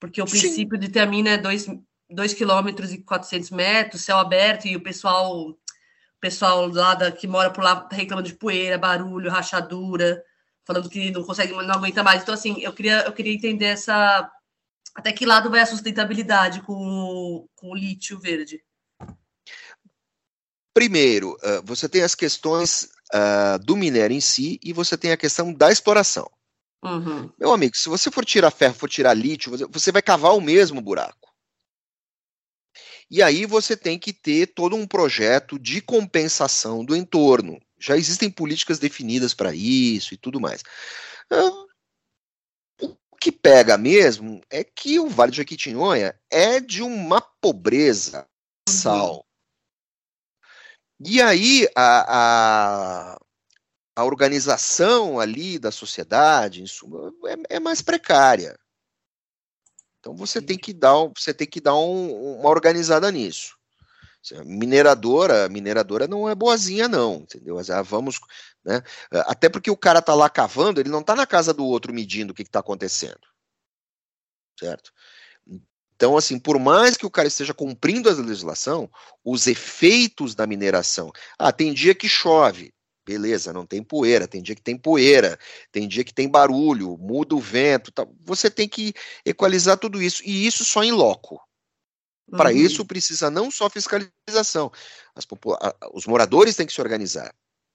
Porque 0.00 0.20
o 0.20 0.26
princípio 0.26 0.76
Sim. 0.76 0.80
determina 0.80 1.38
2 1.38 2.34
km 2.34 2.68
e 2.90 2.98
400 2.98 3.50
metros, 3.50 4.02
céu 4.02 4.18
aberto, 4.18 4.66
e 4.66 4.76
o 4.76 4.82
pessoal 4.82 5.56
pessoal 6.22 6.68
lá 6.68 6.94
da, 6.94 7.10
que 7.10 7.26
mora 7.26 7.50
por 7.50 7.64
lá 7.64 7.88
reclamando 7.90 8.28
de 8.28 8.36
poeira, 8.36 8.78
barulho, 8.78 9.28
rachadura, 9.28 10.22
falando 10.64 10.88
que 10.88 11.10
não 11.10 11.24
consegue, 11.24 11.52
não 11.52 11.74
aguenta 11.74 12.04
mais. 12.04 12.22
Então, 12.22 12.32
assim, 12.32 12.60
eu 12.60 12.72
queria, 12.72 13.02
eu 13.02 13.12
queria 13.12 13.34
entender 13.34 13.66
essa. 13.66 14.30
Até 14.94 15.12
que 15.12 15.26
lado 15.26 15.50
vai 15.50 15.60
a 15.60 15.66
sustentabilidade 15.66 16.62
com 16.62 16.74
o, 16.74 17.48
com 17.56 17.70
o 17.70 17.74
lítio 17.74 18.20
verde? 18.20 18.62
Primeiro, 20.72 21.36
você 21.64 21.88
tem 21.88 22.02
as 22.02 22.14
questões 22.14 22.88
do 23.64 23.76
minério 23.76 24.16
em 24.16 24.20
si 24.20 24.58
e 24.62 24.72
você 24.72 24.96
tem 24.96 25.12
a 25.12 25.16
questão 25.16 25.52
da 25.52 25.70
exploração. 25.70 26.30
Uhum. 26.84 27.30
Meu 27.38 27.52
amigo, 27.52 27.76
se 27.76 27.88
você 27.88 28.10
for 28.10 28.24
tirar 28.24 28.50
ferro, 28.50 28.74
for 28.74 28.88
tirar 28.88 29.14
lítio, 29.14 29.52
você 29.70 29.92
vai 29.92 30.02
cavar 30.02 30.34
o 30.34 30.40
mesmo 30.40 30.80
buraco. 30.80 31.30
E 33.10 33.22
aí 33.22 33.44
você 33.44 33.76
tem 33.76 33.98
que 33.98 34.12
ter 34.12 34.46
todo 34.46 34.74
um 34.74 34.86
projeto 34.86 35.58
de 35.58 35.82
compensação 35.82 36.84
do 36.84 36.96
entorno. 36.96 37.60
Já 37.78 37.96
existem 37.96 38.30
políticas 38.30 38.78
definidas 38.78 39.34
para 39.34 39.54
isso 39.54 40.14
e 40.14 40.16
tudo 40.16 40.40
mais. 40.40 40.62
O 42.80 43.16
que 43.20 43.30
pega 43.30 43.76
mesmo 43.76 44.40
é 44.50 44.64
que 44.64 44.98
o 44.98 45.08
Vale 45.08 45.30
de 45.30 45.36
Jequitinhonha 45.36 46.18
é 46.30 46.58
de 46.58 46.82
uma 46.82 47.20
pobreza 47.20 48.26
sal. 48.68 49.26
E 51.04 51.20
aí 51.20 51.68
a, 51.74 53.12
a, 53.14 53.18
a 53.96 54.04
organização 54.04 55.18
ali 55.18 55.58
da 55.58 55.70
sociedade, 55.70 56.62
em 56.62 56.66
suma, 56.66 57.12
é, 57.26 57.56
é 57.56 57.60
mais 57.60 57.82
precária. 57.82 58.58
Então 59.98 60.16
você 60.16 60.42
tem 60.42 60.58
que 60.58 60.72
dar, 60.72 60.94
você 61.16 61.32
tem 61.32 61.46
que 61.46 61.60
dar 61.60 61.76
um, 61.76 62.38
uma 62.40 62.50
organizada 62.50 63.10
nisso. 63.10 63.56
Mineradora, 64.44 65.48
mineradora 65.48 66.06
não 66.06 66.28
é 66.28 66.34
boazinha 66.34 66.86
não, 66.88 67.16
entendeu? 67.16 67.58
Ah, 67.58 67.82
vamos, 67.82 68.20
né? 68.64 68.80
Até 69.26 69.48
porque 69.48 69.70
o 69.70 69.76
cara 69.76 70.00
tá 70.00 70.14
lá 70.14 70.30
cavando, 70.30 70.80
ele 70.80 70.88
não 70.88 71.02
tá 71.02 71.16
na 71.16 71.26
casa 71.26 71.52
do 71.52 71.64
outro 71.64 71.92
medindo 71.92 72.32
o 72.32 72.34
que, 72.34 72.42
está 72.42 72.60
acontecendo, 72.60 73.20
certo? 74.58 74.92
Então, 76.02 76.16
assim, 76.16 76.36
por 76.36 76.58
mais 76.58 76.96
que 76.96 77.06
o 77.06 77.10
cara 77.10 77.28
esteja 77.28 77.54
cumprindo 77.54 78.10
a 78.10 78.12
legislação, 78.12 78.90
os 79.24 79.46
efeitos 79.46 80.34
da 80.34 80.48
mineração. 80.48 81.12
Ah, 81.38 81.52
tem 81.52 81.72
dia 81.72 81.94
que 81.94 82.08
chove, 82.08 82.74
beleza, 83.06 83.52
não 83.52 83.64
tem 83.64 83.84
poeira, 83.84 84.26
tem 84.26 84.42
dia 84.42 84.56
que 84.56 84.62
tem 84.62 84.76
poeira, 84.76 85.38
tem 85.70 85.86
dia 85.86 86.02
que 86.02 86.12
tem 86.12 86.28
barulho, 86.28 86.98
muda 86.98 87.36
o 87.36 87.38
vento, 87.38 87.92
tá. 87.92 88.04
você 88.20 88.50
tem 88.50 88.68
que 88.68 88.92
equalizar 89.24 89.78
tudo 89.78 90.02
isso, 90.02 90.24
e 90.24 90.44
isso 90.44 90.64
só 90.64 90.82
em 90.82 90.90
loco. 90.90 91.40
Para 92.32 92.50
uhum. 92.50 92.56
isso 92.56 92.84
precisa 92.84 93.30
não 93.30 93.48
só 93.48 93.70
fiscalização, 93.70 94.72
os 95.94 96.04
moradores 96.04 96.56
têm 96.56 96.66
que 96.66 96.72
se 96.72 96.80
organizar 96.80 97.32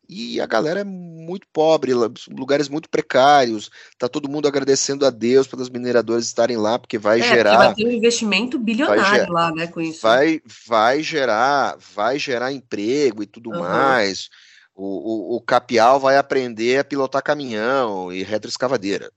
e 0.10 0.40
a 0.40 0.46
galera 0.46 0.82
é 0.82 0.84
muito 0.84 1.46
pobre, 1.52 1.92
lugares 2.30 2.70
muito 2.70 2.90
precários. 2.90 3.70
Tá 3.98 4.08
todo 4.08 4.30
mundo 4.30 4.48
agradecendo 4.48 5.06
a 5.06 5.10
Deus 5.10 5.48
pelas 5.48 5.70
mineradoras 5.70 6.26
estarem 6.26 6.56
lá, 6.56 6.80
porque 6.80 6.98
vai 6.98 7.20
é, 7.20 7.24
gerar. 7.24 7.58
Vai 7.58 7.76
ter 7.76 7.86
um 7.86 7.92
investimento 7.92 8.58
bilionário 8.58 9.32
lá, 9.32 9.52
né, 9.52 9.68
com 9.68 9.82
isso. 9.82 10.02
Vai, 10.02 10.42
vai 10.68 11.04
gerar, 11.04 11.78
vai 11.96 12.18
gerar 12.18 12.54
emprego 12.54 13.22
e 13.22 13.26
tudo 13.26 13.52
uhum. 13.52 13.60
mais. 13.60 14.30
O, 14.74 14.86
o, 14.86 15.36
o, 15.38 15.42
capial 15.42 16.00
vai 16.00 16.18
aprender 16.18 16.80
a 16.80 16.84
pilotar 16.84 17.24
caminhão 17.24 18.14
e 18.14 18.24
retroescavadeira. 18.24 19.12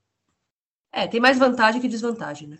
É, 0.91 1.07
tem 1.07 1.20
mais 1.20 1.38
vantagem 1.38 1.80
que 1.80 1.86
desvantagem, 1.86 2.49
né? 2.49 2.59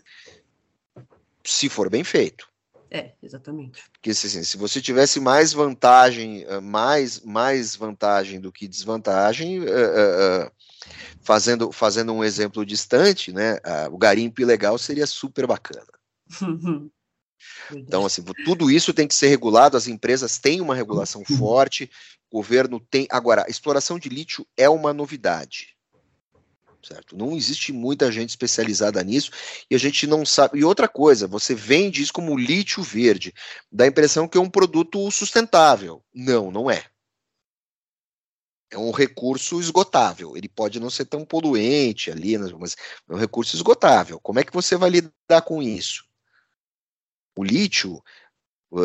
Se 1.43 1.67
for 1.67 1.89
bem 1.89 2.03
feito. 2.03 2.50
É, 2.91 3.13
exatamente. 3.23 3.81
Porque 3.93 4.09
assim, 4.09 4.43
se 4.43 4.57
você 4.57 4.81
tivesse 4.81 5.17
mais 5.21 5.53
vantagem, 5.53 6.43
eh, 6.43 6.59
mais, 6.59 7.21
mais 7.21 7.73
vantagem 7.73 8.41
do 8.41 8.51
que 8.51 8.67
desvantagem, 8.67 9.59
uh, 9.59 9.63
uh, 9.63 10.47
uh, 10.47 10.51
fazendo, 11.21 11.71
fazendo 11.71 12.11
um 12.11 12.21
exemplo 12.21 12.65
distante, 12.65 13.31
né, 13.31 13.57
o 13.89 13.97
garimpo 13.97 14.41
ilegal 14.41 14.77
seria 14.77 15.07
super 15.07 15.47
bacana. 15.47 15.87
então, 17.71 18.05
assim, 18.05 18.23
tudo 18.43 18.69
isso 18.69 18.93
tem 18.93 19.07
que 19.07 19.15
ser 19.15 19.29
regulado, 19.29 19.77
as 19.77 19.87
empresas 19.87 20.37
têm 20.37 20.59
uma 20.59 20.75
regulação 20.75 21.23
forte, 21.23 21.89
o 22.29 22.37
governo 22.37 22.77
tem. 22.77 23.07
Agora, 23.09 23.45
a 23.47 23.49
exploração 23.49 23.97
de 23.97 24.09
lítio 24.09 24.45
é 24.57 24.67
uma 24.67 24.93
novidade 24.93 25.77
certo? 26.83 27.17
Não 27.17 27.35
existe 27.35 27.71
muita 27.71 28.11
gente 28.11 28.29
especializada 28.29 29.03
nisso 29.03 29.31
e 29.69 29.75
a 29.75 29.77
gente 29.77 30.07
não 30.07 30.25
sabe. 30.25 30.59
E 30.59 30.63
outra 30.63 30.87
coisa, 30.87 31.27
você 31.27 31.53
vende 31.53 32.01
isso 32.01 32.13
como 32.13 32.37
lítio 32.37 32.83
verde, 32.83 33.33
dá 33.71 33.83
a 33.83 33.87
impressão 33.87 34.27
que 34.27 34.37
é 34.37 34.41
um 34.41 34.49
produto 34.49 35.09
sustentável. 35.11 36.03
Não, 36.13 36.51
não 36.51 36.69
é. 36.69 36.85
É 38.71 38.77
um 38.77 38.91
recurso 38.91 39.59
esgotável. 39.59 40.37
Ele 40.37 40.47
pode 40.47 40.79
não 40.79 40.89
ser 40.89 41.05
tão 41.05 41.25
poluente 41.25 42.09
ali, 42.09 42.37
mas 42.37 42.75
é 43.09 43.13
um 43.13 43.17
recurso 43.17 43.55
esgotável. 43.55 44.19
Como 44.19 44.39
é 44.39 44.43
que 44.43 44.53
você 44.53 44.77
vai 44.77 44.89
lidar 44.89 45.41
com 45.43 45.61
isso? 45.61 46.05
O 47.35 47.43
lítio, 47.43 48.01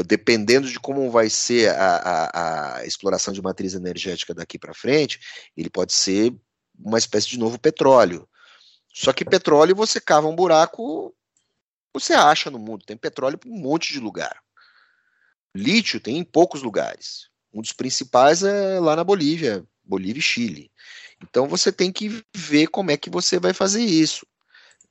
dependendo 0.04 0.68
de 0.68 0.80
como 0.80 1.08
vai 1.08 1.30
ser 1.30 1.70
a, 1.70 1.96
a, 1.96 2.76
a 2.78 2.86
exploração 2.86 3.32
de 3.32 3.40
matriz 3.40 3.74
energética 3.74 4.34
daqui 4.34 4.58
para 4.58 4.74
frente, 4.74 5.20
ele 5.56 5.70
pode 5.70 5.92
ser 5.92 6.34
uma 6.78 6.98
espécie 6.98 7.28
de 7.28 7.38
novo 7.38 7.58
petróleo. 7.58 8.28
Só 8.92 9.12
que 9.12 9.24
petróleo 9.24 9.76
você 9.76 10.00
cava 10.00 10.26
um 10.26 10.34
buraco, 10.34 11.14
você 11.92 12.14
acha 12.14 12.50
no 12.50 12.58
mundo. 12.58 12.84
Tem 12.84 12.96
petróleo 12.96 13.38
em 13.44 13.50
um 13.50 13.58
monte 13.58 13.92
de 13.92 14.00
lugar. 14.00 14.42
Lítio 15.54 16.00
tem 16.00 16.18
em 16.18 16.24
poucos 16.24 16.62
lugares. 16.62 17.28
Um 17.52 17.62
dos 17.62 17.72
principais 17.72 18.42
é 18.42 18.78
lá 18.78 18.94
na 18.94 19.04
Bolívia, 19.04 19.66
Bolívia 19.84 20.20
e 20.20 20.22
Chile. 20.22 20.70
Então 21.22 21.48
você 21.48 21.72
tem 21.72 21.90
que 21.90 22.22
ver 22.34 22.66
como 22.68 22.90
é 22.90 22.96
que 22.96 23.08
você 23.08 23.38
vai 23.38 23.52
fazer 23.52 23.82
isso. 23.82 24.26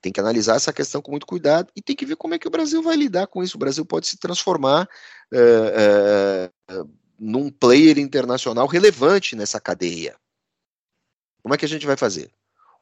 Tem 0.00 0.12
que 0.12 0.20
analisar 0.20 0.56
essa 0.56 0.72
questão 0.72 1.00
com 1.00 1.10
muito 1.10 1.26
cuidado 1.26 1.70
e 1.74 1.82
tem 1.82 1.96
que 1.96 2.06
ver 2.06 2.16
como 2.16 2.34
é 2.34 2.38
que 2.38 2.46
o 2.46 2.50
Brasil 2.50 2.82
vai 2.82 2.96
lidar 2.96 3.26
com 3.26 3.42
isso. 3.42 3.56
O 3.56 3.60
Brasil 3.60 3.84
pode 3.84 4.06
se 4.06 4.18
transformar 4.18 4.88
uh, 5.32 6.82
uh, 6.82 6.90
num 7.18 7.50
player 7.50 7.98
internacional 7.98 8.66
relevante 8.66 9.34
nessa 9.34 9.60
cadeia. 9.60 10.16
Como 11.46 11.54
é 11.54 11.58
que 11.58 11.64
a 11.64 11.68
gente 11.68 11.86
vai 11.86 11.96
fazer? 11.96 12.28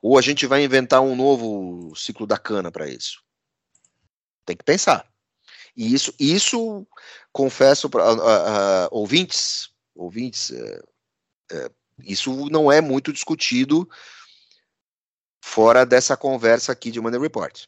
Ou 0.00 0.16
a 0.16 0.22
gente 0.22 0.46
vai 0.46 0.64
inventar 0.64 1.02
um 1.02 1.14
novo 1.14 1.94
ciclo 1.94 2.26
da 2.26 2.38
cana 2.38 2.72
para 2.72 2.88
isso? 2.88 3.22
Tem 4.46 4.56
que 4.56 4.64
pensar. 4.64 5.06
E 5.76 5.92
isso, 5.92 6.14
isso 6.18 6.86
confesso 7.30 7.90
para 7.90 8.10
uh, 8.10 8.16
uh, 8.16 8.88
ouvintes, 8.90 9.70
ouvintes, 9.94 10.48
uh, 10.48 11.74
isso 12.04 12.48
não 12.48 12.72
é 12.72 12.80
muito 12.80 13.12
discutido 13.12 13.86
fora 15.44 15.84
dessa 15.84 16.16
conversa 16.16 16.72
aqui 16.72 16.90
de 16.90 17.02
Money 17.02 17.20
Report. 17.20 17.66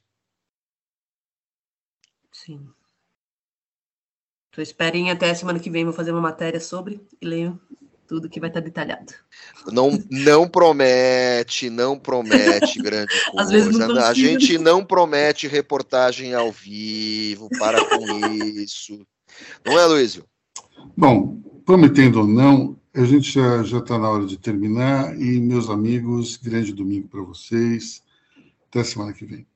Sim. 2.32 2.72
Então 4.49 4.62
esperem 4.62 5.11
até 5.11 5.34
semana 5.34 5.61
que 5.61 5.68
vem, 5.68 5.84
vou 5.84 5.92
fazer 5.92 6.12
uma 6.12 6.22
matéria 6.22 6.59
sobre 6.59 7.07
e 7.20 7.26
leio 7.26 7.61
tudo 8.07 8.28
que 8.28 8.40
vai 8.40 8.48
estar 8.48 8.61
detalhado. 8.61 9.12
Não, 9.72 9.98
não 10.11 10.48
promete, 10.48 11.68
não 11.68 11.98
promete 11.98 12.80
grande 12.80 13.12
coisa. 13.30 13.42
Às 13.42 13.50
vezes 13.50 13.78
não 13.78 13.96
a 13.98 14.14
gente 14.14 14.59
não 14.59 14.84
promete 14.84 15.46
reportagem 15.46 16.34
ao 16.34 16.52
vivo, 16.52 17.48
para 17.59 17.84
com 17.84 18.26
isso. 18.34 19.07
Não 19.64 19.78
é, 19.78 19.86
Luísio? 19.86 20.24
Bom, 20.96 21.40
prometendo 21.64 22.20
ou 22.20 22.26
não, 22.26 22.76
a 22.94 23.04
gente 23.04 23.30
já 23.30 23.62
está 23.62 23.98
na 23.98 24.09
hora 24.09 24.26
de 24.26 24.38
terminar 24.38 25.14
e, 25.20 25.40
meus 25.40 25.68
amigos, 25.68 26.36
grande 26.36 26.72
domingo 26.72 27.09
para 27.09 27.22
vocês. 27.22 28.02
Até 28.70 28.84
semana 28.84 29.12
que 29.12 29.24
vem. 29.24 29.46